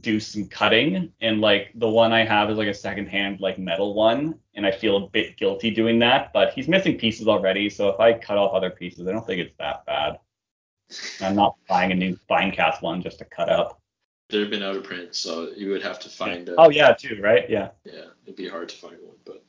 do 0.01 0.19
some 0.19 0.47
cutting, 0.47 1.11
and 1.21 1.41
like 1.41 1.71
the 1.75 1.89
one 1.89 2.13
I 2.13 2.25
have 2.25 2.49
is 2.49 2.57
like 2.57 2.67
a 2.67 2.73
secondhand 2.73 3.39
like 3.39 3.57
metal 3.57 3.93
one, 3.93 4.39
and 4.55 4.65
I 4.65 4.71
feel 4.71 4.97
a 4.97 5.07
bit 5.07 5.37
guilty 5.37 5.71
doing 5.71 5.99
that. 5.99 6.31
But 6.33 6.53
he's 6.53 6.67
missing 6.67 6.97
pieces 6.97 7.27
already, 7.27 7.69
so 7.69 7.89
if 7.89 7.99
I 7.99 8.13
cut 8.13 8.37
off 8.37 8.53
other 8.53 8.69
pieces, 8.69 9.07
I 9.07 9.11
don't 9.11 9.25
think 9.25 9.41
it's 9.41 9.55
that 9.59 9.85
bad. 9.85 10.19
I'm 11.21 11.35
not 11.35 11.55
buying 11.67 11.91
a 11.91 11.95
new 11.95 12.17
fine 12.27 12.51
cast 12.51 12.81
one 12.81 13.01
just 13.01 13.19
to 13.19 13.25
cut 13.25 13.49
up. 13.49 13.79
They've 14.29 14.49
been 14.49 14.63
out 14.63 14.75
of 14.75 14.83
print, 14.83 15.15
so 15.15 15.49
you 15.55 15.69
would 15.69 15.83
have 15.83 15.99
to 16.01 16.09
find. 16.09 16.49
A, 16.49 16.55
oh 16.57 16.69
yeah, 16.69 16.93
too, 16.93 17.19
right? 17.21 17.49
Yeah. 17.49 17.69
Yeah, 17.83 18.05
it'd 18.25 18.35
be 18.35 18.49
hard 18.49 18.69
to 18.69 18.75
find 18.75 18.97
one, 19.01 19.15
but 19.25 19.43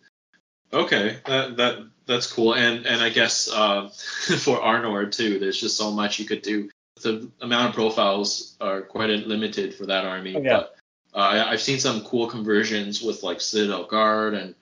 okay, 0.73 1.19
that 1.27 1.57
that 1.57 1.89
that's 2.07 2.31
cool. 2.31 2.55
And 2.55 2.87
and 2.87 3.03
I 3.03 3.09
guess 3.09 3.51
uh, 3.51 3.89
for 4.39 4.59
Arnor 4.59 5.11
too, 5.11 5.39
there's 5.39 5.61
just 5.61 5.77
so 5.77 5.91
much 5.91 6.19
you 6.19 6.27
could 6.27 6.43
do. 6.43 6.69
The 7.03 7.31
amount 7.41 7.71
of 7.71 7.75
profiles 7.75 8.57
are 8.61 8.83
quite 8.83 9.11
limited 9.11 9.75
for 9.75 9.87
that 9.87 10.05
army, 10.05 10.37
oh, 10.37 10.41
yeah. 10.41 10.57
but 10.59 10.77
uh, 11.15 11.19
I, 11.19 11.51
I've 11.51 11.61
seen 11.61 11.79
some 11.79 12.03
cool 12.03 12.29
conversions 12.29 13.03
with 13.03 13.23
like 13.23 13.41
Citadel 13.41 13.85
Guard 13.87 14.35
and 14.35 14.55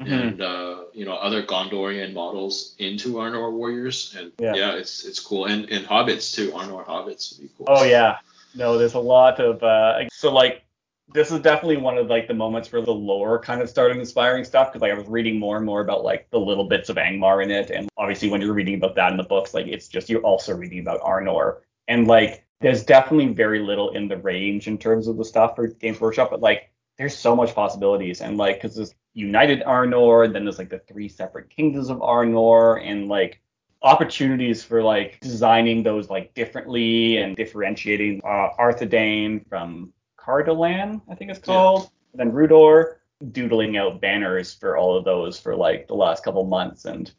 Mm-hmm. 0.00 0.12
and 0.12 0.40
uh, 0.40 0.84
you 0.94 1.04
know 1.04 1.12
other 1.14 1.42
Gondorian 1.42 2.14
models 2.14 2.74
into 2.78 3.14
Arnor 3.16 3.52
warriors, 3.52 4.16
and 4.18 4.32
yeah. 4.38 4.54
yeah, 4.54 4.72
it's 4.72 5.04
it's 5.04 5.20
cool, 5.20 5.44
and 5.44 5.68
and 5.68 5.84
hobbits 5.84 6.34
too, 6.34 6.52
Arnor 6.52 6.86
hobbits 6.86 7.38
would 7.38 7.42
be 7.42 7.54
cool. 7.58 7.66
Oh 7.68 7.84
yeah, 7.84 8.16
no, 8.54 8.78
there's 8.78 8.94
a 8.94 8.98
lot 8.98 9.40
of 9.40 9.62
uh, 9.62 10.08
so 10.10 10.32
like 10.32 10.64
this 11.12 11.30
is 11.30 11.40
definitely 11.40 11.76
one 11.76 11.98
of 11.98 12.06
like 12.06 12.28
the 12.28 12.34
moments 12.34 12.72
where 12.72 12.80
the 12.80 12.94
lore 12.94 13.38
kind 13.38 13.60
of 13.60 13.68
started 13.68 13.98
inspiring 13.98 14.42
stuff 14.44 14.68
because 14.68 14.80
like 14.80 14.90
I 14.90 14.94
was 14.94 15.06
reading 15.06 15.38
more 15.38 15.58
and 15.58 15.66
more 15.66 15.82
about 15.82 16.02
like 16.02 16.30
the 16.30 16.40
little 16.40 16.64
bits 16.64 16.88
of 16.88 16.96
Angmar 16.96 17.44
in 17.44 17.50
it, 17.50 17.68
and 17.68 17.90
obviously 17.98 18.30
when 18.30 18.40
you're 18.40 18.54
reading 18.54 18.76
about 18.76 18.94
that 18.94 19.10
in 19.10 19.18
the 19.18 19.24
books, 19.24 19.52
like 19.52 19.66
it's 19.66 19.86
just 19.86 20.08
you're 20.08 20.22
also 20.22 20.56
reading 20.56 20.78
about 20.78 21.02
Arnor, 21.02 21.58
and 21.90 22.06
like 22.06 22.44
there's 22.60 22.84
definitely 22.84 23.34
very 23.34 23.58
little 23.58 23.90
in 23.90 24.08
the 24.08 24.16
range 24.16 24.68
in 24.68 24.78
terms 24.78 25.08
of 25.08 25.16
the 25.16 25.24
stuff 25.24 25.56
for 25.56 25.66
Games 25.66 26.00
Workshop, 26.00 26.30
but 26.30 26.40
like 26.40 26.70
there's 26.96 27.16
so 27.16 27.34
much 27.34 27.54
possibilities, 27.54 28.20
and 28.22 28.38
like 28.38 28.62
because 28.62 28.76
this 28.76 28.94
United 29.12 29.62
Arnor, 29.64 30.24
and 30.24 30.34
then 30.34 30.44
there's 30.44 30.58
like 30.58 30.70
the 30.70 30.78
three 30.78 31.08
separate 31.08 31.50
kingdoms 31.50 31.90
of 31.90 31.98
Arnor, 31.98 32.80
and 32.82 33.08
like 33.08 33.42
opportunities 33.82 34.62
for 34.62 34.82
like 34.82 35.18
designing 35.20 35.82
those 35.82 36.08
like 36.08 36.32
differently 36.34 37.16
and 37.16 37.36
differentiating 37.36 38.20
uh, 38.24 38.50
Arthedain 38.58 39.46
from 39.48 39.92
Cardolan, 40.18 41.02
I 41.10 41.14
think 41.14 41.30
it's 41.30 41.40
called, 41.40 41.82
yeah. 41.82 41.88
and 42.12 42.20
then 42.20 42.32
Rhudaur, 42.32 43.00
doodling 43.32 43.76
out 43.78 44.00
banners 44.00 44.54
for 44.54 44.76
all 44.76 44.96
of 44.96 45.04
those 45.04 45.40
for 45.40 45.56
like 45.56 45.88
the 45.88 45.94
last 45.94 46.22
couple 46.22 46.44
months. 46.44 46.84
And 46.84 47.10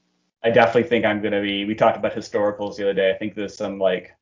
I 0.44 0.50
definitely 0.50 0.90
think 0.90 1.04
I'm 1.04 1.22
going 1.22 1.34
to 1.34 1.42
be, 1.42 1.66
we 1.66 1.76
talked 1.76 1.98
about 1.98 2.14
historicals 2.14 2.78
the 2.78 2.84
other 2.84 2.94
day. 2.94 3.12
I 3.12 3.18
think 3.18 3.36
there's 3.36 3.56
some 3.56 3.78
like 3.78 4.16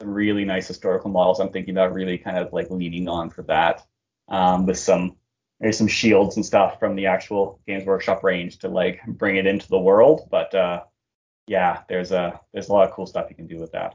some 0.00 0.10
really 0.10 0.44
nice 0.44 0.68
historical 0.68 1.10
models 1.10 1.40
I'm 1.40 1.50
thinking 1.50 1.74
about 1.74 1.92
really 1.94 2.18
kind 2.18 2.38
of 2.38 2.52
like 2.52 2.70
leaning 2.70 3.08
on 3.08 3.30
for 3.30 3.42
that 3.42 3.86
um, 4.28 4.66
with 4.66 4.78
some 4.78 5.16
there's 5.60 5.78
some 5.78 5.88
shields 5.88 6.36
and 6.36 6.44
stuff 6.44 6.78
from 6.78 6.96
the 6.96 7.06
actual 7.06 7.60
Games 7.66 7.84
Workshop 7.84 8.22
range 8.22 8.58
to 8.58 8.68
like 8.68 9.00
bring 9.06 9.36
it 9.36 9.46
into 9.46 9.68
the 9.68 9.78
world. 9.78 10.28
But 10.30 10.54
uh, 10.54 10.84
yeah, 11.46 11.82
there's 11.88 12.12
a 12.12 12.40
there's 12.52 12.68
a 12.68 12.72
lot 12.72 12.88
of 12.88 12.94
cool 12.94 13.06
stuff 13.06 13.26
you 13.30 13.36
can 13.36 13.46
do 13.46 13.58
with 13.58 13.72
that. 13.72 13.94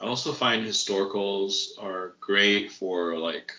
I 0.00 0.06
also 0.06 0.32
find 0.32 0.64
historicals 0.64 1.70
are 1.80 2.14
great 2.20 2.70
for 2.70 3.18
like 3.18 3.52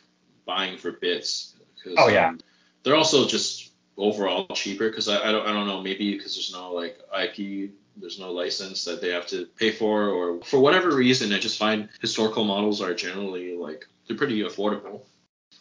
buying 0.45 0.77
for 0.77 0.93
bits. 0.93 1.55
Oh 1.97 2.07
yeah. 2.07 2.29
Um, 2.29 2.39
they're 2.83 2.95
also 2.95 3.27
just 3.27 3.73
overall 3.97 4.47
cheaper 4.53 4.89
because 4.89 5.09
I, 5.09 5.27
I 5.27 5.31
don't 5.31 5.45
I 5.45 5.51
don't 5.51 5.67
know 5.67 5.81
maybe 5.81 6.13
because 6.15 6.35
there's 6.35 6.53
no 6.53 6.71
like 6.71 6.99
IP 7.11 7.71
there's 7.99 8.19
no 8.19 8.31
license 8.31 8.85
that 8.85 9.01
they 9.01 9.09
have 9.09 9.27
to 9.27 9.45
pay 9.57 9.71
for 9.71 10.09
or 10.09 10.41
for 10.41 10.59
whatever 10.59 10.95
reason 10.95 11.33
I 11.33 11.39
just 11.39 11.57
find 11.57 11.89
historical 12.01 12.43
models 12.43 12.81
are 12.81 12.93
generally 12.93 13.55
like 13.55 13.87
they're 14.07 14.17
pretty 14.17 14.41
affordable. 14.41 15.01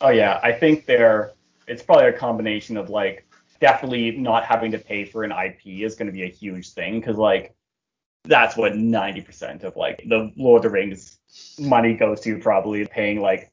Oh 0.01 0.11
yeah, 0.11 0.41
I 0.43 0.53
think 0.53 0.87
they're 0.87 1.33
it's 1.67 1.83
probably 1.83 2.07
a 2.07 2.13
combination 2.13 2.77
of 2.77 2.91
like 2.91 3.27
definitely 3.61 4.13
not 4.13 4.45
having 4.45 4.71
to 4.73 4.79
pay 4.79 5.05
for 5.05 5.25
an 5.25 5.33
IP 5.33 5.83
is 5.83 5.95
going 5.95 6.07
to 6.07 6.13
be 6.13 6.25
a 6.25 6.29
huge 6.29 6.71
thing 6.71 7.01
because 7.01 7.17
like 7.17 7.55
that's 8.25 8.57
what 8.57 8.73
90% 8.73 9.65
of 9.65 9.77
like 9.77 10.03
the 10.09 10.33
Lord 10.37 10.65
of 10.65 10.71
the 10.71 10.77
Rings 10.77 11.19
money 11.59 11.95
goes 11.95 12.21
to 12.23 12.39
probably 12.39 12.85
paying 12.87 13.21
like 13.21 13.51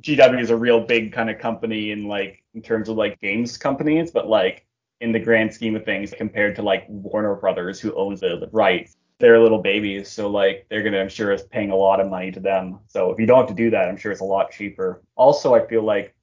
GW 0.00 0.40
is 0.40 0.50
a 0.50 0.56
real 0.56 0.80
big 0.80 1.12
kind 1.12 1.30
of 1.30 1.38
company 1.38 1.90
in 1.90 2.06
like 2.06 2.42
in 2.54 2.62
terms 2.62 2.88
of 2.88 2.96
like 2.96 3.20
games 3.20 3.56
companies, 3.56 4.10
but 4.10 4.28
like 4.28 4.66
in 5.00 5.12
the 5.12 5.20
grand 5.20 5.52
scheme 5.52 5.76
of 5.76 5.84
things 5.84 6.14
compared 6.16 6.56
to 6.56 6.62
like 6.62 6.86
Warner 6.88 7.34
Brothers 7.34 7.80
who 7.80 7.94
owns 7.94 8.20
the 8.20 8.48
rights, 8.52 8.96
they're 9.18 9.40
little 9.40 9.62
babies, 9.62 10.10
so 10.10 10.28
like 10.28 10.66
they're 10.68 10.82
gonna 10.82 11.00
I'm 11.00 11.08
sure 11.08 11.32
is 11.32 11.42
paying 11.42 11.70
a 11.70 11.76
lot 11.76 12.00
of 12.00 12.10
money 12.10 12.30
to 12.32 12.40
them. 12.40 12.80
So 12.88 13.10
if 13.10 13.18
you 13.18 13.26
don't 13.26 13.38
have 13.38 13.48
to 13.48 13.54
do 13.54 13.70
that, 13.70 13.88
I'm 13.88 13.96
sure 13.96 14.12
it's 14.12 14.20
a 14.20 14.24
lot 14.24 14.50
cheaper. 14.50 15.02
Also, 15.16 15.54
I 15.54 15.66
feel 15.66 15.82
like 15.82 16.14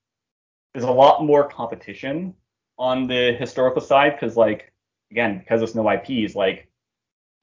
there's 0.73 0.85
a 0.85 0.91
lot 0.91 1.23
more 1.23 1.47
competition 1.47 2.33
on 2.77 3.07
the 3.07 3.33
historical 3.33 3.81
side 3.81 4.13
because 4.13 4.35
like 4.35 4.71
again 5.11 5.39
because 5.39 5.59
there's 5.59 5.75
no 5.75 5.89
IPs 5.89 6.35
like 6.35 6.67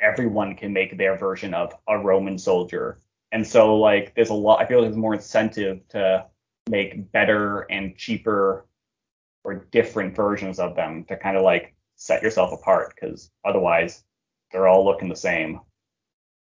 everyone 0.01 0.57
can 0.57 0.73
make 0.73 0.97
their 0.97 1.16
version 1.16 1.55
of 1.55 1.73
a 1.88 1.99
Roman 1.99 2.38
soldier 2.38 2.99
and 3.33 3.47
so 3.47 3.77
like 3.77 4.14
there's 4.14 4.31
a 4.31 4.35
lot 4.35 4.61
I 4.61 4.66
feel 4.66 4.79
like 4.79 4.88
there's 4.88 4.97
more 4.97 5.14
incentive 5.14 5.87
to 5.90 6.27
make 6.69 7.11
better 7.12 7.61
and 7.71 7.97
cheaper 7.97 8.66
or 9.44 9.66
different 9.70 10.14
versions 10.14 10.59
of 10.59 10.76
them 10.76 11.05
to 11.05 11.16
kind 11.16 11.37
of 11.37 11.42
like 11.42 11.74
set 11.96 12.22
yourself 12.22 12.53
apart 12.53 12.94
because 12.94 13.31
otherwise 13.44 14.05
they're 14.50 14.68
all 14.68 14.85
looking 14.85 15.09
the 15.09 15.16
same. 15.16 15.61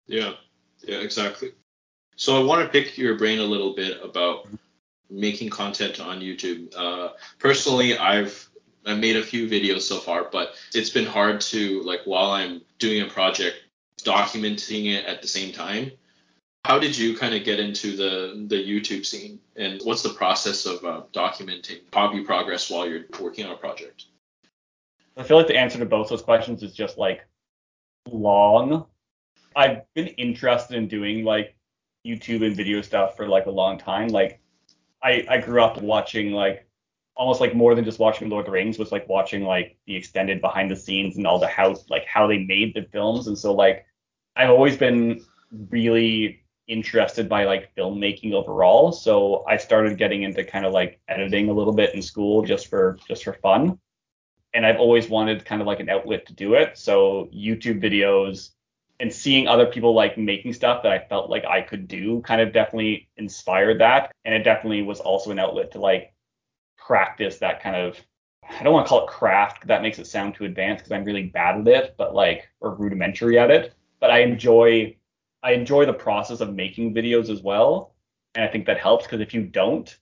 Yeah, 0.07 0.33
yeah, 0.83 0.97
exactly. 0.97 1.51
So 2.15 2.39
I 2.39 2.43
want 2.43 2.63
to 2.63 2.69
pick 2.69 2.97
your 2.97 3.15
brain 3.15 3.39
a 3.39 3.43
little 3.43 3.73
bit 3.73 4.01
about 4.03 4.47
making 5.09 5.49
content 5.49 5.99
on 5.99 6.19
YouTube. 6.19 6.75
Uh, 6.75 7.13
personally, 7.39 7.97
I've 7.97 8.49
I 8.85 8.93
made 8.95 9.17
a 9.17 9.23
few 9.23 9.47
videos 9.47 9.81
so 9.81 9.97
far, 9.97 10.29
but 10.31 10.53
it's 10.73 10.89
been 10.89 11.05
hard 11.05 11.41
to 11.41 11.81
like 11.83 12.01
while 12.05 12.31
I'm 12.31 12.61
doing 12.79 13.01
a 13.01 13.09
project, 13.09 13.57
documenting 14.01 14.93
it 14.93 15.05
at 15.05 15.21
the 15.21 15.27
same 15.27 15.51
time. 15.51 15.91
How 16.65 16.77
did 16.79 16.97
you 16.97 17.15
kind 17.15 17.33
of 17.33 17.43
get 17.43 17.59
into 17.59 17.95
the 17.95 18.45
the 18.47 18.55
YouTube 18.55 19.05
scene, 19.05 19.39
and 19.55 19.81
what's 19.83 20.03
the 20.03 20.09
process 20.09 20.65
of 20.65 20.83
uh, 20.83 21.03
documenting 21.13 21.79
hobby 21.93 22.23
progress 22.23 22.69
while 22.69 22.87
you're 22.87 23.05
working 23.19 23.45
on 23.45 23.53
a 23.53 23.57
project? 23.57 24.05
I 25.15 25.23
feel 25.23 25.37
like 25.37 25.47
the 25.47 25.57
answer 25.57 25.79
to 25.79 25.85
both 25.85 26.09
those 26.09 26.21
questions 26.21 26.61
is 26.63 26.73
just 26.73 26.97
like 26.97 27.25
long. 28.09 28.85
I've 29.55 29.81
been 29.95 30.07
interested 30.07 30.75
in 30.75 30.87
doing 30.87 31.23
like 31.23 31.55
YouTube 32.05 32.45
and 32.45 32.55
video 32.55 32.81
stuff 32.81 33.15
for 33.15 33.27
like 33.27 33.47
a 33.47 33.51
long 33.51 33.77
time. 33.77 34.09
Like 34.09 34.39
I, 35.03 35.25
I 35.29 35.37
grew 35.39 35.61
up 35.61 35.81
watching 35.81 36.31
like 36.31 36.67
almost 37.15 37.41
like 37.41 37.55
more 37.55 37.75
than 37.75 37.83
just 37.83 37.99
watching 37.99 38.29
Lord 38.29 38.41
of 38.41 38.45
the 38.47 38.51
Rings 38.51 38.77
was 38.77 38.91
like 38.91 39.09
watching 39.09 39.43
like 39.43 39.77
the 39.87 39.95
extended 39.95 40.39
behind 40.39 40.69
the 40.69 40.75
scenes 40.75 41.17
and 41.17 41.25
all 41.25 41.39
the 41.39 41.47
how 41.47 41.75
like 41.89 42.05
how 42.05 42.27
they 42.27 42.39
made 42.39 42.73
the 42.75 42.83
films 42.91 43.27
and 43.27 43.37
so 43.37 43.53
like 43.53 43.85
I've 44.35 44.51
always 44.51 44.77
been 44.77 45.25
really 45.71 46.43
interested 46.67 47.29
by 47.29 47.45
like 47.45 47.73
filmmaking 47.75 48.33
overall 48.33 48.91
so 48.91 49.43
I 49.47 49.57
started 49.57 49.97
getting 49.97 50.23
into 50.23 50.43
kind 50.43 50.65
of 50.65 50.73
like 50.73 50.99
editing 51.07 51.49
a 51.49 51.53
little 51.53 51.73
bit 51.73 51.95
in 51.95 52.01
school 52.01 52.43
just 52.43 52.67
for 52.67 52.97
just 53.07 53.23
for 53.23 53.33
fun 53.33 53.79
and 54.53 54.65
I've 54.65 54.79
always 54.79 55.07
wanted 55.07 55.45
kind 55.45 55.61
of 55.61 55.67
like 55.67 55.79
an 55.79 55.89
outlet 55.89 56.25
to 56.27 56.33
do 56.33 56.55
it 56.55 56.77
so 56.77 57.29
YouTube 57.33 57.81
videos 57.81 58.51
and 58.99 59.13
seeing 59.13 59.47
other 59.47 59.65
people 59.65 59.93
like 59.93 60.17
making 60.17 60.53
stuff 60.53 60.83
that 60.83 60.91
I 60.91 60.99
felt 61.07 61.29
like 61.29 61.45
I 61.45 61.61
could 61.61 61.87
do 61.87 62.21
kind 62.21 62.41
of 62.41 62.51
definitely 62.51 63.07
inspired 63.17 63.79
that. 63.79 64.11
And 64.25 64.33
it 64.33 64.43
definitely 64.43 64.81
was 64.81 64.99
also 64.99 65.31
an 65.31 65.39
outlet 65.39 65.71
to 65.73 65.79
like 65.79 66.13
practice 66.77 67.37
that 67.39 67.61
kind 67.61 67.75
of 67.75 67.99
I 68.49 68.63
don't 68.63 68.73
want 68.73 68.85
to 68.85 68.89
call 68.89 69.05
it 69.05 69.09
craft 69.09 69.67
that 69.67 69.81
makes 69.81 69.99
it 69.99 70.07
sound 70.07 70.35
too 70.35 70.45
advanced 70.45 70.83
because 70.83 70.93
I'm 70.93 71.03
really 71.03 71.23
bad 71.23 71.59
at 71.59 71.67
it, 71.67 71.95
but 71.97 72.15
like 72.15 72.47
or 72.61 72.75
rudimentary 72.75 73.37
at 73.37 73.51
it. 73.51 73.73
But 73.99 74.09
I 74.09 74.19
enjoy 74.19 74.95
I 75.43 75.53
enjoy 75.53 75.85
the 75.85 75.93
process 75.93 76.41
of 76.41 76.53
making 76.53 76.93
videos 76.93 77.29
as 77.29 77.41
well. 77.41 77.95
And 78.35 78.43
I 78.43 78.47
think 78.47 78.65
that 78.65 78.79
helps 78.79 79.05
because 79.05 79.21
if 79.21 79.33
you 79.33 79.43
don't, 79.43 79.95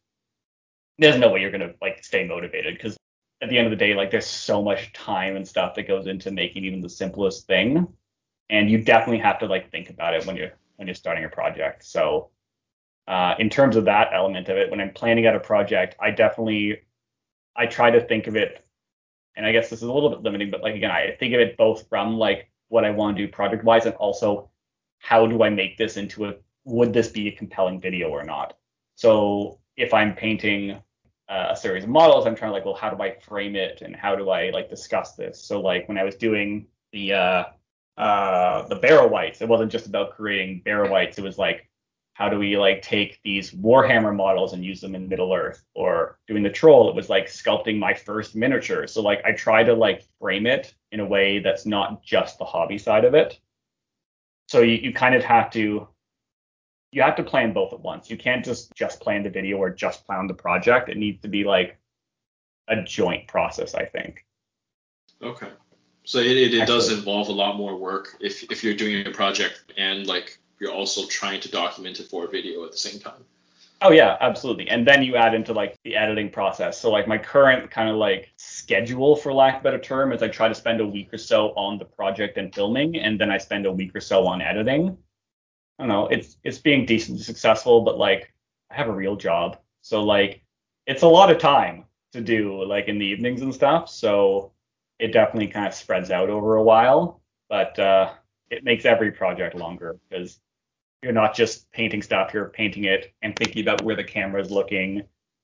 there's 0.97 1.17
no 1.17 1.29
way 1.29 1.41
you're 1.41 1.51
gonna 1.51 1.73
like 1.81 2.03
stay 2.03 2.25
motivated 2.25 2.75
because 2.75 2.97
at 3.41 3.49
the 3.49 3.57
end 3.57 3.67
of 3.67 3.71
the 3.71 3.77
day, 3.77 3.93
like 3.93 4.11
there's 4.11 4.25
so 4.25 4.61
much 4.61 4.93
time 4.93 5.35
and 5.35 5.47
stuff 5.47 5.75
that 5.75 5.87
goes 5.87 6.07
into 6.07 6.31
making 6.31 6.63
even 6.65 6.81
the 6.81 6.89
simplest 6.89 7.47
thing 7.47 7.87
and 8.49 8.69
you 8.69 8.81
definitely 8.83 9.19
have 9.19 9.39
to 9.39 9.45
like 9.45 9.71
think 9.71 9.89
about 9.89 10.13
it 10.13 10.25
when 10.25 10.35
you're 10.35 10.51
when 10.75 10.87
you're 10.87 10.95
starting 10.95 11.25
a 11.25 11.29
project. 11.29 11.83
So 11.85 12.29
uh, 13.07 13.35
in 13.39 13.49
terms 13.49 13.75
of 13.75 13.85
that 13.85 14.09
element 14.13 14.49
of 14.49 14.57
it, 14.57 14.69
when 14.69 14.81
I'm 14.81 14.93
planning 14.93 15.27
out 15.27 15.35
a 15.35 15.39
project, 15.39 15.95
I 15.99 16.11
definitely 16.11 16.81
I 17.55 17.65
try 17.65 17.91
to 17.91 18.01
think 18.01 18.27
of 18.27 18.35
it, 18.35 18.65
and 19.35 19.45
I 19.45 19.51
guess 19.51 19.69
this 19.69 19.81
is 19.81 19.87
a 19.87 19.93
little 19.93 20.09
bit 20.09 20.21
limiting, 20.21 20.51
but 20.51 20.61
like 20.61 20.75
again, 20.75 20.91
I 20.91 21.15
think 21.19 21.33
of 21.33 21.39
it 21.39 21.57
both 21.57 21.87
from 21.89 22.17
like 22.17 22.51
what 22.67 22.85
I 22.85 22.91
want 22.91 23.17
to 23.17 23.25
do 23.25 23.31
project 23.31 23.63
wise, 23.63 23.85
and 23.85 23.95
also 23.95 24.49
how 24.99 25.27
do 25.27 25.43
I 25.43 25.49
make 25.49 25.77
this 25.77 25.97
into 25.97 26.25
a 26.25 26.33
would 26.65 26.93
this 26.93 27.09
be 27.09 27.27
a 27.27 27.31
compelling 27.31 27.79
video 27.79 28.09
or 28.09 28.23
not? 28.23 28.57
So 28.95 29.59
if 29.77 29.93
I'm 29.93 30.15
painting 30.15 30.81
uh, 31.29 31.47
a 31.51 31.55
series 31.55 31.83
of 31.83 31.89
models, 31.89 32.25
I'm 32.25 32.35
trying 32.35 32.49
to 32.49 32.53
like, 32.53 32.65
well, 32.65 32.75
how 32.75 32.89
do 32.89 33.01
I 33.01 33.17
frame 33.19 33.55
it 33.55 33.81
and 33.81 33.95
how 33.95 34.15
do 34.15 34.29
I 34.29 34.49
like 34.49 34.69
discuss 34.69 35.13
this? 35.13 35.43
So 35.43 35.61
like 35.61 35.87
when 35.87 35.97
I 35.97 36.03
was 36.03 36.15
doing 36.15 36.67
the 36.91 37.13
uh, 37.13 37.43
uh, 37.97 38.67
the 38.67 38.75
Barrow 38.75 39.07
wights, 39.07 39.41
it 39.41 39.47
wasn't 39.47 39.71
just 39.71 39.87
about 39.87 40.15
creating 40.15 40.61
Barrow 40.65 40.89
wights. 40.89 41.17
It 41.17 41.23
was 41.23 41.37
like, 41.37 41.69
how 42.13 42.29
do 42.29 42.39
we 42.39 42.57
like 42.57 42.81
take 42.81 43.19
these 43.23 43.51
Warhammer 43.51 44.15
models 44.15 44.53
and 44.53 44.63
use 44.63 44.81
them 44.81 44.95
in 44.95 45.09
Middle 45.09 45.33
Earth? 45.33 45.63
Or 45.73 46.19
doing 46.27 46.43
the 46.43 46.49
Troll, 46.49 46.89
it 46.89 46.95
was 46.95 47.09
like 47.09 47.27
sculpting 47.27 47.77
my 47.77 47.93
first 47.93 48.35
miniature. 48.35 48.87
So 48.87 49.01
like 49.01 49.23
I 49.25 49.33
try 49.33 49.63
to 49.63 49.73
like 49.73 50.03
frame 50.19 50.45
it 50.45 50.73
in 50.91 50.99
a 50.99 51.05
way 51.05 51.39
that's 51.39 51.65
not 51.65 52.03
just 52.03 52.37
the 52.37 52.45
hobby 52.45 52.77
side 52.77 53.05
of 53.05 53.13
it. 53.13 53.39
So 54.47 54.61
you, 54.61 54.75
you 54.75 54.93
kind 54.93 55.15
of 55.15 55.23
have 55.23 55.49
to 55.51 55.87
you 56.91 57.01
have 57.01 57.17
to 57.17 57.23
plan 57.23 57.51
both 57.51 57.73
at 57.73 57.81
once. 57.81 58.09
You 58.09 58.17
can't 58.17 58.43
just 58.43 58.73
just 58.73 59.01
plan 59.01 59.23
the 59.23 59.29
video 59.29 59.57
or 59.57 59.69
just 59.69 60.05
plan 60.05 60.27
the 60.27 60.33
project. 60.33 60.89
It 60.89 60.97
needs 60.97 61.21
to 61.23 61.27
be 61.27 61.43
like 61.43 61.77
a 62.67 62.81
joint 62.83 63.27
process, 63.27 63.75
I 63.75 63.85
think. 63.85 64.25
Okay. 65.21 65.49
So 66.05 66.19
it, 66.19 66.37
it, 66.37 66.53
it 66.53 66.67
does 66.67 66.91
involve 66.91 67.29
a 67.29 67.33
lot 67.33 67.57
more 67.57 67.75
work 67.75 68.15
if 68.21 68.43
if 68.51 68.63
you're 68.63 68.75
doing 68.75 69.05
a 69.07 69.11
project 69.11 69.73
and 69.77 70.07
like 70.07 70.39
you're 70.59 70.71
also 70.71 71.05
trying 71.07 71.41
to 71.41 71.51
document 71.51 71.99
it 71.99 72.07
for 72.07 72.25
a 72.25 72.27
video 72.29 72.63
at 72.63 72.71
the 72.71 72.77
same 72.77 72.99
time. 72.99 73.25
Oh 73.81 73.91
yeah, 73.91 74.17
absolutely. 74.21 74.69
And 74.69 74.87
then 74.87 75.03
you 75.03 75.15
add 75.15 75.33
into 75.33 75.53
like 75.53 75.77
the 75.83 75.95
editing 75.95 76.29
process. 76.31 76.79
So 76.79 76.89
like 76.89 77.07
my 77.07 77.17
current 77.17 77.69
kind 77.69 77.89
of 77.89 77.97
like 77.97 78.31
schedule 78.37 79.15
for 79.15 79.33
lack 79.33 79.55
of 79.55 79.61
a 79.61 79.63
better 79.63 79.79
term 79.79 80.11
is 80.13 80.23
I 80.23 80.29
try 80.29 80.47
to 80.47 80.55
spend 80.55 80.79
a 80.81 80.87
week 80.87 81.13
or 81.13 81.17
so 81.17 81.49
on 81.55 81.77
the 81.77 81.85
project 81.85 82.37
and 82.37 82.53
filming 82.55 82.95
and 82.97 83.19
then 83.19 83.29
I 83.29 83.37
spend 83.37 83.65
a 83.65 83.71
week 83.71 83.93
or 83.95 83.99
so 83.99 84.25
on 84.27 84.41
editing. 84.41 84.97
I 85.79 85.83
don't 85.83 85.89
know, 85.89 86.07
it's 86.07 86.37
it's 86.43 86.59
being 86.59 86.85
decently 86.85 87.23
successful, 87.23 87.81
but 87.81 87.97
like 87.97 88.33
I 88.71 88.75
have 88.75 88.87
a 88.89 88.93
real 88.95 89.15
job. 89.17 89.59
So 89.81 90.03
like 90.03 90.43
it's 90.87 91.03
a 91.03 91.07
lot 91.07 91.31
of 91.31 91.37
time 91.39 91.85
to 92.13 92.21
do 92.21 92.63
like 92.65 92.87
in 92.87 92.97
the 92.99 93.05
evenings 93.05 93.41
and 93.41 93.53
stuff. 93.53 93.89
So 93.89 94.53
it 94.99 95.09
definitely 95.13 95.47
kind 95.47 95.67
of 95.67 95.73
spreads 95.73 96.11
out 96.11 96.29
over 96.29 96.55
a 96.55 96.63
while, 96.63 97.21
but 97.49 97.77
uh, 97.79 98.13
it 98.49 98.63
makes 98.63 98.85
every 98.85 99.11
project 99.11 99.55
longer 99.55 99.97
because 100.09 100.39
you're 101.05 101.13
not 101.13 101.35
just 101.35 101.71
painting 101.71 102.01
stuff, 102.01 102.33
you're 102.33 102.49
painting 102.49 102.85
it 102.85 103.13
and 103.21 103.35
thinking 103.35 103.61
about 103.61 103.83
where 103.83 103.95
the 103.95 104.03
camera 104.03 104.41
is 104.41 104.49
looking. 104.49 105.03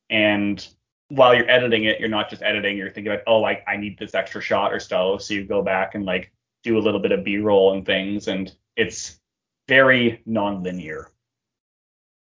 And 0.09 0.67
while 1.09 1.35
you're 1.35 1.49
editing 1.49 1.83
it, 1.83 1.99
you're 1.99 2.09
not 2.09 2.31
just 2.31 2.41
editing, 2.41 2.75
you're 2.75 2.89
thinking 2.89 3.13
about, 3.13 3.23
oh, 3.27 3.45
I, 3.45 3.63
I 3.67 3.77
need 3.77 3.99
this 3.99 4.15
extra 4.15 4.41
shot 4.41 4.73
or 4.73 4.79
so. 4.79 5.19
So 5.19 5.35
you 5.35 5.45
go 5.45 5.61
back 5.61 5.93
and 5.93 6.03
like 6.03 6.31
do 6.63 6.79
a 6.79 6.81
little 6.81 6.99
bit 6.99 7.11
of 7.11 7.23
B 7.23 7.37
roll 7.37 7.73
and 7.73 7.85
things. 7.85 8.27
And 8.27 8.51
it's 8.75 9.19
very 9.67 10.23
non-linear. 10.25 11.11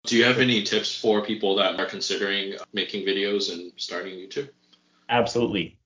Do 0.08 0.18
you 0.18 0.24
have 0.24 0.40
any 0.40 0.64
tips 0.64 1.00
for 1.00 1.24
people 1.24 1.56
that 1.58 1.80
are 1.80 1.86
considering 1.86 2.56
making 2.74 3.06
videos 3.06 3.54
and 3.54 3.72
starting 3.78 4.16
YouTube? 4.16 4.50
Absolutely. 5.10 5.78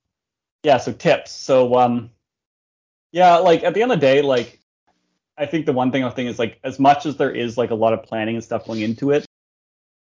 Yeah, 0.63 0.77
so 0.77 0.93
tips. 0.93 1.31
So 1.31 1.75
um 1.77 2.11
yeah, 3.11 3.35
like 3.37 3.65
at 3.65 3.73
the 3.73 3.81
end 3.81 3.91
of 3.91 3.99
the 3.99 4.05
day, 4.05 4.21
like 4.21 4.60
I 5.37 5.45
think 5.45 5.65
the 5.65 5.73
one 5.73 5.91
thing 5.91 6.03
I 6.03 6.09
think 6.09 6.29
is 6.29 6.39
like 6.39 6.59
as 6.63 6.79
much 6.79 7.05
as 7.05 7.17
there 7.17 7.31
is 7.31 7.57
like 7.57 7.71
a 7.71 7.75
lot 7.75 7.93
of 7.93 8.03
planning 8.03 8.35
and 8.35 8.43
stuff 8.43 8.67
going 8.67 8.81
into 8.81 9.11
it, 9.11 9.25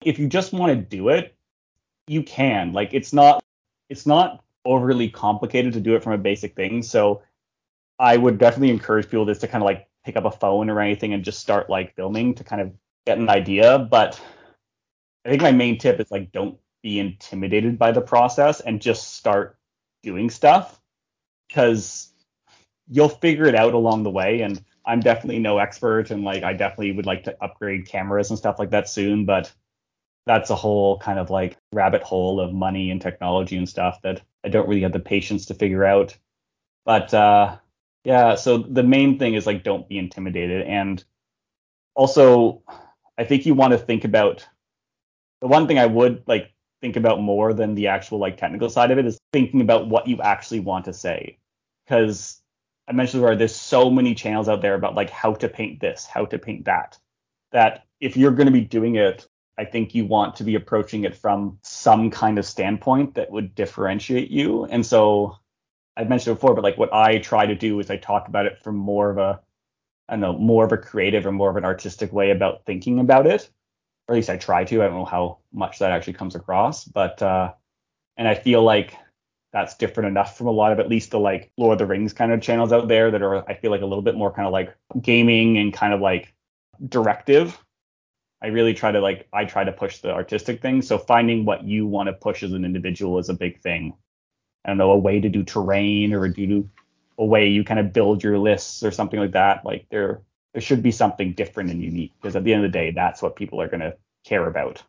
if 0.03 0.19
you 0.19 0.27
just 0.27 0.53
want 0.53 0.71
to 0.71 0.75
do 0.75 1.09
it, 1.09 1.35
you 2.07 2.23
can. 2.23 2.73
Like 2.73 2.93
it's 2.93 3.13
not 3.13 3.43
it's 3.89 4.05
not 4.05 4.43
overly 4.65 5.09
complicated 5.09 5.73
to 5.73 5.79
do 5.79 5.95
it 5.95 6.03
from 6.03 6.13
a 6.13 6.17
basic 6.17 6.55
thing. 6.55 6.83
So 6.83 7.21
I 7.99 8.17
would 8.17 8.37
definitely 8.37 8.69
encourage 8.69 9.05
people 9.05 9.25
just 9.25 9.41
to 9.41 9.47
kind 9.47 9.63
of 9.63 9.65
like 9.65 9.87
pick 10.05 10.15
up 10.15 10.25
a 10.25 10.31
phone 10.31 10.69
or 10.69 10.79
anything 10.79 11.13
and 11.13 11.23
just 11.23 11.39
start 11.39 11.69
like 11.69 11.95
filming 11.95 12.35
to 12.35 12.43
kind 12.43 12.61
of 12.61 12.71
get 13.05 13.17
an 13.17 13.29
idea. 13.29 13.79
But 13.79 14.19
I 15.25 15.29
think 15.29 15.41
my 15.41 15.51
main 15.51 15.77
tip 15.77 15.99
is 15.99 16.11
like 16.11 16.31
don't 16.31 16.57
be 16.83 16.99
intimidated 16.99 17.77
by 17.77 17.91
the 17.91 18.01
process 18.01 18.59
and 18.61 18.81
just 18.81 19.15
start 19.15 19.57
doing 20.03 20.29
stuff 20.29 20.79
because 21.47 22.13
you'll 22.89 23.09
figure 23.09 23.45
it 23.45 23.55
out 23.55 23.73
along 23.73 24.03
the 24.03 24.09
way. 24.09 24.41
And 24.41 24.63
I'm 24.87 25.01
definitely 25.01 25.39
no 25.39 25.57
expert 25.59 26.11
and 26.11 26.23
like 26.23 26.43
I 26.43 26.53
definitely 26.53 26.93
would 26.93 27.05
like 27.05 27.25
to 27.25 27.43
upgrade 27.43 27.87
cameras 27.87 28.29
and 28.29 28.39
stuff 28.39 28.57
like 28.57 28.71
that 28.71 28.89
soon, 28.89 29.25
but 29.25 29.53
that's 30.25 30.49
a 30.49 30.55
whole 30.55 30.99
kind 30.99 31.19
of 31.19 31.29
like 31.29 31.57
rabbit 31.73 32.03
hole 32.03 32.39
of 32.39 32.53
money 32.53 32.91
and 32.91 33.01
technology 33.01 33.57
and 33.57 33.67
stuff 33.69 34.01
that 34.03 34.21
I 34.45 34.49
don't 34.49 34.67
really 34.67 34.81
have 34.81 34.93
the 34.93 34.99
patience 34.99 35.45
to 35.47 35.53
figure 35.53 35.85
out. 35.85 36.17
But 36.85 37.13
uh 37.13 37.57
yeah, 38.05 38.35
so 38.35 38.59
the 38.59 38.83
main 38.83 39.19
thing 39.19 39.33
is 39.35 39.45
like 39.45 39.63
don't 39.63 39.89
be 39.89 39.97
intimidated 39.99 40.61
and 40.65 41.03
also 41.95 42.63
I 43.17 43.25
think 43.25 43.45
you 43.45 43.55
want 43.55 43.73
to 43.73 43.77
think 43.77 44.05
about 44.05 44.47
the 45.41 45.47
one 45.47 45.67
thing 45.67 45.79
I 45.79 45.85
would 45.85 46.23
like 46.27 46.53
think 46.81 46.95
about 46.95 47.21
more 47.21 47.53
than 47.53 47.75
the 47.75 47.87
actual 47.87 48.19
like 48.19 48.37
technical 48.37 48.69
side 48.69 48.91
of 48.91 48.97
it 48.99 49.05
is 49.05 49.19
thinking 49.33 49.61
about 49.61 49.89
what 49.89 50.07
you 50.07 50.21
actually 50.21 50.61
want 50.61 50.85
to 50.85 50.93
say. 50.93 51.37
Cuz 51.87 52.41
I 52.87 52.93
mentioned 52.93 53.21
before, 53.21 53.35
there's 53.35 53.55
so 53.55 53.89
many 53.89 54.15
channels 54.15 54.47
out 54.47 54.61
there 54.61 54.75
about 54.75 54.95
like 54.95 55.09
how 55.09 55.33
to 55.33 55.49
paint 55.49 55.79
this, 55.79 56.05
how 56.05 56.25
to 56.25 56.39
paint 56.39 56.65
that, 56.65 56.97
that 57.51 57.85
if 57.99 58.15
you're 58.15 58.31
going 58.31 58.45
to 58.45 58.51
be 58.51 58.61
doing 58.61 58.95
it, 58.95 59.27
I 59.57 59.65
think 59.65 59.95
you 59.95 60.05
want 60.05 60.35
to 60.35 60.43
be 60.43 60.55
approaching 60.55 61.03
it 61.03 61.15
from 61.15 61.57
some 61.63 62.11
kind 62.11 62.37
of 62.37 62.45
standpoint 62.45 63.15
that 63.15 63.31
would 63.31 63.55
differentiate 63.55 64.29
you. 64.29 64.65
And 64.65 64.85
so 64.85 65.37
I've 65.97 66.09
mentioned 66.09 66.35
before, 66.35 66.53
but 66.53 66.63
like 66.63 66.77
what 66.77 66.93
I 66.93 67.17
try 67.17 67.45
to 67.47 67.55
do 67.55 67.79
is 67.79 67.89
I 67.89 67.97
talk 67.97 68.27
about 68.27 68.45
it 68.45 68.59
from 68.59 68.75
more 68.75 69.09
of 69.09 69.17
a, 69.17 69.41
I 70.07 70.13
don't 70.13 70.21
know, 70.21 70.37
more 70.37 70.63
of 70.63 70.71
a 70.71 70.77
creative 70.77 71.25
or 71.25 71.31
more 71.31 71.49
of 71.49 71.57
an 71.57 71.65
artistic 71.65 72.13
way 72.13 72.29
about 72.31 72.65
thinking 72.65 72.99
about 72.99 73.25
it. 73.25 73.49
Or 74.07 74.13
at 74.13 74.17
least 74.17 74.29
I 74.29 74.37
try 74.37 74.63
to. 74.63 74.81
I 74.81 74.85
don't 74.85 74.99
know 74.99 75.05
how 75.05 75.39
much 75.51 75.79
that 75.79 75.91
actually 75.91 76.13
comes 76.13 76.35
across, 76.35 76.85
but 76.85 77.21
uh, 77.21 77.53
and 78.15 78.27
I 78.27 78.35
feel 78.35 78.63
like 78.63 78.95
that's 79.57 79.75
different 79.75 80.07
enough 80.07 80.37
from 80.37 80.45
a 80.45 80.51
lot 80.51 80.71
of 80.71 80.79
at 80.79 80.87
least 80.87 81.09
the 81.09 81.19
like 81.19 81.51
Lord 81.57 81.73
of 81.73 81.79
the 81.79 81.87
Rings 81.87 82.13
kind 82.13 82.31
of 82.31 82.43
channels 82.43 82.71
out 82.71 82.87
there 82.87 83.09
that 83.09 83.23
are 83.23 83.49
I 83.49 83.55
feel 83.55 83.71
like 83.71 83.81
a 83.81 83.87
little 83.87 84.03
bit 84.03 84.13
more 84.13 84.31
kind 84.31 84.45
of 84.45 84.53
like 84.53 84.75
gaming 85.01 85.57
and 85.57 85.73
kind 85.73 85.95
of 85.95 85.99
like 85.99 86.31
directive. 86.87 87.57
I 88.39 88.47
really 88.47 88.75
try 88.75 88.91
to 88.91 89.01
like 89.01 89.27
I 89.33 89.45
try 89.45 89.63
to 89.63 89.71
push 89.71 89.97
the 89.97 90.11
artistic 90.11 90.61
thing. 90.61 90.83
So 90.83 90.99
finding 90.99 91.43
what 91.43 91.63
you 91.63 91.87
want 91.87 92.05
to 92.05 92.13
push 92.13 92.43
as 92.43 92.51
an 92.53 92.65
individual 92.65 93.17
is 93.17 93.29
a 93.29 93.33
big 93.33 93.59
thing. 93.59 93.95
I 94.63 94.69
don't 94.69 94.77
know, 94.77 94.91
a 94.91 94.97
way 94.97 95.19
to 95.19 95.29
do 95.29 95.41
terrain 95.41 96.13
or 96.13 96.27
do 96.27 96.69
a 97.17 97.25
way 97.25 97.47
you 97.47 97.63
kind 97.63 97.79
of 97.79 97.93
build 97.93 98.23
your 98.23 98.37
lists 98.37 98.83
or 98.83 98.91
something 98.91 99.19
like 99.19 99.31
that. 99.31 99.65
Like 99.65 99.87
there 99.89 100.21
there 100.53 100.61
should 100.61 100.83
be 100.83 100.91
something 100.91 101.33
different 101.33 101.71
and 101.71 101.81
unique 101.81 102.13
because 102.21 102.35
at 102.35 102.43
the 102.43 102.53
end 102.53 102.63
of 102.63 102.71
the 102.71 102.77
day, 102.77 102.91
that's 102.91 103.23
what 103.23 103.35
people 103.35 103.59
are 103.59 103.67
gonna 103.67 103.95
care 104.23 104.45
about. 104.45 104.83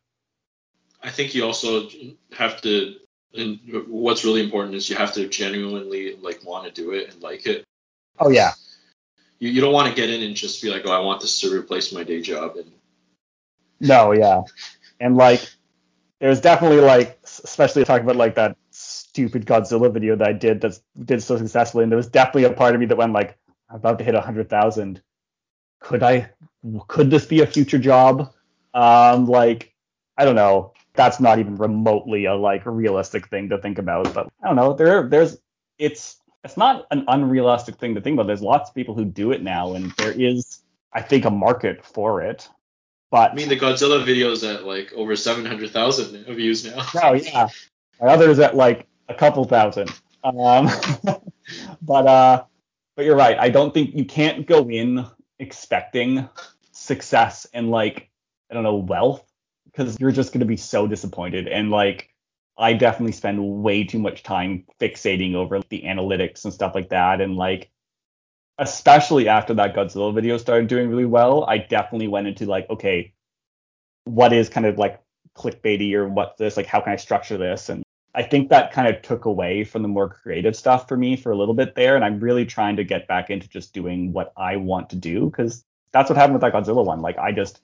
I 1.02 1.08
think 1.08 1.34
you 1.34 1.46
also 1.46 1.88
have 2.36 2.60
to 2.62 2.96
and 3.34 3.58
what's 3.88 4.24
really 4.24 4.42
important 4.42 4.74
is 4.74 4.88
you 4.88 4.96
have 4.96 5.12
to 5.14 5.28
genuinely 5.28 6.16
like 6.16 6.44
want 6.44 6.64
to 6.66 6.70
do 6.70 6.92
it 6.92 7.12
and 7.12 7.22
like 7.22 7.46
it. 7.46 7.64
Oh 8.18 8.30
yeah. 8.30 8.52
You, 9.38 9.50
you 9.50 9.60
don't 9.60 9.72
want 9.72 9.88
to 9.88 9.94
get 9.94 10.10
in 10.10 10.22
and 10.22 10.34
just 10.34 10.62
be 10.62 10.70
like, 10.70 10.82
oh, 10.86 10.92
I 10.92 10.98
want 11.00 11.20
this 11.20 11.40
to 11.40 11.54
replace 11.54 11.92
my 11.92 12.02
day 12.02 12.20
job. 12.20 12.56
And 12.56 12.72
no, 13.80 14.12
yeah, 14.12 14.42
and 14.98 15.16
like 15.16 15.48
there's 16.20 16.40
definitely 16.40 16.80
like, 16.80 17.18
especially 17.22 17.84
talking 17.84 18.04
about 18.04 18.16
like 18.16 18.34
that 18.34 18.56
stupid 18.70 19.46
Godzilla 19.46 19.92
video 19.92 20.16
that 20.16 20.28
I 20.28 20.32
did 20.32 20.60
that 20.62 20.80
did 21.04 21.22
so 21.22 21.36
successfully, 21.36 21.84
and 21.84 21.92
there 21.92 21.96
was 21.96 22.08
definitely 22.08 22.44
a 22.44 22.52
part 22.52 22.74
of 22.74 22.80
me 22.80 22.86
that 22.86 22.96
went 22.96 23.12
like, 23.12 23.38
I'm 23.70 23.76
about 23.76 23.98
to 23.98 24.04
hit 24.04 24.14
a 24.14 24.20
hundred 24.20 24.48
thousand. 24.48 25.02
Could 25.80 26.02
I? 26.02 26.30
Could 26.88 27.10
this 27.10 27.26
be 27.26 27.42
a 27.42 27.46
future 27.46 27.78
job? 27.78 28.32
Um, 28.74 29.26
like 29.26 29.72
I 30.16 30.24
don't 30.24 30.34
know 30.34 30.72
that's 30.94 31.20
not 31.20 31.38
even 31.38 31.56
remotely 31.56 32.24
a 32.24 32.34
like 32.34 32.66
realistic 32.66 33.28
thing 33.28 33.48
to 33.50 33.58
think 33.58 33.78
about. 33.78 34.12
But 34.14 34.28
I 34.42 34.48
don't 34.48 34.56
know. 34.56 34.72
There 34.72 35.08
there's 35.08 35.38
it's 35.78 36.20
it's 36.44 36.56
not 36.56 36.86
an 36.90 37.04
unrealistic 37.08 37.76
thing 37.76 37.94
to 37.94 38.00
think 38.00 38.14
about. 38.14 38.26
There's 38.26 38.42
lots 38.42 38.70
of 38.70 38.74
people 38.74 38.94
who 38.94 39.04
do 39.04 39.32
it 39.32 39.42
now, 39.42 39.74
and 39.74 39.92
there 39.92 40.12
is 40.12 40.62
I 40.92 41.02
think 41.02 41.24
a 41.24 41.30
market 41.30 41.84
for 41.84 42.22
it. 42.22 42.48
But 43.10 43.32
I 43.32 43.34
mean, 43.34 43.48
the 43.48 43.56
Godzilla 43.56 44.04
video 44.04 44.30
is 44.32 44.44
at 44.44 44.64
like 44.64 44.92
over 44.92 45.16
700,000 45.16 46.24
views 46.34 46.64
now. 46.64 46.82
Oh 47.02 47.14
yeah, 47.14 47.48
My 48.00 48.08
other 48.08 48.30
is 48.30 48.38
at 48.38 48.54
like 48.54 48.86
a 49.08 49.14
couple 49.14 49.44
thousand. 49.44 49.90
Um, 50.24 50.68
but 51.82 52.06
uh, 52.06 52.44
but 52.96 53.04
you're 53.04 53.16
right. 53.16 53.38
I 53.38 53.48
don't 53.48 53.72
think 53.72 53.94
you 53.94 54.04
can't 54.04 54.46
go 54.46 54.68
in 54.68 55.06
expecting 55.38 56.28
success 56.72 57.46
and 57.52 57.70
like 57.70 58.10
I 58.50 58.54
don't 58.54 58.62
know 58.62 58.76
wealth 58.76 59.27
because 59.78 59.98
you're 60.00 60.10
just 60.10 60.32
going 60.32 60.40
to 60.40 60.46
be 60.46 60.56
so 60.56 60.86
disappointed. 60.86 61.46
And 61.46 61.70
like, 61.70 62.10
I 62.58 62.72
definitely 62.72 63.12
spend 63.12 63.62
way 63.62 63.84
too 63.84 64.00
much 64.00 64.24
time 64.24 64.64
fixating 64.80 65.34
over 65.34 65.60
the 65.68 65.82
analytics 65.82 66.44
and 66.44 66.52
stuff 66.52 66.74
like 66.74 66.88
that. 66.88 67.20
And 67.20 67.36
like, 67.36 67.70
especially 68.58 69.28
after 69.28 69.54
that 69.54 69.76
Godzilla 69.76 70.12
video 70.12 70.36
started 70.36 70.68
doing 70.68 70.88
really 70.88 71.04
well, 71.04 71.44
I 71.44 71.58
definitely 71.58 72.08
went 72.08 72.26
into 72.26 72.46
like, 72.46 72.68
okay, 72.68 73.12
what 74.04 74.32
is 74.32 74.48
kind 74.48 74.66
of 74.66 74.78
like 74.78 75.00
clickbaity 75.36 75.92
or 75.94 76.08
what 76.08 76.36
this? 76.38 76.56
Like, 76.56 76.66
how 76.66 76.80
can 76.80 76.92
I 76.92 76.96
structure 76.96 77.38
this? 77.38 77.68
And 77.68 77.84
I 78.16 78.24
think 78.24 78.48
that 78.48 78.72
kind 78.72 78.92
of 78.92 79.00
took 79.02 79.26
away 79.26 79.62
from 79.62 79.82
the 79.82 79.88
more 79.88 80.08
creative 80.08 80.56
stuff 80.56 80.88
for 80.88 80.96
me 80.96 81.14
for 81.14 81.30
a 81.30 81.36
little 81.36 81.54
bit 81.54 81.76
there. 81.76 81.94
And 81.94 82.04
I'm 82.04 82.18
really 82.18 82.44
trying 82.44 82.74
to 82.76 82.84
get 82.84 83.06
back 83.06 83.30
into 83.30 83.48
just 83.48 83.72
doing 83.72 84.12
what 84.12 84.32
I 84.36 84.56
want 84.56 84.90
to 84.90 84.96
do 84.96 85.26
because 85.26 85.62
that's 85.92 86.10
what 86.10 86.16
happened 86.16 86.34
with 86.34 86.42
that 86.42 86.52
Godzilla 86.52 86.84
one. 86.84 87.00
Like, 87.00 87.18
I 87.18 87.30
just 87.30 87.60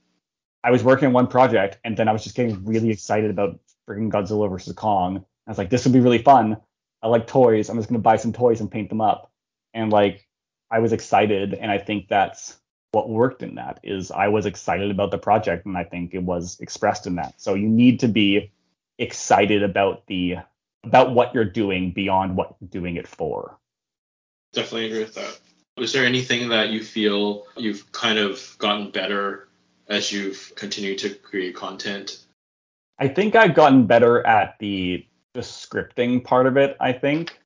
I 0.64 0.70
was 0.70 0.83
working 0.83 1.07
on 1.09 1.12
one 1.12 1.27
project 1.27 1.79
and 1.85 1.94
then 1.94 2.09
I 2.09 2.12
was 2.12 2.24
just 2.24 2.35
getting 2.35 2.64
really 2.64 2.88
excited 2.88 3.31
about 3.31 3.61
freaking 3.87 4.11
Godzilla 4.11 4.48
versus 4.48 4.72
Kong. 4.72 5.22
I 5.46 5.50
was 5.50 5.59
like, 5.59 5.68
this 5.68 5.85
would 5.85 5.92
be 5.92 6.00
really 6.00 6.22
fun. 6.22 6.57
I 7.03 7.09
like 7.09 7.27
toys. 7.27 7.68
I'm 7.68 7.77
just 7.77 7.90
gonna 7.90 7.98
buy 7.98 8.16
some 8.16 8.33
toys 8.33 8.61
and 8.61 8.70
paint 8.70 8.88
them 8.88 9.03
up. 9.03 9.31
And 9.74 9.92
like 9.92 10.27
I 10.70 10.79
was 10.79 10.94
excited 10.94 11.53
and 11.53 11.70
I 11.70 11.77
think 11.77 12.09
that's 12.09 12.57
what 12.92 13.11
worked 13.11 13.42
in 13.42 13.57
that 13.57 13.81
is 13.83 14.11
I 14.11 14.29
was 14.29 14.46
excited 14.46 14.90
about 14.90 15.11
the 15.11 15.18
project 15.18 15.66
and 15.66 15.77
I 15.77 15.85
think 15.85 16.14
it 16.14 16.22
was 16.22 16.59
expressed 16.61 17.07
in 17.07 17.16
that. 17.16 17.35
So 17.40 17.53
you 17.55 17.68
need 17.68 18.00
to 18.00 18.09
be 18.09 18.50
excited 18.98 19.62
about 19.62 20.07
the 20.07 20.37
about 20.83 21.12
what 21.12 21.35
you're 21.35 21.44
doing 21.44 21.90
beyond 21.90 22.37
what 22.37 22.57
you're 22.59 22.68
doing 22.68 22.96
it 22.96 23.07
for. 23.07 23.59
Definitely 24.55 24.87
agree 24.87 25.00
with 25.00 25.14
that. 25.14 25.38
Is 25.77 25.92
there 25.92 26.07
anything 26.07 26.48
that 26.50 26.70
you 26.70 26.83
feel 26.83 27.46
you've 27.57 27.90
kind 27.92 28.18
of 28.18 28.57
gotten 28.59 28.90
better 28.90 29.48
as 29.88 30.12
you've 30.12 30.53
continued 30.57 30.99
to 30.99 31.14
create 31.14 31.55
content? 31.55 32.25
I 32.99 33.09
think 33.09 33.35
I've 33.35 33.55
gotten 33.55 33.87
better 33.87 34.27
at 34.27 34.57
the 34.59 35.07
the 35.35 35.40
scripting 35.40 36.23
part 36.23 36.47
of 36.47 36.57
it, 36.57 36.77
I 36.81 36.92
think. 36.92 37.38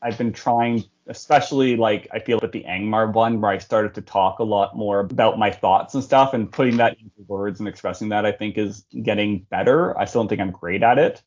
I've 0.00 0.16
been 0.16 0.32
trying, 0.32 0.84
especially 1.08 1.76
like 1.76 2.06
I 2.12 2.20
feel 2.20 2.38
with 2.40 2.52
the 2.52 2.62
Angmar 2.62 3.12
one, 3.12 3.40
where 3.40 3.50
I 3.50 3.58
started 3.58 3.94
to 3.94 4.00
talk 4.00 4.38
a 4.38 4.44
lot 4.44 4.76
more 4.76 5.00
about 5.00 5.38
my 5.38 5.50
thoughts 5.50 5.94
and 5.94 6.04
stuff, 6.04 6.34
and 6.34 6.50
putting 6.50 6.76
that 6.76 6.96
into 6.98 7.22
words 7.26 7.58
and 7.58 7.68
expressing 7.68 8.10
that, 8.10 8.24
I 8.24 8.32
think 8.32 8.56
is 8.56 8.84
getting 9.02 9.40
better. 9.50 9.98
I 9.98 10.04
still 10.04 10.22
don't 10.22 10.28
think 10.28 10.40
I'm 10.40 10.52
great 10.52 10.82
at 10.84 10.98
it. 10.98 11.22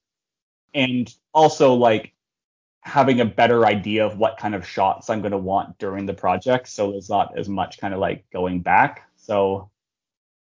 And 0.74 1.14
also 1.34 1.74
like 1.74 2.14
having 2.82 3.20
a 3.20 3.26
better 3.26 3.66
idea 3.66 4.06
of 4.06 4.18
what 4.18 4.38
kind 4.38 4.56
of 4.56 4.66
shots 4.66 5.10
I'm 5.10 5.22
going 5.22 5.32
to 5.34 5.38
want 5.38 5.78
during 5.80 6.06
the 6.06 6.14
project. 6.14 6.70
So 6.70 6.92
there's 6.92 7.10
not 7.10 7.38
as 7.38 7.50
much 7.50 7.78
kind 7.78 7.94
of 7.94 8.00
like 8.00 8.24
going 8.32 8.62
back. 8.62 9.10
So 9.18 9.70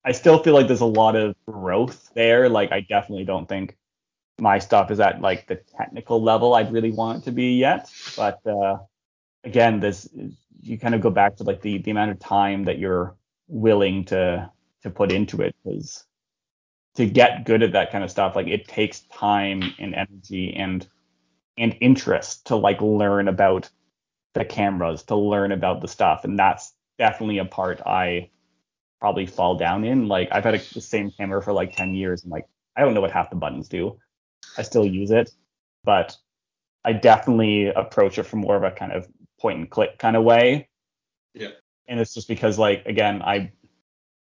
I 0.05 0.11
still 0.13 0.41
feel 0.41 0.53
like 0.53 0.67
there's 0.67 0.81
a 0.81 0.85
lot 0.85 1.15
of 1.15 1.35
growth 1.47 2.11
there. 2.13 2.49
Like 2.49 2.71
I 2.71 2.81
definitely 2.81 3.25
don't 3.25 3.47
think 3.47 3.77
my 4.39 4.59
stuff 4.59 4.91
is 4.91 4.99
at 4.99 5.21
like 5.21 5.47
the 5.47 5.55
technical 5.77 6.21
level 6.21 6.53
I'd 6.53 6.71
really 6.71 6.91
want 6.91 7.19
it 7.19 7.25
to 7.25 7.31
be 7.31 7.57
yet. 7.57 7.91
But 8.15 8.45
uh, 8.45 8.77
again, 9.43 9.79
this 9.79 10.07
you 10.61 10.77
kind 10.77 10.95
of 10.95 11.01
go 11.01 11.09
back 11.09 11.35
to 11.37 11.43
like 11.43 11.61
the 11.61 11.79
the 11.79 11.91
amount 11.91 12.11
of 12.11 12.19
time 12.19 12.65
that 12.65 12.79
you're 12.79 13.15
willing 13.47 14.05
to 14.05 14.49
to 14.83 14.89
put 14.89 15.11
into 15.11 15.41
it 15.41 15.55
because 15.63 16.05
to 16.95 17.05
get 17.05 17.45
good 17.45 17.63
at 17.63 17.73
that 17.73 17.91
kind 17.91 18.03
of 18.03 18.11
stuff, 18.11 18.35
like 18.35 18.47
it 18.47 18.67
takes 18.67 19.01
time 19.01 19.63
and 19.79 19.95
energy 19.95 20.53
and 20.55 20.87
and 21.57 21.75
interest 21.81 22.47
to 22.47 22.55
like 22.55 22.81
learn 22.81 23.27
about 23.27 23.69
the 24.33 24.45
cameras, 24.45 25.03
to 25.03 25.15
learn 25.15 25.51
about 25.51 25.81
the 25.81 25.87
stuff, 25.87 26.23
and 26.23 26.39
that's 26.39 26.73
definitely 26.97 27.39
a 27.39 27.45
part 27.45 27.81
I 27.85 28.29
probably 28.99 29.25
fall 29.25 29.55
down 29.55 29.83
in. 29.83 30.07
Like 30.07 30.29
I've 30.31 30.43
had 30.43 30.55
a, 30.55 30.61
the 30.73 30.81
same 30.81 31.11
camera 31.11 31.41
for 31.41 31.53
like 31.53 31.75
10 31.75 31.93
years, 31.93 32.23
and 32.23 32.31
like 32.31 32.45
I 32.75 32.81
don't 32.81 32.93
know 32.93 33.01
what 33.01 33.11
half 33.11 33.29
the 33.29 33.35
buttons 33.35 33.67
do. 33.67 33.97
I 34.57 34.61
still 34.63 34.85
use 34.85 35.11
it, 35.11 35.31
but 35.83 36.15
I 36.83 36.93
definitely 36.93 37.67
approach 37.67 38.17
it 38.17 38.23
from 38.23 38.39
more 38.39 38.55
of 38.55 38.63
a 38.63 38.71
kind 38.71 38.91
of 38.91 39.07
point 39.39 39.59
and 39.59 39.69
click 39.69 39.97
kind 39.99 40.15
of 40.15 40.23
way. 40.23 40.69
Yeah. 41.33 41.49
And 41.87 41.99
it's 41.99 42.13
just 42.13 42.27
because 42.27 42.57
like 42.57 42.85
again, 42.85 43.21
I 43.21 43.51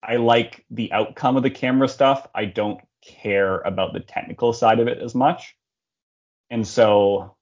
I 0.03 0.17
like 0.17 0.65
the 0.71 0.93
outcome 0.93 1.37
of 1.37 1.43
the 1.43 1.51
camera 1.51 1.89
stuff. 1.89 2.27
I 2.35 2.45
don't 2.45 2.81
care 3.03 3.61
about 3.61 3.93
the 3.93 4.01
technical 4.01 4.53
side 4.53 4.81
of 4.81 4.89
it 4.89 4.99
as 4.99 5.15
much. 5.15 5.57
And 6.51 6.67
so 6.67 7.37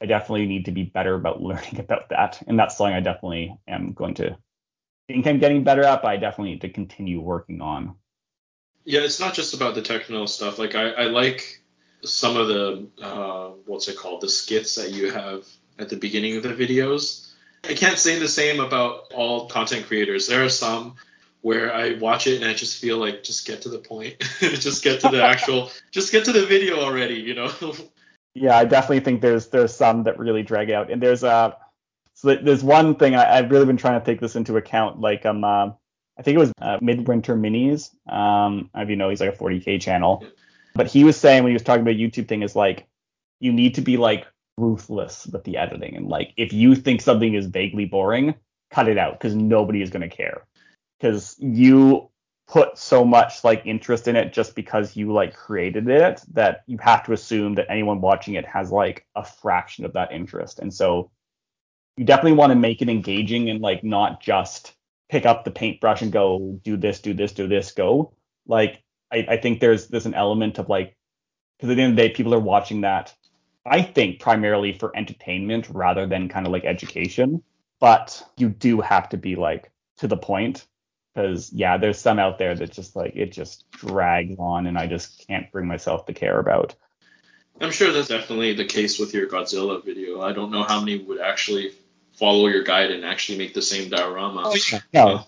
I 0.00 0.06
definitely 0.06 0.46
need 0.46 0.66
to 0.66 0.72
be 0.72 0.84
better 0.84 1.14
about 1.14 1.42
learning 1.42 1.80
about 1.80 2.10
that. 2.10 2.42
And 2.46 2.58
that's 2.58 2.76
something 2.76 2.94
I 2.94 3.00
definitely 3.00 3.56
am 3.68 3.92
going 3.92 4.14
to 4.14 4.36
think 5.12 5.26
I'm 5.26 5.38
getting 5.38 5.64
better 5.64 5.82
at, 5.82 6.02
but 6.02 6.08
I 6.08 6.16
definitely 6.16 6.52
need 6.52 6.60
to 6.62 6.68
continue 6.68 7.20
working 7.20 7.60
on. 7.60 7.94
Yeah, 8.84 9.00
it's 9.00 9.20
not 9.20 9.34
just 9.34 9.54
about 9.54 9.74
the 9.74 9.82
technical 9.82 10.26
stuff. 10.26 10.58
Like 10.58 10.74
I, 10.74 10.90
I 10.90 11.04
like 11.04 11.62
some 12.02 12.36
of 12.36 12.48
the 12.48 12.86
uh, 13.02 13.48
what's 13.66 13.88
it 13.88 13.96
called 13.96 14.20
the 14.20 14.28
skits 14.28 14.74
that 14.76 14.90
you 14.90 15.10
have 15.10 15.46
at 15.78 15.88
the 15.88 15.96
beginning 15.96 16.36
of 16.36 16.42
the 16.42 16.50
videos. 16.50 17.30
I 17.68 17.74
can't 17.74 17.98
say 17.98 18.18
the 18.18 18.28
same 18.28 18.60
about 18.60 19.12
all 19.14 19.48
content 19.48 19.86
creators. 19.86 20.26
There 20.26 20.44
are 20.44 20.48
some 20.48 20.94
where 21.42 21.74
I 21.74 21.94
watch 21.94 22.26
it 22.26 22.40
and 22.40 22.50
I 22.50 22.54
just 22.54 22.80
feel 22.80 22.98
like 22.98 23.22
just 23.22 23.46
get 23.46 23.62
to 23.62 23.68
the 23.68 23.78
point, 23.78 24.18
just 24.40 24.82
get 24.82 25.00
to 25.00 25.08
the 25.08 25.22
actual, 25.22 25.70
just 25.90 26.12
get 26.12 26.24
to 26.26 26.32
the 26.32 26.46
video 26.46 26.80
already, 26.80 27.14
you 27.14 27.34
know. 27.34 27.50
yeah, 28.34 28.56
I 28.56 28.64
definitely 28.64 29.00
think 29.00 29.20
there's 29.20 29.48
there's 29.48 29.74
some 29.74 30.04
that 30.04 30.18
really 30.18 30.42
drag 30.42 30.70
out, 30.70 30.90
and 30.90 31.02
there's 31.02 31.22
a 31.22 31.28
uh, 31.28 31.54
so 32.20 32.34
there's 32.34 32.62
one 32.62 32.96
thing 32.96 33.14
I, 33.14 33.36
have 33.36 33.50
really 33.50 33.64
been 33.64 33.78
trying 33.78 33.98
to 33.98 34.04
take 34.04 34.20
this 34.20 34.36
into 34.36 34.58
account. 34.58 35.00
Like 35.00 35.24
um, 35.24 35.42
uh, 35.42 35.70
I 36.18 36.22
think 36.22 36.34
it 36.34 36.38
was 36.38 36.52
uh, 36.60 36.76
Midwinter 36.82 37.34
Minis. 37.34 37.94
Um, 38.12 38.68
if 38.74 38.90
you 38.90 38.96
know, 38.96 39.08
he's 39.08 39.22
like 39.22 39.34
a 39.34 39.36
40k 39.38 39.80
channel. 39.80 40.26
But 40.74 40.86
he 40.86 41.02
was 41.02 41.16
saying 41.16 41.42
when 41.42 41.50
he 41.50 41.54
was 41.54 41.62
talking 41.62 41.80
about 41.80 41.94
YouTube 41.94 42.28
thing 42.28 42.42
is 42.42 42.54
like 42.54 42.86
you 43.38 43.54
need 43.54 43.76
to 43.76 43.80
be 43.80 43.96
like 43.96 44.26
ruthless 44.58 45.26
with 45.28 45.44
the 45.44 45.56
editing 45.56 45.96
and 45.96 46.08
like 46.08 46.34
if 46.36 46.52
you 46.52 46.74
think 46.74 47.00
something 47.00 47.32
is 47.32 47.46
vaguely 47.46 47.86
boring, 47.86 48.34
cut 48.70 48.86
it 48.86 48.98
out 48.98 49.18
because 49.18 49.34
nobody 49.34 49.80
is 49.80 49.88
going 49.88 50.06
to 50.06 50.14
care 50.14 50.46
because 50.98 51.36
you 51.38 52.10
put 52.46 52.76
so 52.76 53.02
much 53.02 53.44
like 53.44 53.62
interest 53.64 54.08
in 54.08 54.14
it 54.14 54.34
just 54.34 54.54
because 54.54 54.94
you 54.94 55.10
like 55.10 55.34
created 55.34 55.88
it 55.88 56.20
that 56.32 56.64
you 56.66 56.76
have 56.76 57.02
to 57.06 57.14
assume 57.14 57.54
that 57.54 57.66
anyone 57.70 58.02
watching 58.02 58.34
it 58.34 58.44
has 58.44 58.70
like 58.70 59.06
a 59.16 59.24
fraction 59.24 59.86
of 59.86 59.94
that 59.94 60.12
interest 60.12 60.58
and 60.58 60.74
so 60.74 61.10
you 62.00 62.06
definitely 62.06 62.32
want 62.32 62.50
to 62.50 62.56
make 62.56 62.80
it 62.80 62.88
engaging 62.88 63.50
and 63.50 63.60
like 63.60 63.84
not 63.84 64.22
just 64.22 64.74
pick 65.10 65.26
up 65.26 65.44
the 65.44 65.50
paintbrush 65.50 66.00
and 66.00 66.10
go 66.10 66.58
do 66.64 66.76
this 66.76 67.00
do 67.00 67.12
this 67.12 67.32
do 67.32 67.46
this 67.46 67.72
go 67.72 68.14
like 68.46 68.82
I, 69.12 69.26
I 69.28 69.36
think 69.36 69.60
there's 69.60 69.88
there's 69.88 70.06
an 70.06 70.14
element 70.14 70.58
of 70.58 70.68
like 70.68 70.96
because 71.56 71.70
at 71.70 71.76
the 71.76 71.82
end 71.82 71.92
of 71.92 71.96
the 71.96 72.08
day, 72.08 72.14
people 72.14 72.34
are 72.34 72.40
watching 72.40 72.82
that. 72.82 73.14
I 73.66 73.82
think 73.82 74.20
primarily 74.20 74.72
for 74.72 74.96
entertainment 74.96 75.68
rather 75.68 76.06
than 76.06 76.30
kind 76.30 76.46
of 76.46 76.52
like 76.52 76.64
education. 76.64 77.42
But 77.80 78.22
you 78.36 78.48
do 78.48 78.80
have 78.80 79.10
to 79.10 79.16
be 79.16 79.36
like 79.36 79.70
to 79.98 80.08
the 80.08 80.16
point 80.16 80.66
because 81.14 81.52
yeah, 81.52 81.76
there's 81.76 81.98
some 81.98 82.18
out 82.18 82.38
there 82.38 82.54
that 82.54 82.72
just 82.72 82.96
like 82.96 83.12
it 83.14 83.32
just 83.32 83.70
drags 83.70 84.36
on 84.38 84.66
and 84.66 84.78
I 84.78 84.86
just 84.86 85.26
can't 85.26 85.50
bring 85.52 85.66
myself 85.66 86.06
to 86.06 86.14
care 86.14 86.38
about. 86.38 86.74
I'm 87.60 87.70
sure 87.70 87.92
that's 87.92 88.08
definitely 88.08 88.54
the 88.54 88.64
case 88.64 88.98
with 88.98 89.12
your 89.12 89.28
Godzilla 89.28 89.84
video. 89.84 90.22
I 90.22 90.32
don't 90.32 90.50
know 90.50 90.62
how 90.62 90.80
many 90.80 90.98
would 90.98 91.20
actually 91.20 91.74
follow 92.20 92.46
your 92.48 92.62
guide 92.62 92.90
and 92.90 93.04
actually 93.04 93.38
make 93.38 93.54
the 93.54 93.62
same 93.62 93.88
diorama. 93.88 94.42
Oh, 94.44 94.56
yeah. 94.70 94.80
No. 94.92 95.26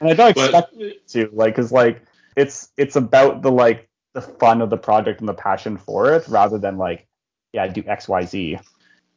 and 0.00 0.10
I 0.10 0.14
don't 0.14 0.30
expect 0.30 0.74
but, 0.76 1.08
to, 1.08 1.30
like, 1.32 1.56
cause 1.56 1.72
like 1.72 2.02
it's 2.36 2.70
it's 2.76 2.94
about 2.94 3.42
the 3.42 3.50
like 3.50 3.88
the 4.12 4.20
fun 4.20 4.60
of 4.60 4.70
the 4.70 4.76
project 4.76 5.20
and 5.20 5.28
the 5.28 5.34
passion 5.34 5.78
for 5.78 6.12
it 6.12 6.28
rather 6.28 6.58
than 6.58 6.76
like 6.76 7.06
yeah 7.52 7.66
do 7.66 7.82
X 7.86 8.06
Y 8.06 8.24
Z. 8.24 8.58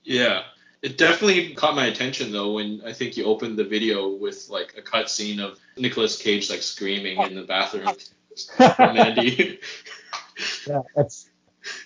Yeah, 0.04 0.44
it 0.82 0.98
definitely 0.98 1.54
caught 1.54 1.76
my 1.76 1.88
attention 1.88 2.32
though 2.32 2.54
when 2.54 2.82
I 2.86 2.94
think 2.94 3.18
you 3.18 3.26
opened 3.26 3.58
the 3.58 3.64
video 3.66 4.10
with 4.10 4.50
like 4.50 4.76
a 4.78 4.82
cutscene 4.82 5.40
of 5.40 5.60
Nicolas 5.78 6.22
Cage 6.22 6.50
like 6.50 6.62
screaming 6.62 7.22
in 7.22 7.36
the 7.36 7.44
bathroom 7.44 7.88
from 8.56 8.76
Mandy. 8.96 9.60
yeah, 10.68 10.82
it's 10.96 11.30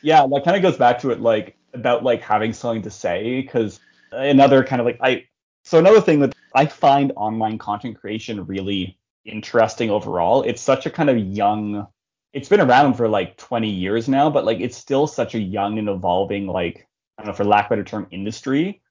yeah, 0.02 0.26
that 0.28 0.44
kind 0.46 0.56
of 0.56 0.64
goes 0.64 0.78
back 0.78 1.00
to 1.00 1.12
it 1.12 1.20
like 1.20 1.58
about 1.74 2.04
like 2.04 2.22
having 2.22 2.54
something 2.54 2.84
to 2.84 2.92
say 2.92 3.42
because 3.42 3.80
another 4.12 4.64
kind 4.64 4.80
of 4.80 4.86
like 4.86 5.00
I 5.02 5.26
so 5.64 5.80
another 5.80 6.02
thing 6.02 6.20
that 6.22 6.34
I 6.56 6.66
find 6.66 7.12
online 7.16 7.58
content 7.58 8.00
creation 8.00 8.46
really 8.46 8.98
interesting 9.26 9.90
overall. 9.90 10.44
It's 10.44 10.62
such 10.62 10.86
a 10.86 10.90
kind 10.90 11.10
of 11.10 11.18
young 11.18 11.88
it's 12.34 12.50
been 12.50 12.62
around 12.62 12.94
for 12.94 13.08
like 13.08 13.36
20 13.38 13.70
years 13.70 14.08
now, 14.08 14.30
but 14.30 14.46
like 14.46 14.60
it's 14.60 14.78
still 14.78 15.08
such 15.08 15.34
a 15.34 15.40
young 15.40 15.80
and 15.80 15.90
evolving 15.90 16.48
like 16.48 16.88
I 17.18 17.24
don't 17.24 17.32
know 17.32 17.36
for 17.36 17.46
lack 17.46 17.66
of 17.66 17.72
a 17.72 17.76
better 17.76 17.84
term 17.84 18.08
industry 18.12 18.82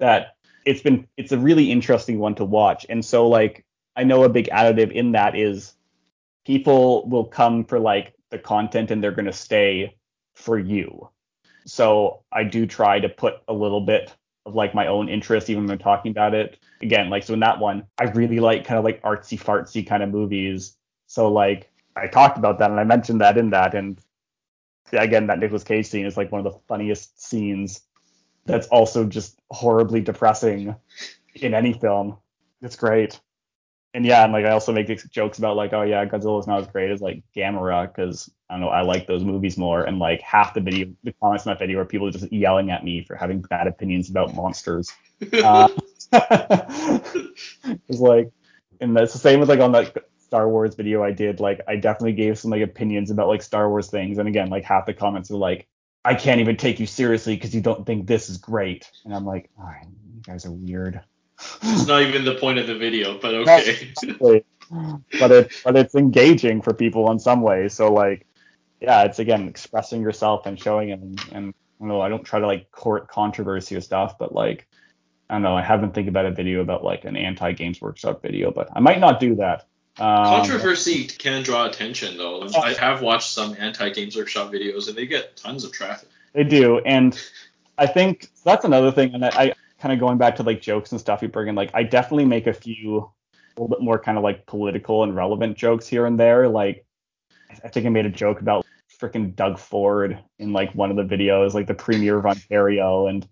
that 0.00 0.36
it's 0.64 0.82
been 0.82 1.06
it's 1.16 1.32
a 1.32 1.38
really 1.38 1.70
interesting 1.70 2.18
one 2.18 2.34
to 2.36 2.44
watch. 2.44 2.86
And 2.88 3.04
so 3.04 3.28
like 3.28 3.64
I 3.96 4.04
know 4.04 4.24
a 4.24 4.28
big 4.28 4.48
additive 4.48 4.92
in 4.92 5.12
that 5.12 5.36
is 5.36 5.74
people 6.44 7.08
will 7.08 7.24
come 7.24 7.64
for 7.64 7.78
like 7.78 8.14
the 8.30 8.38
content 8.38 8.90
and 8.90 9.02
they're 9.02 9.12
going 9.12 9.26
to 9.26 9.32
stay 9.32 9.96
for 10.34 10.58
you. 10.58 11.10
So 11.66 12.22
I 12.32 12.44
do 12.44 12.66
try 12.66 13.00
to 13.00 13.08
put 13.08 13.34
a 13.48 13.52
little 13.52 13.80
bit 13.80 14.14
of 14.48 14.54
like 14.54 14.74
my 14.74 14.86
own 14.86 15.08
interest, 15.08 15.50
even 15.50 15.64
when 15.64 15.72
I'm 15.72 15.78
talking 15.78 16.10
about 16.10 16.34
it. 16.34 16.58
Again, 16.82 17.10
like 17.10 17.22
so 17.22 17.34
in 17.34 17.40
that 17.40 17.58
one, 17.58 17.84
I 18.00 18.04
really 18.04 18.40
like 18.40 18.64
kind 18.64 18.78
of 18.78 18.84
like 18.84 19.02
artsy 19.02 19.38
fartsy 19.38 19.86
kind 19.86 20.02
of 20.02 20.10
movies. 20.10 20.76
So 21.06 21.30
like 21.30 21.70
I 21.96 22.06
talked 22.06 22.38
about 22.38 22.58
that 22.58 22.70
and 22.70 22.80
I 22.80 22.84
mentioned 22.84 23.20
that 23.20 23.38
in 23.38 23.50
that, 23.50 23.74
and 23.74 24.00
again, 24.92 25.26
that 25.26 25.38
Nicolas 25.38 25.64
Cage 25.64 25.86
scene 25.86 26.06
is 26.06 26.16
like 26.16 26.32
one 26.32 26.44
of 26.44 26.52
the 26.52 26.58
funniest 26.66 27.22
scenes. 27.22 27.82
That's 28.46 28.66
also 28.68 29.04
just 29.04 29.38
horribly 29.50 30.00
depressing 30.00 30.74
in 31.34 31.54
any 31.54 31.74
film. 31.74 32.16
It's 32.62 32.76
great. 32.76 33.20
And 33.98 34.06
yeah, 34.06 34.22
and 34.22 34.32
like 34.32 34.44
I 34.44 34.50
also 34.50 34.72
make 34.72 34.86
jokes 35.10 35.38
about 35.38 35.56
like, 35.56 35.72
oh 35.72 35.82
yeah, 35.82 36.04
Godzilla's 36.04 36.46
not 36.46 36.60
as 36.60 36.68
great 36.68 36.92
as 36.92 37.00
like 37.00 37.24
Gamera 37.36 37.92
because 37.92 38.30
I 38.48 38.54
don't 38.54 38.60
know, 38.60 38.68
I 38.68 38.82
like 38.82 39.08
those 39.08 39.24
movies 39.24 39.58
more. 39.58 39.82
And 39.82 39.98
like 39.98 40.20
half 40.20 40.54
the 40.54 40.60
video, 40.60 40.86
the 41.02 41.12
comments 41.20 41.46
in 41.46 41.50
that 41.50 41.58
video 41.58 41.80
are 41.80 41.84
people 41.84 42.08
just 42.08 42.32
yelling 42.32 42.70
at 42.70 42.84
me 42.84 43.02
for 43.02 43.16
having 43.16 43.40
bad 43.40 43.66
opinions 43.66 44.08
about 44.08 44.36
monsters. 44.36 44.92
Uh, 45.42 45.68
it's 46.12 47.98
like, 47.98 48.30
and 48.80 48.96
it's 48.96 49.14
the 49.14 49.18
same 49.18 49.40
with 49.40 49.48
like 49.48 49.58
on 49.58 49.72
that 49.72 50.04
Star 50.20 50.48
Wars 50.48 50.76
video 50.76 51.02
I 51.02 51.10
did, 51.10 51.40
like 51.40 51.60
I 51.66 51.74
definitely 51.74 52.12
gave 52.12 52.38
some 52.38 52.52
like 52.52 52.62
opinions 52.62 53.10
about 53.10 53.26
like 53.26 53.42
Star 53.42 53.68
Wars 53.68 53.90
things, 53.90 54.18
and 54.18 54.28
again, 54.28 54.48
like 54.48 54.62
half 54.62 54.86
the 54.86 54.94
comments 54.94 55.28
were 55.28 55.38
like, 55.38 55.66
I 56.04 56.14
can't 56.14 56.40
even 56.40 56.56
take 56.56 56.78
you 56.78 56.86
seriously 56.86 57.34
because 57.34 57.52
you 57.52 57.62
don't 57.62 57.84
think 57.84 58.06
this 58.06 58.30
is 58.30 58.36
great, 58.36 58.88
and 59.04 59.12
I'm 59.12 59.24
like, 59.24 59.50
all 59.58 59.64
right, 59.64 59.88
you 60.14 60.22
guys 60.22 60.46
are 60.46 60.52
weird. 60.52 61.00
It's 61.62 61.86
not 61.86 62.02
even 62.02 62.24
the 62.24 62.34
point 62.34 62.58
of 62.58 62.66
the 62.66 62.76
video, 62.76 63.18
but 63.18 63.34
okay. 63.48 63.90
but 64.20 65.30
it 65.30 65.52
but 65.64 65.76
it's 65.76 65.94
engaging 65.94 66.62
for 66.62 66.74
people 66.74 67.10
in 67.10 67.18
some 67.18 67.42
ways. 67.42 67.74
So 67.74 67.92
like, 67.92 68.26
yeah, 68.80 69.04
it's 69.04 69.18
again 69.18 69.48
expressing 69.48 70.02
yourself 70.02 70.46
and 70.46 70.58
showing 70.58 70.92
and 70.92 71.20
and 71.32 71.54
I 71.54 71.84
don't 71.84 71.88
know. 71.88 72.00
I 72.00 72.08
don't 72.08 72.24
try 72.24 72.40
to 72.40 72.46
like 72.46 72.70
court 72.70 73.08
controversy 73.08 73.76
or 73.76 73.80
stuff, 73.80 74.18
but 74.18 74.34
like 74.34 74.66
I 75.30 75.34
don't 75.34 75.42
know. 75.42 75.56
I 75.56 75.62
haven't 75.62 75.94
think 75.94 76.08
about 76.08 76.26
a 76.26 76.32
video 76.32 76.60
about 76.60 76.82
like 76.82 77.04
an 77.04 77.16
anti 77.16 77.52
Games 77.52 77.80
Workshop 77.80 78.22
video, 78.22 78.50
but 78.50 78.68
I 78.74 78.80
might 78.80 78.98
not 78.98 79.20
do 79.20 79.36
that. 79.36 79.66
Um, 79.98 80.24
Controversy 80.24 81.06
can 81.06 81.42
draw 81.42 81.66
attention 81.66 82.16
though. 82.16 82.48
I 82.56 82.72
have 82.74 83.02
watched 83.02 83.30
some 83.30 83.56
anti 83.58 83.90
Games 83.90 84.16
Workshop 84.16 84.52
videos 84.52 84.88
and 84.88 84.96
they 84.96 85.06
get 85.06 85.36
tons 85.36 85.64
of 85.64 85.72
traffic. 85.72 86.08
They 86.32 86.44
do, 86.44 86.78
and 86.78 87.20
I 87.76 87.86
think 87.86 88.28
that's 88.44 88.64
another 88.64 88.92
thing. 88.92 89.14
And 89.14 89.24
I 89.24 89.54
kind 89.80 89.92
of 89.92 90.00
going 90.00 90.18
back 90.18 90.36
to 90.36 90.42
like 90.42 90.60
jokes 90.60 90.92
and 90.92 91.00
stuff 91.00 91.22
you 91.22 91.28
bring 91.28 91.48
in. 91.48 91.54
Like 91.54 91.70
I 91.74 91.82
definitely 91.82 92.24
make 92.24 92.46
a 92.46 92.52
few 92.52 92.98
a 92.98 93.60
little 93.60 93.68
bit 93.68 93.82
more 93.82 93.98
kind 93.98 94.18
of 94.18 94.24
like 94.24 94.46
political 94.46 95.02
and 95.02 95.14
relevant 95.14 95.56
jokes 95.56 95.86
here 95.86 96.06
and 96.06 96.18
there. 96.18 96.48
Like 96.48 96.84
I 97.64 97.68
think 97.68 97.86
I 97.86 97.88
made 97.88 98.06
a 98.06 98.10
joke 98.10 98.40
about 98.40 98.66
freaking 99.00 99.34
Doug 99.34 99.58
Ford 99.58 100.18
in 100.38 100.52
like 100.52 100.74
one 100.74 100.90
of 100.90 100.96
the 100.96 101.16
videos, 101.16 101.54
like 101.54 101.66
the 101.66 101.74
premier 101.74 102.18
of 102.18 102.26
Ontario, 102.26 103.06
and 103.06 103.26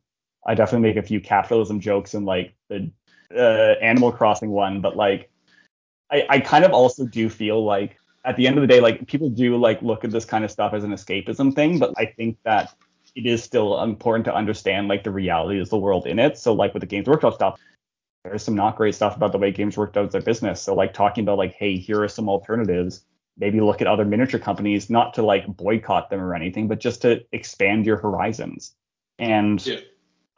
I 0.47 0.55
definitely 0.55 0.89
make 0.89 0.97
a 0.97 1.07
few 1.07 1.21
capitalism 1.21 1.81
jokes 1.81 2.15
in 2.15 2.25
like 2.25 2.55
the 2.69 2.91
uh, 3.35 3.75
Animal 3.83 4.13
Crossing 4.13 4.51
one, 4.51 4.81
but 4.81 4.97
like 4.97 5.31
I, 6.11 6.25
I 6.29 6.41
kind 6.41 6.65
of 6.65 6.73
also 6.73 7.05
do 7.05 7.29
feel 7.29 7.65
like 7.65 7.99
at 8.25 8.37
the 8.37 8.47
end 8.47 8.57
of 8.57 8.63
the 8.63 8.69
day, 8.69 8.81
like 8.81 9.07
people 9.07 9.29
do 9.29 9.57
like 9.57 9.83
look 9.83 10.05
at 10.05 10.11
this 10.11 10.25
kind 10.25 10.45
of 10.45 10.51
stuff 10.51 10.73
as 10.73 10.85
an 10.85 10.93
escapism 10.93 11.55
thing, 11.55 11.79
but 11.79 11.95
I 11.97 12.07
think 12.07 12.39
that 12.45 12.75
it 13.17 13.27
is 13.27 13.43
still 13.43 13.83
important 13.83 14.25
to 14.27 14.35
understand 14.35 14.87
like 14.87 15.03
the 15.03 15.11
realities 15.11 15.63
of 15.63 15.71
the 15.71 15.79
world 15.79 16.07
in 16.07 16.19
it. 16.19 16.39
So 16.39 16.53
like 16.53 16.73
with 16.75 16.83
the 16.83 16.87
Games 16.87 17.09
Workshop 17.09 17.35
stuff, 17.35 17.59
there's 18.23 18.45
some 18.45 18.55
not 18.55 18.77
great 18.77 18.95
stuff 18.95 19.17
about 19.17 19.33
the 19.33 19.39
way 19.39 19.51
Games 19.51 19.77
Workshop 19.77 20.05
does 20.05 20.13
their 20.13 20.23
business. 20.23 20.63
So 20.63 20.75
like 20.75 20.95
talking 20.95 21.25
about 21.25 21.39
like, 21.39 21.55
hey, 21.55 21.77
here 21.77 22.03
are 22.03 22.09
some 22.09 22.29
alternatives. 22.29 23.05
Maybe 23.39 23.61
look 23.61 23.81
at 23.81 23.89
other 23.89 24.05
miniature 24.05 24.41
companies, 24.41 24.89
not 24.89 25.15
to 25.15 25.23
like 25.23 25.47
boycott 25.47 26.11
them 26.11 26.21
or 26.21 26.35
anything, 26.35 26.69
but 26.69 26.79
just 26.79 27.03
to 27.03 27.25
expand 27.33 27.87
your 27.87 27.97
horizons. 27.97 28.75
And 29.19 29.65
yeah 29.67 29.81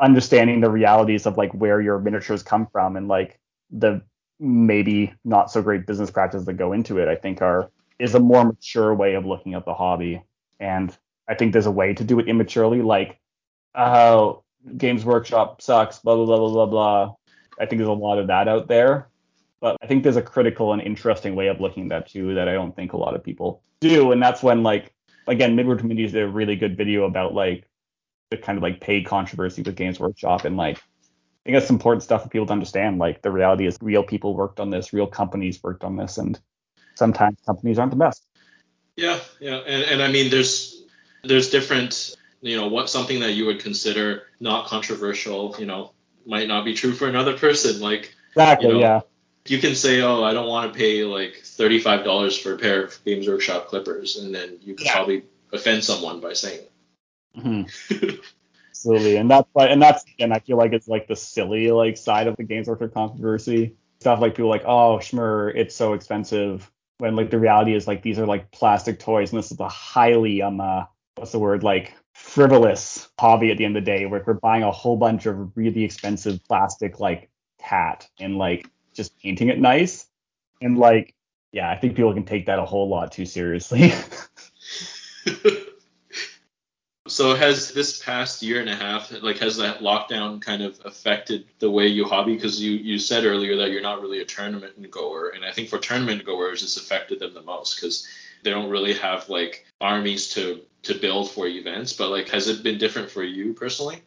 understanding 0.01 0.61
the 0.61 0.71
realities 0.71 1.27
of 1.27 1.37
like 1.37 1.53
where 1.53 1.81
your 1.81 1.99
miniatures 1.99 2.43
come 2.43 2.67
from 2.67 2.97
and 2.97 3.09
like 3.09 3.39
the 3.71 4.01
maybe 4.39 5.13
not 5.25 5.51
so 5.51 5.61
great 5.61 5.87
business 5.87 6.11
practices 6.11 6.47
that 6.47 6.55
go 6.55 6.73
into 6.73 6.99
it, 6.99 7.09
I 7.09 7.17
think 7.17 7.43
are 7.43 7.71
is 7.99 8.15
a 8.15 8.21
more 8.21 8.45
mature 8.45 8.95
way 8.95 9.15
of 9.15 9.27
looking 9.27 9.55
at 9.55 9.65
the 9.65 9.75
hobby. 9.75 10.23
And 10.61 10.97
I 11.29 11.35
think 11.35 11.53
there's 11.53 11.67
a 11.67 11.71
way 11.71 11.95
to 11.95 12.05
do 12.05 12.19
it 12.19 12.29
immaturely, 12.29 12.83
like, 12.83 13.19
oh, 13.75 14.43
Games 14.77 15.05
Workshop 15.05 15.63
sucks, 15.63 15.99
blah 15.99 16.17
blah 16.17 16.25
blah 16.25 16.39
blah 16.39 16.51
blah 16.51 16.67
blah. 16.67 17.15
I 17.61 17.67
think 17.67 17.79
there's 17.79 17.89
a 17.89 17.93
lot 17.93 18.19
of 18.19 18.29
that 18.29 18.49
out 18.49 18.69
there. 18.69 19.09
But 19.61 19.77
I 19.83 19.87
think 19.87 20.03
there's 20.03 20.17
a 20.17 20.23
critical 20.23 20.73
and 20.73 20.81
interesting 20.81 21.35
way 21.35 21.49
of 21.49 21.61
looking 21.61 21.85
at 21.85 21.89
that 21.89 22.11
too 22.11 22.35
that 22.35 22.49
I 22.49 22.53
don't 22.53 22.75
think 22.75 22.93
a 22.93 22.97
lot 22.97 23.15
of 23.15 23.25
people 23.25 23.63
do. 23.81 24.13
And 24.13 24.23
that's 24.23 24.43
when 24.43 24.63
like 24.63 24.93
again, 25.27 25.57
Midward 25.57 25.81
Community 25.81 26.07
is 26.07 26.15
a 26.15 26.27
really 26.27 26.57
good 26.57 26.77
video 26.77 27.05
about 27.05 27.35
like 27.35 27.69
the 28.31 28.37
kind 28.37 28.57
of 28.57 28.63
like 28.63 28.81
paid 28.81 29.07
controversy 29.07 29.63
with 29.63 29.77
Games 29.77 29.99
Workshop 29.99 30.45
and 30.45 30.57
like 30.57 30.79
I 30.79 31.51
think 31.51 31.57
that's 31.57 31.71
important 31.71 32.03
stuff 32.03 32.25
for 32.25 32.29
people 32.29 32.47
to 32.47 32.53
understand. 32.53 32.99
Like 32.99 33.23
the 33.23 33.31
reality 33.31 33.67
is 33.67 33.79
real 33.81 34.03
people 34.03 34.35
worked 34.35 34.61
on 34.61 34.71
this, 34.71 34.93
real 34.93 35.07
companies 35.07 35.63
worked 35.63 35.83
on 35.83 35.97
this, 35.97 36.19
and 36.19 36.39
sometimes 36.95 37.39
companies 37.47 37.79
aren't 37.79 37.91
the 37.91 37.97
best. 37.97 38.27
Yeah, 38.97 39.19
yeah, 39.41 39.57
and, 39.57 39.83
and 39.85 40.03
I 40.03 40.11
mean 40.11 40.31
there's 40.31 40.78
there's 41.25 41.51
different 41.51 42.17
you 42.41 42.57
know 42.57 42.69
what 42.69 42.89
something 42.89 43.21
that 43.21 43.33
you 43.33 43.47
would 43.47 43.61
consider 43.61 44.25
not 44.41 44.67
controversial, 44.67 45.57
you 45.59 45.67
know, 45.67 45.93
might 46.27 46.49
not 46.49 46.65
be 46.65 46.75
true 46.75 46.93
for 46.93 47.09
another 47.09 47.37
person. 47.37 47.81
Like 47.81 48.15
exactly, 48.31 48.69
you 48.69 48.75
know, 48.75 48.81
yeah. 48.81 49.01
You 49.47 49.59
can 49.59 49.75
say, 49.75 50.03
oh, 50.03 50.23
I 50.23 50.35
don't 50.35 50.47
want 50.47 50.73
to 50.73 50.79
pay 50.79 51.05
like 51.05 51.37
thirty-five 51.43 52.05
dollars 52.05 52.37
for 52.37 52.55
a 52.55 52.59
pair 52.59 52.85
of 52.85 53.05
Games 53.05 53.27
Workshop 53.27 53.69
clippers, 53.69 54.19
and 54.19 54.35
then 54.35 54.59
you 54.61 54.75
could 54.75 54.87
yeah. 54.87 54.93
probably 54.93 55.25
offend 55.53 55.83
someone 55.83 56.21
by 56.21 56.35
saying 56.35 56.61
it. 56.61 56.73
Mm-hmm. 57.39 58.17
Absolutely, 58.71 59.17
and 59.17 59.31
that's 59.31 59.49
like, 59.55 59.71
and 59.71 59.83
that's, 59.83 60.05
and 60.21 60.33
I 60.33 60.39
feel 60.39 60.57
like 60.57 60.73
it's 60.73 60.87
like 60.87 61.09
the 61.09 61.17
silly 61.17 61.71
like 61.71 61.97
side 61.97 62.29
of 62.29 62.37
the 62.37 62.45
games 62.45 62.69
workshop 62.69 62.93
controversy 62.95 63.75
stuff. 64.01 64.21
Like 64.21 64.37
people 64.37 64.51
like, 64.51 64.65
oh, 64.65 64.99
Schmer, 65.01 65.53
it's 65.57 65.75
so 65.75 65.95
expensive. 65.95 66.71
When 66.99 67.17
like 67.17 67.31
the 67.31 67.39
reality 67.39 67.75
is 67.75 67.87
like 67.87 68.03
these 68.03 68.19
are 68.19 68.27
like 68.27 68.51
plastic 68.53 68.99
toys, 69.01 69.33
and 69.33 69.39
this 69.39 69.51
is 69.51 69.59
a 69.59 69.69
highly 69.69 70.43
um, 70.43 70.61
uh, 70.61 70.85
what's 71.19 71.33
the 71.33 71.39
word 71.39 71.63
like 71.63 71.95
frivolous 72.15 73.09
hobby 73.19 73.51
at 73.51 73.59
the 73.59 73.65
end 73.65 73.77
of 73.77 73.85
the 73.85 73.91
day, 73.91 74.07
where 74.07 74.23
we're 74.27 74.35
buying 74.35 74.63
a 74.63 74.71
whole 74.71 74.97
bunch 74.97 75.27
of 75.27 75.57
really 75.57 75.85
expensive 75.85 76.43
plastic 76.45 77.01
like 77.01 77.31
cat 77.61 78.09
and 78.19 78.39
like 78.39 78.69
just 78.95 79.19
painting 79.21 79.49
it 79.49 79.59
nice, 79.59 80.07
and 80.61 80.79
like 80.79 81.15
yeah, 81.53 81.71
I 81.71 81.77
think 81.77 81.97
people 81.97 82.13
can 82.13 82.25
take 82.25 82.47
that 82.47 82.59
a 82.59 82.65
whole 82.65 82.89
lot 82.89 83.13
too 83.13 83.25
seriously. 83.25 83.93
So 87.09 87.35
has 87.35 87.73
this 87.73 88.03
past 88.03 88.43
year 88.43 88.61
and 88.61 88.69
a 88.69 88.77
half, 88.77 89.11
like, 89.23 89.39
has 89.39 89.57
that 89.57 89.81
lockdown 89.81 90.43
kind 90.43 90.63
of 90.63 90.79
affected 90.85 91.47
the 91.59 91.71
way 91.71 91.87
you 91.87 92.05
hobby? 92.05 92.35
Because 92.35 92.63
you 92.63 92.73
you 92.73 92.99
said 92.99 93.25
earlier 93.25 93.57
that 93.57 93.71
you're 93.71 93.81
not 93.81 94.03
really 94.03 94.21
a 94.21 94.27
tournament 94.27 94.91
goer, 94.91 95.31
and 95.35 95.43
I 95.43 95.51
think 95.51 95.71
for 95.71 95.79
tournament 95.79 96.25
goers, 96.25 96.63
it's 96.63 96.77
affected 96.77 97.19
them 97.19 97.33
the 97.33 97.43
most 97.43 97.81
because 97.81 98.07
they 98.43 98.51
don't 98.51 98.71
really 98.71 98.95
have 98.95 99.29
like 99.29 99.67
armies 99.81 100.29
to 100.31 100.61
to 100.83 100.95
build 100.95 101.31
for 101.31 101.47
events. 101.47 101.93
But 101.93 102.11
like, 102.11 102.29
has 102.31 102.49
it 102.49 102.63
been 102.63 102.79
different 102.79 103.11
for 103.11 103.23
you 103.23 103.53
personally? 103.53 104.03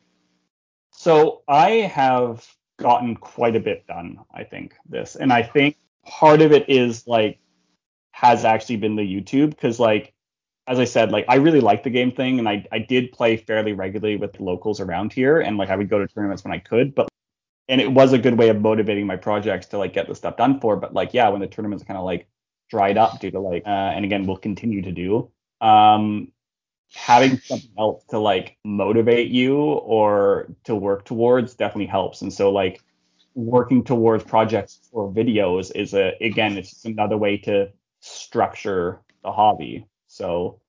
So 0.92 1.42
I 1.48 1.70
have 1.72 2.48
gotten 2.78 3.16
quite 3.16 3.56
a 3.56 3.60
bit 3.60 3.86
done. 3.88 4.20
I 4.34 4.44
think 4.44 4.76
this, 4.88 5.16
and 5.16 5.32
I 5.32 5.44
think 5.44 5.78
part 6.06 6.42
of 6.42 6.52
it 6.52 6.70
is 6.70 7.08
like 7.08 7.40
has 8.12 8.46
actually 8.46 8.78
been 8.78 8.96
the 8.96 9.04
YouTube 9.04 9.52
because 9.52 9.80
like 9.80 10.14
as 10.68 10.80
I 10.80 10.86
said, 10.86 11.12
like 11.12 11.26
I 11.28 11.36
really 11.36 11.60
like 11.60 11.84
the 11.84 11.90
game 11.90 12.12
thing, 12.12 12.40
and 12.40 12.48
I 12.48 12.66
I 12.72 12.80
did 12.80 13.12
play 13.12 13.38
fairly 13.38 13.74
regularly 13.74 14.16
with 14.16 14.40
locals 14.40 14.80
around 14.80 15.14
here, 15.14 15.42
and 15.42 15.58
like 15.58 15.70
I 15.70 15.76
would 15.76 15.90
go 15.90 16.00
to 16.00 16.08
tournaments 16.08 16.44
when 16.44 16.54
I 16.54 16.60
could, 16.60 16.96
but 16.96 17.10
and 17.68 17.82
it 17.82 17.92
was 17.92 18.14
a 18.14 18.18
good 18.18 18.38
way 18.38 18.50
of 18.50 18.62
motivating 18.62 19.08
my 19.08 19.16
projects 19.16 19.68
to 19.68 19.78
like 19.78 19.94
get 19.94 20.08
the 20.08 20.16
stuff 20.16 20.38
done 20.38 20.60
for. 20.60 20.76
But 20.76 20.94
like 20.94 21.14
yeah, 21.14 21.30
when 21.30 21.42
the 21.42 21.48
tournaments 21.48 21.84
kind 21.84 21.98
of 21.98 22.06
like 22.06 22.28
dried 22.72 22.98
up 22.98 23.20
due 23.20 23.32
to 23.32 23.40
like, 23.40 23.64
uh, 23.66 23.70
and 23.96 24.04
again 24.06 24.26
we'll 24.26 24.38
continue 24.38 24.82
to 24.82 24.92
do, 24.92 25.30
um, 25.62 26.32
having 26.94 27.38
something 27.38 27.72
else 27.78 28.04
to 28.10 28.18
like 28.20 28.58
motivate 28.66 29.30
you 29.30 29.58
or 29.58 30.48
to 30.64 30.76
work 30.76 31.06
towards 31.06 31.54
definitely 31.54 31.86
helps. 31.86 32.24
And 32.24 32.34
so 32.34 32.52
like 32.52 32.82
working 33.36 33.84
towards 33.84 34.24
projects 34.24 34.90
or 34.92 35.12
videos 35.12 35.72
is 35.76 35.94
a 35.94 36.18
again 36.20 36.58
it's 36.58 36.84
another 36.84 37.18
way 37.18 37.38
to 37.38 37.70
structure 38.02 39.00
the 39.24 39.32
hobby 39.32 39.86
so 40.12 40.60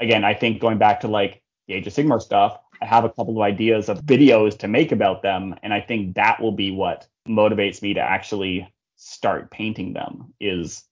again, 0.00 0.24
I 0.24 0.34
think 0.34 0.60
going 0.60 0.78
back 0.78 1.00
to 1.00 1.08
like 1.08 1.42
the 1.68 1.74
Age 1.74 1.86
of 1.86 1.92
Sigmar 1.92 2.20
stuff, 2.20 2.58
I 2.82 2.86
have 2.86 3.04
a 3.04 3.10
couple 3.10 3.36
of 3.36 3.42
ideas 3.42 3.90
of 3.90 4.00
videos 4.00 4.58
to 4.60 4.68
make 4.68 4.90
about 4.90 5.22
them, 5.22 5.54
and 5.62 5.72
I 5.72 5.82
think 5.82 6.16
that 6.16 6.40
will 6.40 6.52
be 6.52 6.70
what 6.70 7.06
motivates 7.28 7.82
me 7.82 7.94
to 7.94 8.00
actually 8.00 8.72
start 8.96 9.50
painting 9.50 9.92
them 9.92 10.32
is 10.40 10.82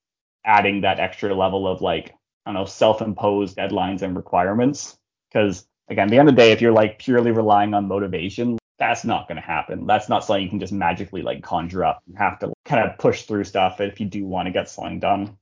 adding 0.49 0.80
that 0.80 0.99
extra 0.99 1.32
level 1.32 1.68
of 1.68 1.80
like 1.80 2.14
I 2.44 2.51
don't 2.51 2.55
know 2.55 2.64
self-imposed 2.64 3.57
deadlines 3.57 4.03
and 4.03 4.16
requirements 4.16 4.96
because 5.30 5.66
again, 5.88 6.09
at 6.09 6.11
the 6.11 6.18
end 6.18 6.28
of 6.28 6.34
the 6.34 6.42
day, 6.42 6.51
if 6.51 6.61
you're 6.61 6.72
like 6.72 6.99
purely 6.99 7.30
relying 7.30 7.74
on 7.74 7.86
motivation, 7.86 8.59
that's 8.80 9.05
not 9.05 9.28
going 9.28 9.36
to 9.36 9.46
happen. 9.46 9.86
That's 9.86 10.09
not 10.09 10.24
something 10.24 10.42
you 10.42 10.51
can 10.51 10.61
just 10.61 10.72
magically 10.72 11.22
like 11.22 11.42
conjure 11.42 11.84
up. 11.84 12.03
You 12.07 12.16
have 12.16 12.40
to 12.40 12.53
kind 12.64 12.88
of 12.88 12.99
push 12.99 13.22
through 13.22 13.44
stuff 13.44 13.80
if 13.80 14.01
you 14.01 14.07
do 14.07 14.26
want 14.26 14.46
to 14.46 14.53
get 14.53 14.68
something 14.68 14.99
done 14.99 15.36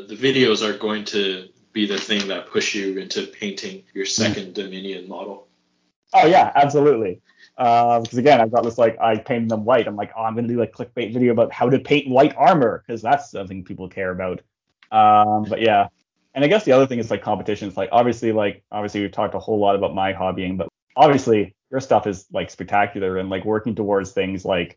the 0.00 0.16
videos 0.16 0.62
are 0.62 0.76
going 0.76 1.04
to 1.04 1.48
be 1.72 1.86
the 1.86 1.98
thing 1.98 2.28
that 2.28 2.46
push 2.46 2.74
you 2.74 2.98
into 2.98 3.26
painting 3.26 3.82
your 3.94 4.04
2nd 4.04 4.48
mm. 4.48 4.54
Dominion 4.54 5.08
model. 5.08 5.48
Oh 6.12 6.26
yeah, 6.26 6.52
absolutely. 6.54 7.20
Because 7.62 8.18
uh, 8.18 8.18
again, 8.18 8.40
I've 8.40 8.50
got 8.50 8.64
this 8.64 8.76
like 8.76 8.98
I 9.00 9.16
painted 9.16 9.48
them 9.48 9.64
white. 9.64 9.86
I'm 9.86 9.94
like, 9.94 10.10
oh, 10.16 10.22
I'm 10.22 10.34
gonna 10.34 10.48
do 10.48 10.62
a 10.62 10.66
clickbait 10.66 11.12
video 11.12 11.32
about 11.32 11.52
how 11.52 11.70
to 11.70 11.78
paint 11.78 12.08
white 12.08 12.34
armor 12.36 12.82
because 12.84 13.02
that's 13.02 13.30
something 13.30 13.62
people 13.62 13.88
care 13.88 14.10
about. 14.10 14.40
Um, 14.90 15.44
but 15.48 15.60
yeah, 15.60 15.86
and 16.34 16.44
I 16.44 16.48
guess 16.48 16.64
the 16.64 16.72
other 16.72 16.88
thing 16.88 16.98
is 16.98 17.08
like 17.08 17.22
competitions. 17.22 17.76
Like 17.76 17.90
obviously, 17.92 18.32
like 18.32 18.64
obviously 18.72 19.02
we've 19.02 19.12
talked 19.12 19.36
a 19.36 19.38
whole 19.38 19.60
lot 19.60 19.76
about 19.76 19.94
my 19.94 20.12
hobbying, 20.12 20.58
but 20.58 20.66
obviously 20.96 21.54
your 21.70 21.78
stuff 21.78 22.08
is 22.08 22.26
like 22.32 22.50
spectacular 22.50 23.18
and 23.18 23.30
like 23.30 23.44
working 23.44 23.76
towards 23.76 24.10
things 24.10 24.44
like 24.44 24.76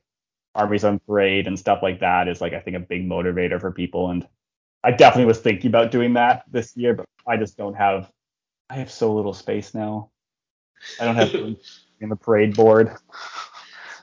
armies 0.53 0.83
on 0.83 0.99
parade 1.07 1.47
and 1.47 1.57
stuff 1.57 1.79
like 1.81 2.01
that 2.01 2.27
is 2.27 2.39
like 2.39 2.53
I 2.53 2.59
think 2.59 2.77
a 2.77 2.81
big 2.81 3.09
motivator 3.09 3.59
for 3.59 3.71
people. 3.71 4.11
And 4.11 4.27
I 4.83 4.91
definitely 4.91 5.25
was 5.25 5.39
thinking 5.39 5.69
about 5.69 5.89
doing 5.89 6.13
that 6.13 6.43
this 6.51 6.77
year, 6.77 6.93
but 6.93 7.07
I 7.25 7.37
just 7.37 7.57
don't 7.57 7.75
have. 7.75 8.11
I 8.69 8.75
have 8.75 8.91
so 8.91 9.15
little 9.15 9.33
space 9.33 9.73
now. 9.73 10.11
I 10.99 11.05
don't 11.05 11.15
have 11.15 11.31
in 11.99 12.09
the 12.09 12.15
parade 12.15 12.55
board. 12.55 12.95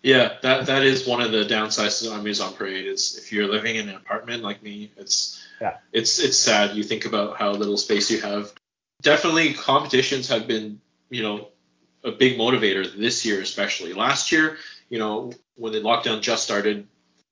Yeah, 0.03 0.32
that 0.43 0.66
that 0.66 0.82
is 0.82 1.07
one 1.07 1.20
of 1.20 1.30
the 1.30 1.45
downsides 1.45 2.05
of 2.05 2.12
Armies 2.12 2.40
on 2.40 2.55
Parade 2.55 2.86
is 2.86 3.16
if 3.18 3.32
you're 3.32 3.47
living 3.47 3.76
in 3.76 3.88
an 3.88 3.95
apartment 3.95 4.43
like 4.43 4.62
me, 4.62 4.90
it's 4.97 5.40
Yeah. 5.61 5.76
it's 5.93 6.18
it's 6.18 6.36
sad. 6.36 6.76
You 6.76 6.82
think 6.82 7.05
about 7.05 7.36
how 7.36 7.53
little 7.53 7.76
space 7.76 8.11
you 8.11 8.20
have. 8.20 8.53
Definitely 9.03 9.55
competitions 9.55 10.28
have 10.28 10.49
been, 10.49 10.80
you 11.09 11.22
know, 11.22 11.49
a 12.03 12.11
big 12.11 12.36
motivator 12.36 12.84
this 12.97 13.24
year 13.24 13.40
especially. 13.40 13.93
Last 13.93 14.32
year, 14.32 14.59
you 14.88 14.99
know, 14.99 15.32
when 15.55 15.72
the 15.72 15.80
lockdown 15.80 16.20
just 16.20 16.43
started, 16.43 16.88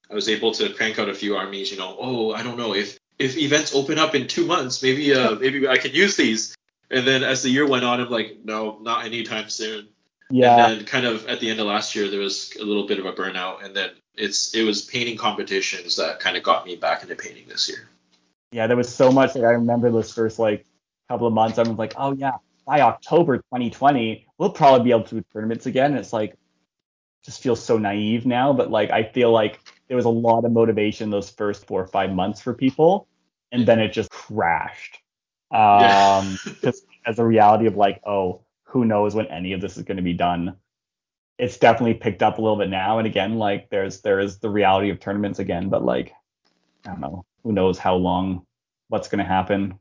I 0.09 0.15
was 0.15 0.29
able 0.29 0.53
to 0.55 0.73
crank 0.73 0.99
out 1.01 1.09
a 1.09 1.15
few 1.15 1.37
armies, 1.37 1.73
you 1.73 1.79
know, 1.79 1.97
oh, 1.99 2.33
I 2.33 2.45
don't 2.45 2.57
know 2.57 2.75
if 2.75 2.99
if 3.19 3.37
events 3.37 3.75
open 3.75 3.99
up 3.99 4.15
in 4.15 4.29
2 4.29 4.47
months, 4.47 4.81
maybe 4.81 5.13
uh 5.13 5.35
maybe 5.41 5.67
I 5.67 5.77
can 5.77 5.93
use 5.93 6.15
these. 6.17 6.55
And 6.89 7.05
then 7.05 7.25
as 7.25 7.43
the 7.43 7.51
year 7.51 7.67
went 7.67 7.85
on, 7.85 8.01
I'm 8.01 8.11
like, 8.11 8.39
no, 8.45 8.79
not 8.81 9.05
anytime 9.05 9.49
soon. 9.49 9.89
Yeah. 10.31 10.67
And 10.67 10.79
then 10.79 10.87
kind 10.87 11.07
of 11.07 11.27
at 11.27 11.41
the 11.41 11.51
end 11.51 11.61
of 11.61 11.67
last 11.67 11.95
year, 11.95 12.09
there 12.09 12.21
was 12.21 12.55
a 12.61 12.65
little 12.65 12.87
bit 12.87 12.99
of 12.99 13.07
a 13.07 13.13
burnout, 13.13 13.65
and 13.65 13.75
then 13.75 13.91
it's 14.15 14.55
it 14.55 14.63
was 14.63 14.83
painting 14.83 15.17
competitions 15.17 15.97
that 15.97 16.21
kind 16.21 16.37
of 16.37 16.43
got 16.43 16.65
me 16.65 16.77
back 16.77 17.03
into 17.03 17.17
painting 17.17 17.45
this 17.49 17.69
year. 17.69 17.89
yeah, 18.53 18.67
there 18.67 18.77
was 18.77 18.95
so 18.95 19.11
much. 19.13 19.35
Like 19.35 19.45
I 19.45 19.53
remember 19.53 19.91
those 19.91 20.13
first 20.13 20.39
like 20.39 20.65
couple 21.09 21.27
of 21.27 21.33
months. 21.33 21.59
I 21.59 21.63
was 21.63 21.77
like, 21.77 21.95
oh 21.97 22.13
yeah, 22.13 22.35
by 22.67 22.81
October 22.81 23.39
2020, 23.39 24.27
we'll 24.39 24.51
probably 24.51 24.85
be 24.85 24.91
able 24.91 25.03
to 25.05 25.17
do 25.17 25.25
tournaments 25.33 25.67
again. 25.67 25.91
And 25.91 25.99
it's 25.99 26.13
like, 26.13 26.37
just 27.25 27.43
feels 27.43 27.63
so 27.63 27.79
naive 27.79 28.27
now. 28.27 28.53
But 28.53 28.71
like, 28.71 28.91
I 28.91 29.03
feel 29.03 29.33
like 29.33 29.59
there 29.89 29.97
was 29.97 30.07
a 30.07 30.11
lot 30.11 30.45
of 30.45 30.53
motivation 30.53 31.11
those 31.11 31.31
first 31.31 31.67
four 31.67 31.83
or 31.83 31.87
five 31.89 32.13
months 32.13 32.41
for 32.41 32.55
people, 32.55 33.09
and 33.51 33.67
then 33.67 33.81
it 33.81 33.93
just 33.93 34.11
crashed. 34.11 34.99
Yeah. 35.53 36.23
Um, 36.23 36.39
just 36.63 36.87
as 37.05 37.19
a 37.19 37.25
reality 37.25 37.67
of 37.67 37.77
like, 37.77 38.01
oh, 38.07 38.43
who 38.71 38.85
knows 38.85 39.15
when 39.15 39.27
any 39.27 39.53
of 39.53 39.61
this 39.61 39.77
is 39.77 39.83
going 39.83 39.97
to 39.97 40.03
be 40.03 40.15
done. 40.15 40.57
It's 41.39 41.59
definitely 41.59 41.95
picked 41.95 42.23
up 42.23 42.39
a 42.39 42.41
little 42.41 42.59
bit 42.59 42.69
now, 42.69 42.99
and 42.99 43.07
again, 43.07 43.37
like 43.37 43.71
there's 43.71 44.01
there 44.03 44.21
is 44.21 44.39
the 44.39 44.51
reality 44.51 44.91
of 44.91 45.01
tournaments 45.01 45.39
again, 45.39 45.69
but 45.69 45.85
like 45.85 46.13
I 46.87 46.91
don't 46.91 47.01
know, 47.01 47.25
who 47.43 47.53
knows 47.53 47.79
how 47.79 47.97
long, 47.97 48.47
what's 48.89 49.09
going 49.09 49.19
to 49.19 49.25
happen. 49.25 49.79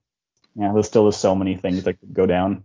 Yeah, 0.56 0.72
there's 0.74 0.88
still 0.88 1.12
so 1.12 1.36
many 1.36 1.56
things 1.56 1.84
that 1.84 2.00
could 2.00 2.14
go 2.14 2.26
down. 2.26 2.64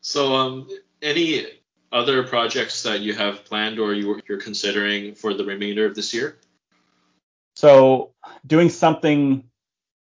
So, 0.00 0.34
um, 0.34 0.68
any 1.02 1.46
other 1.92 2.22
projects 2.22 2.82
that 2.82 3.00
you 3.00 3.14
have 3.14 3.44
planned 3.44 3.78
or 3.78 3.94
you, 3.94 4.20
you're 4.28 4.40
considering 4.40 5.14
for 5.14 5.34
the 5.34 5.44
remainder 5.44 5.86
of 5.86 5.94
this 5.94 6.14
year? 6.14 6.38
So 7.56 8.12
doing 8.46 8.68
something, 8.68 9.44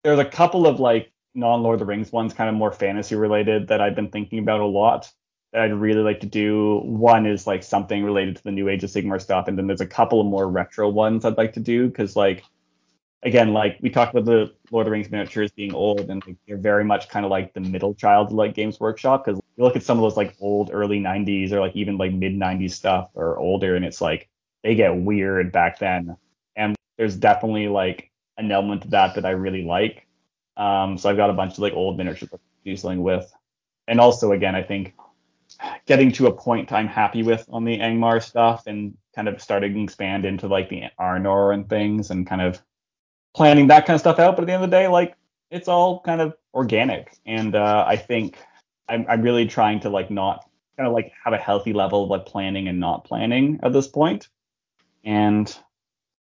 there's 0.02 0.18
a 0.18 0.24
couple 0.24 0.66
of 0.66 0.80
like 0.80 1.12
non-Lord 1.34 1.74
of 1.74 1.80
the 1.80 1.86
Rings 1.86 2.12
ones, 2.12 2.34
kind 2.34 2.48
of 2.48 2.56
more 2.56 2.72
fantasy 2.72 3.14
related 3.14 3.68
that 3.68 3.80
I've 3.80 3.94
been 3.94 4.10
thinking 4.10 4.38
about 4.38 4.60
a 4.60 4.66
lot. 4.66 5.10
That 5.52 5.62
I'd 5.62 5.74
really 5.74 6.02
like 6.02 6.20
to 6.20 6.26
do. 6.26 6.80
One 6.84 7.26
is 7.26 7.46
like 7.46 7.62
something 7.62 8.04
related 8.04 8.36
to 8.36 8.44
the 8.44 8.52
New 8.52 8.68
Age 8.68 8.84
of 8.84 8.90
Sigmar 8.90 9.20
stuff, 9.20 9.48
and 9.48 9.58
then 9.58 9.66
there's 9.66 9.80
a 9.80 9.86
couple 9.86 10.20
of 10.20 10.26
more 10.26 10.48
retro 10.48 10.88
ones 10.88 11.24
I'd 11.24 11.36
like 11.36 11.54
to 11.54 11.60
do 11.60 11.88
because 11.88 12.14
like 12.14 12.44
again, 13.22 13.52
like 13.52 13.78
we 13.80 13.90
talked 13.90 14.14
about 14.14 14.24
the 14.24 14.52
Lord 14.70 14.86
of 14.86 14.90
the 14.90 14.92
Rings 14.92 15.10
miniatures 15.10 15.50
being 15.50 15.74
old, 15.74 16.10
and 16.10 16.24
like, 16.26 16.36
they're 16.46 16.56
very 16.56 16.84
much 16.84 17.08
kind 17.08 17.24
of 17.24 17.30
like 17.30 17.52
the 17.52 17.60
middle 17.60 17.94
child 17.94 18.32
like 18.32 18.54
Games 18.54 18.80
Workshop. 18.80 19.24
Because 19.24 19.40
you 19.56 19.64
look 19.64 19.76
at 19.76 19.82
some 19.82 19.98
of 19.98 20.02
those 20.02 20.16
like 20.16 20.36
old 20.40 20.70
early 20.72 21.00
'90s 21.00 21.52
or 21.52 21.60
like 21.60 21.76
even 21.76 21.96
like 21.96 22.12
mid 22.12 22.34
'90s 22.34 22.72
stuff 22.72 23.10
or 23.14 23.38
older, 23.38 23.76
and 23.76 23.84
it's 23.84 24.00
like 24.00 24.28
they 24.62 24.74
get 24.74 24.96
weird 24.96 25.52
back 25.52 25.78
then. 25.78 26.16
And 26.56 26.76
there's 26.98 27.16
definitely 27.16 27.68
like 27.68 28.10
an 28.36 28.50
element 28.50 28.82
to 28.82 28.88
that 28.88 29.14
that 29.14 29.26
I 29.26 29.30
really 29.30 29.64
like. 29.64 30.06
Um, 30.60 30.98
so 30.98 31.08
I've 31.08 31.16
got 31.16 31.30
a 31.30 31.34
bunch 31.34 31.54
of 31.54 31.60
like 31.60 31.72
old 31.72 31.96
miniatures 31.96 32.28
I'm 32.32 32.38
dealing 32.64 33.02
with, 33.02 33.32
and 33.88 34.00
also 34.00 34.32
again, 34.32 34.54
I 34.54 34.62
think 34.62 34.94
getting 35.86 36.12
to 36.12 36.26
a 36.26 36.32
point 36.32 36.72
I'm 36.72 36.86
happy 36.86 37.22
with 37.22 37.44
on 37.50 37.64
the 37.64 37.78
Angmar 37.78 38.22
stuff 38.22 38.66
and 38.66 38.96
kind 39.14 39.28
of 39.28 39.40
starting 39.42 39.74
to 39.74 39.82
expand 39.82 40.24
into 40.24 40.46
like 40.46 40.68
the 40.68 40.84
Arnor 40.98 41.54
and 41.54 41.68
things 41.68 42.10
and 42.10 42.26
kind 42.26 42.42
of 42.42 42.62
planning 43.34 43.66
that 43.68 43.86
kind 43.86 43.94
of 43.94 44.00
stuff 44.00 44.18
out. 44.18 44.36
But 44.36 44.42
at 44.42 44.46
the 44.46 44.52
end 44.52 44.64
of 44.64 44.70
the 44.70 44.76
day, 44.76 44.88
like 44.88 45.14
it's 45.50 45.68
all 45.68 46.00
kind 46.00 46.20
of 46.20 46.34
organic. 46.54 47.16
And 47.26 47.54
uh, 47.54 47.84
I 47.86 47.96
think 47.96 48.38
I'm, 48.88 49.04
I'm 49.08 49.22
really 49.22 49.46
trying 49.46 49.80
to 49.80 49.90
like 49.90 50.10
not 50.10 50.48
kind 50.76 50.86
of 50.86 50.92
like 50.92 51.12
have 51.24 51.32
a 51.32 51.38
healthy 51.38 51.72
level 51.72 52.04
of 52.04 52.10
like 52.10 52.26
planning 52.26 52.68
and 52.68 52.80
not 52.80 53.04
planning 53.04 53.60
at 53.62 53.72
this 53.72 53.88
point. 53.88 54.28
And 55.04 55.54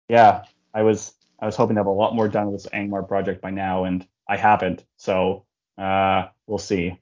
yeah, 0.09 0.45
I 0.75 0.83
was 0.83 1.15
I 1.41 1.47
was 1.47 1.57
hoping 1.57 1.77
to 1.77 1.81
have 1.81 1.87
a 1.87 1.91
lot 1.91 2.15
more 2.15 2.29
done 2.29 2.51
with 2.51 2.63
this 2.63 2.73
Angmar 2.73 3.07
project 3.07 3.41
by 3.41 3.51
now, 3.51 3.85
and 3.85 4.07
I 4.31 4.37
haven't. 4.37 4.85
So 4.97 5.45
uh, 5.77 6.29
we'll 6.47 6.59
see. 6.59 6.99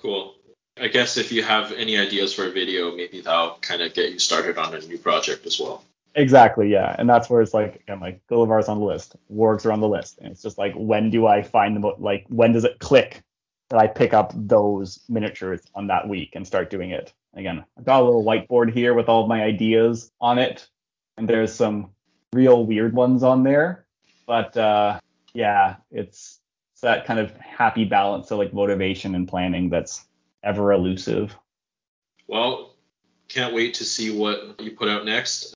Cool. 0.00 0.34
I 0.80 0.88
guess 0.88 1.18
if 1.18 1.30
you 1.30 1.42
have 1.42 1.70
any 1.72 1.98
ideas 1.98 2.32
for 2.32 2.46
a 2.46 2.50
video, 2.50 2.96
maybe 2.96 3.20
that'll 3.20 3.58
kind 3.60 3.82
of 3.82 3.92
get 3.92 4.10
you 4.10 4.18
started 4.18 4.56
on 4.56 4.74
a 4.74 4.80
new 4.80 4.96
project 4.96 5.44
as 5.46 5.60
well. 5.60 5.84
Exactly, 6.14 6.70
yeah, 6.70 6.96
and 6.98 7.08
that's 7.08 7.30
where 7.30 7.40
it's 7.40 7.54
like 7.54 7.76
again, 7.76 8.00
like 8.00 8.26
Gulavhar's 8.26 8.68
on 8.68 8.80
the 8.80 8.84
list, 8.84 9.16
Wargs 9.32 9.64
are 9.64 9.72
on 9.72 9.80
the 9.80 9.88
list, 9.88 10.18
and 10.18 10.32
it's 10.32 10.42
just 10.42 10.58
like 10.58 10.74
when 10.74 11.10
do 11.10 11.26
I 11.26 11.42
find 11.42 11.76
the 11.76 11.80
mo- 11.80 11.96
like 11.98 12.26
when 12.28 12.52
does 12.52 12.64
it 12.64 12.78
click 12.78 13.22
that 13.70 13.78
I 13.78 13.86
pick 13.86 14.12
up 14.12 14.32
those 14.34 15.00
miniatures 15.08 15.62
on 15.74 15.86
that 15.86 16.08
week 16.08 16.30
and 16.34 16.46
start 16.46 16.68
doing 16.68 16.90
it 16.90 17.12
again? 17.34 17.64
I've 17.78 17.84
got 17.84 18.02
a 18.02 18.04
little 18.04 18.24
whiteboard 18.24 18.72
here 18.72 18.92
with 18.92 19.08
all 19.08 19.22
of 19.22 19.28
my 19.28 19.42
ideas 19.42 20.10
on 20.20 20.38
it, 20.38 20.68
and 21.16 21.28
there's 21.28 21.52
some 21.52 21.90
real 22.32 22.66
weird 22.66 22.92
ones 22.92 23.22
on 23.22 23.42
there, 23.42 23.86
but 24.26 24.54
uh, 24.56 25.00
yeah, 25.34 25.76
it's, 25.90 26.40
it's 26.72 26.82
that 26.82 27.06
kind 27.06 27.20
of 27.20 27.34
happy 27.36 27.84
balance 27.84 28.30
of 28.30 28.38
like 28.38 28.52
motivation 28.52 29.14
and 29.14 29.28
planning 29.28 29.70
that's 29.70 30.04
ever 30.42 30.72
elusive. 30.72 31.36
Well, 32.26 32.74
can't 33.28 33.54
wait 33.54 33.74
to 33.74 33.84
see 33.84 34.16
what 34.16 34.60
you 34.60 34.72
put 34.72 34.88
out 34.88 35.04
next. 35.04 35.54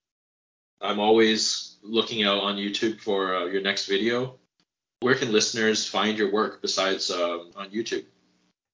I'm 0.81 0.99
always 0.99 1.77
looking 1.83 2.25
out 2.25 2.39
on 2.39 2.57
YouTube 2.57 3.01
for 3.01 3.35
uh, 3.35 3.45
your 3.47 3.63
next 3.63 3.87
video. 3.87 4.39
Where 5.01 5.15
can 5.15 5.33
listeners 5.33 5.87
find 5.87 6.17
your 6.17 6.33
work 6.33 6.63
besides 6.63 7.11
um, 7.11 7.51
on 7.57 7.71
YouTube? 7.71 8.05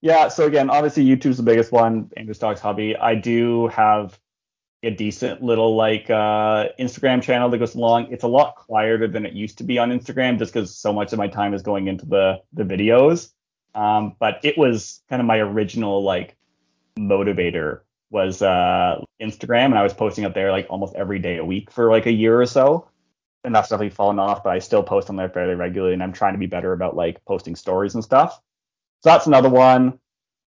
Yeah, 0.03 0.28
so 0.28 0.46
again, 0.46 0.68
obviously 0.68 1.05
YouTube's 1.05 1.36
the 1.36 1.42
biggest 1.42 1.70
one, 1.70 2.11
Andurz 2.16 2.38
Talks 2.38 2.61
hobby. 2.61 2.96
I 2.96 3.14
do 3.14 3.68
have 3.68 4.18
a 4.82 4.90
decent 4.90 5.42
little 5.42 5.76
like 5.76 6.10
uh, 6.10 6.68
Instagram 6.78 7.22
channel 7.22 7.48
that 7.48 7.58
goes 7.58 7.74
along. 7.74 8.12
It's 8.12 8.24
a 8.24 8.28
lot 8.28 8.56
quieter 8.56 9.06
than 9.06 9.24
it 9.24 9.32
used 9.32 9.58
to 9.58 9.64
be 9.64 9.78
on 9.78 9.90
Instagram 9.90 10.38
just 10.38 10.52
because 10.52 10.74
so 10.74 10.92
much 10.92 11.12
of 11.12 11.18
my 11.18 11.28
time 11.28 11.54
is 11.54 11.62
going 11.62 11.86
into 11.88 12.06
the 12.06 12.40
the 12.52 12.64
videos. 12.64 13.30
Um, 13.74 14.16
but 14.18 14.40
it 14.42 14.58
was 14.58 15.02
kind 15.08 15.20
of 15.20 15.26
my 15.26 15.38
original 15.38 16.02
like 16.02 16.36
motivator 16.98 17.80
was 18.10 18.42
uh, 18.42 19.00
Instagram, 19.20 19.66
and 19.66 19.78
I 19.78 19.82
was 19.82 19.94
posting 19.94 20.24
up 20.24 20.34
there 20.34 20.50
like 20.50 20.66
almost 20.68 20.94
every 20.94 21.18
day 21.18 21.38
a 21.38 21.44
week 21.44 21.70
for 21.70 21.90
like 21.90 22.06
a 22.06 22.12
year 22.12 22.40
or 22.40 22.46
so. 22.46 22.88
And 23.44 23.54
that's 23.54 23.70
definitely 23.70 23.90
fallen 23.90 24.20
off, 24.20 24.44
but 24.44 24.50
I 24.50 24.60
still 24.60 24.84
post 24.84 25.10
on 25.10 25.16
there 25.16 25.28
fairly 25.28 25.54
regularly, 25.54 25.94
and 25.94 26.02
I'm 26.02 26.12
trying 26.12 26.34
to 26.34 26.38
be 26.38 26.46
better 26.46 26.72
about 26.72 26.94
like 26.94 27.24
posting 27.24 27.56
stories 27.56 27.94
and 27.94 28.04
stuff. 28.04 28.40
So 29.02 29.10
that's 29.10 29.26
another 29.26 29.48
one. 29.48 29.98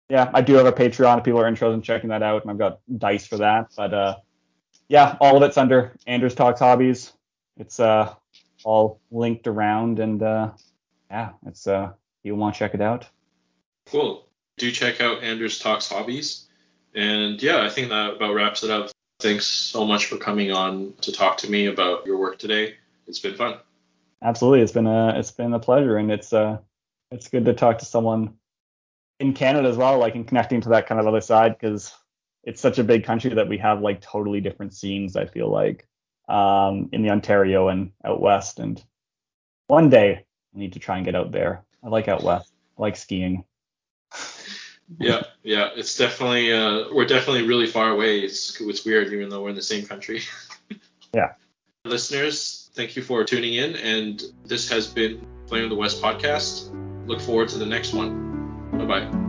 Yeah, 0.09 0.31
I 0.33 0.41
do 0.41 0.55
have 0.55 0.67
a 0.67 0.73
Patreon 0.73 1.19
if 1.19 1.25
people 1.25 1.41
are 1.41 1.49
interested 1.49 1.75
in 1.75 1.83
checking 1.83 2.11
that 2.11 2.23
out, 2.23 2.43
and 2.43 2.51
I've 2.51 2.59
got 2.59 2.81
dice 2.99 3.27
for 3.27 3.37
that. 3.39 3.73
But 3.77 3.93
uh, 3.93 4.17
yeah, 4.89 5.17
all 5.21 5.37
of 5.37 5.43
it's 5.43 5.59
under 5.59 5.95
Andurz 6.07 6.35
Talks 6.35 6.61
Hobbies. 6.61 7.13
It's 7.59 7.79
uh, 7.79 8.15
all 8.65 9.01
linked 9.11 9.47
around, 9.47 9.99
and 9.99 10.23
uh, 10.23 10.53
yeah, 11.11 11.33
it's 11.47 11.67
uh, 11.67 11.93
you 12.23 12.35
want 12.35 12.55
to 12.55 12.59
check 12.59 12.75
it 12.75 12.81
out. 12.81 13.07
Cool. 13.87 14.27
Do 14.57 14.71
check 14.71 15.01
out 15.01 15.23
Andurz 15.23 15.61
Talks 15.61 15.89
Hobbies. 15.89 16.47
And 16.95 17.41
yeah, 17.43 17.63
I 17.63 17.69
think 17.69 17.91
that 17.91 18.15
about 18.15 18.35
wraps 18.35 18.65
it 18.65 18.71
up. 18.71 18.91
Thanks 19.21 19.47
so 19.47 19.85
much 19.85 20.07
for 20.07 20.17
coming 20.17 20.53
on 20.53 20.95
to 21.03 21.13
talk 21.13 21.37
to 21.39 21.51
me 21.51 21.67
about 21.67 22.07
your 22.07 22.19
work 22.19 22.39
today. 22.39 22.75
It's 23.07 23.19
been 23.19 23.35
fun. 23.35 23.59
Absolutely, 24.23 24.63
it's 24.63 24.73
been 24.73 24.87
a 24.87 25.19
it's 25.19 25.31
been 25.31 25.53
a 25.53 25.61
pleasure, 25.61 25.97
and 25.97 26.11
it's 26.11 26.33
uh 26.33 26.59
it's 27.11 27.29
good 27.29 27.45
to 27.45 27.53
talk 27.53 27.79
to 27.79 27.85
someone 27.85 28.35
in 29.21 29.33
Canada 29.33 29.69
as 29.69 29.77
well, 29.77 29.99
like 29.99 30.15
in 30.15 30.25
connecting 30.25 30.61
to 30.63 30.69
that 30.71 30.87
kind 30.87 31.01
of 31.01 31.07
other 31.07 31.21
side, 31.21 31.57
because 31.59 31.93
it's 32.45 32.61
such 32.61 32.79
a 32.79 32.85
big 32.85 33.05
country 33.05 33.35
that 33.35 33.49
we 33.49 33.59
have 33.59 33.81
like 33.81 34.01
totally 34.01 34.41
different 34.41 34.75
scenes. 34.75 35.17
I 35.17 35.27
feel 35.27 35.51
like 35.51 35.87
um, 36.29 36.89
in 36.93 37.03
the 37.03 37.11
Ontario 37.11 37.69
and 37.69 37.93
out 38.05 38.21
west, 38.21 38.59
and 38.59 38.83
one 39.67 39.91
day 39.91 40.25
I 40.55 40.59
need 40.59 40.75
to 40.75 40.79
try 40.79 40.97
and 40.97 41.05
get 41.05 41.15
out 41.15 41.33
there. 41.33 41.65
I 41.83 41.89
like 41.89 42.09
out 42.09 42.23
west. 42.23 42.53
I 42.79 42.83
like 42.83 42.97
skiing. 42.97 43.45
Yeah, 44.99 45.25
yeah, 45.43 45.69
it's 45.77 45.99
definitely 45.99 46.51
uh, 46.51 46.85
we're 46.91 47.05
definitely 47.05 47.47
really 47.47 47.67
far 47.67 47.91
away. 47.91 48.21
It's 48.21 48.59
it's 48.59 48.87
weird, 48.87 49.13
even 49.13 49.29
though 49.29 49.43
we're 49.43 49.51
in 49.51 49.55
the 49.55 49.63
same 49.63 49.85
country. 49.85 50.23
Yeah. 51.15 51.33
Listeners, 51.87 52.71
thank 52.75 52.95
you 52.95 53.03
for 53.03 53.25
tuning 53.25 53.55
in, 53.55 53.77
and 53.77 54.23
this 54.45 54.69
has 54.69 54.87
been 54.87 55.27
of 55.51 55.71
the 55.71 55.75
West 55.75 56.03
podcast. 56.03 56.69
Look 57.07 57.21
forward 57.23 57.49
to 57.49 57.59
the 57.59 57.65
next 57.65 57.95
one. 57.95 58.28
Bye 58.73 58.87
bye. 58.87 59.28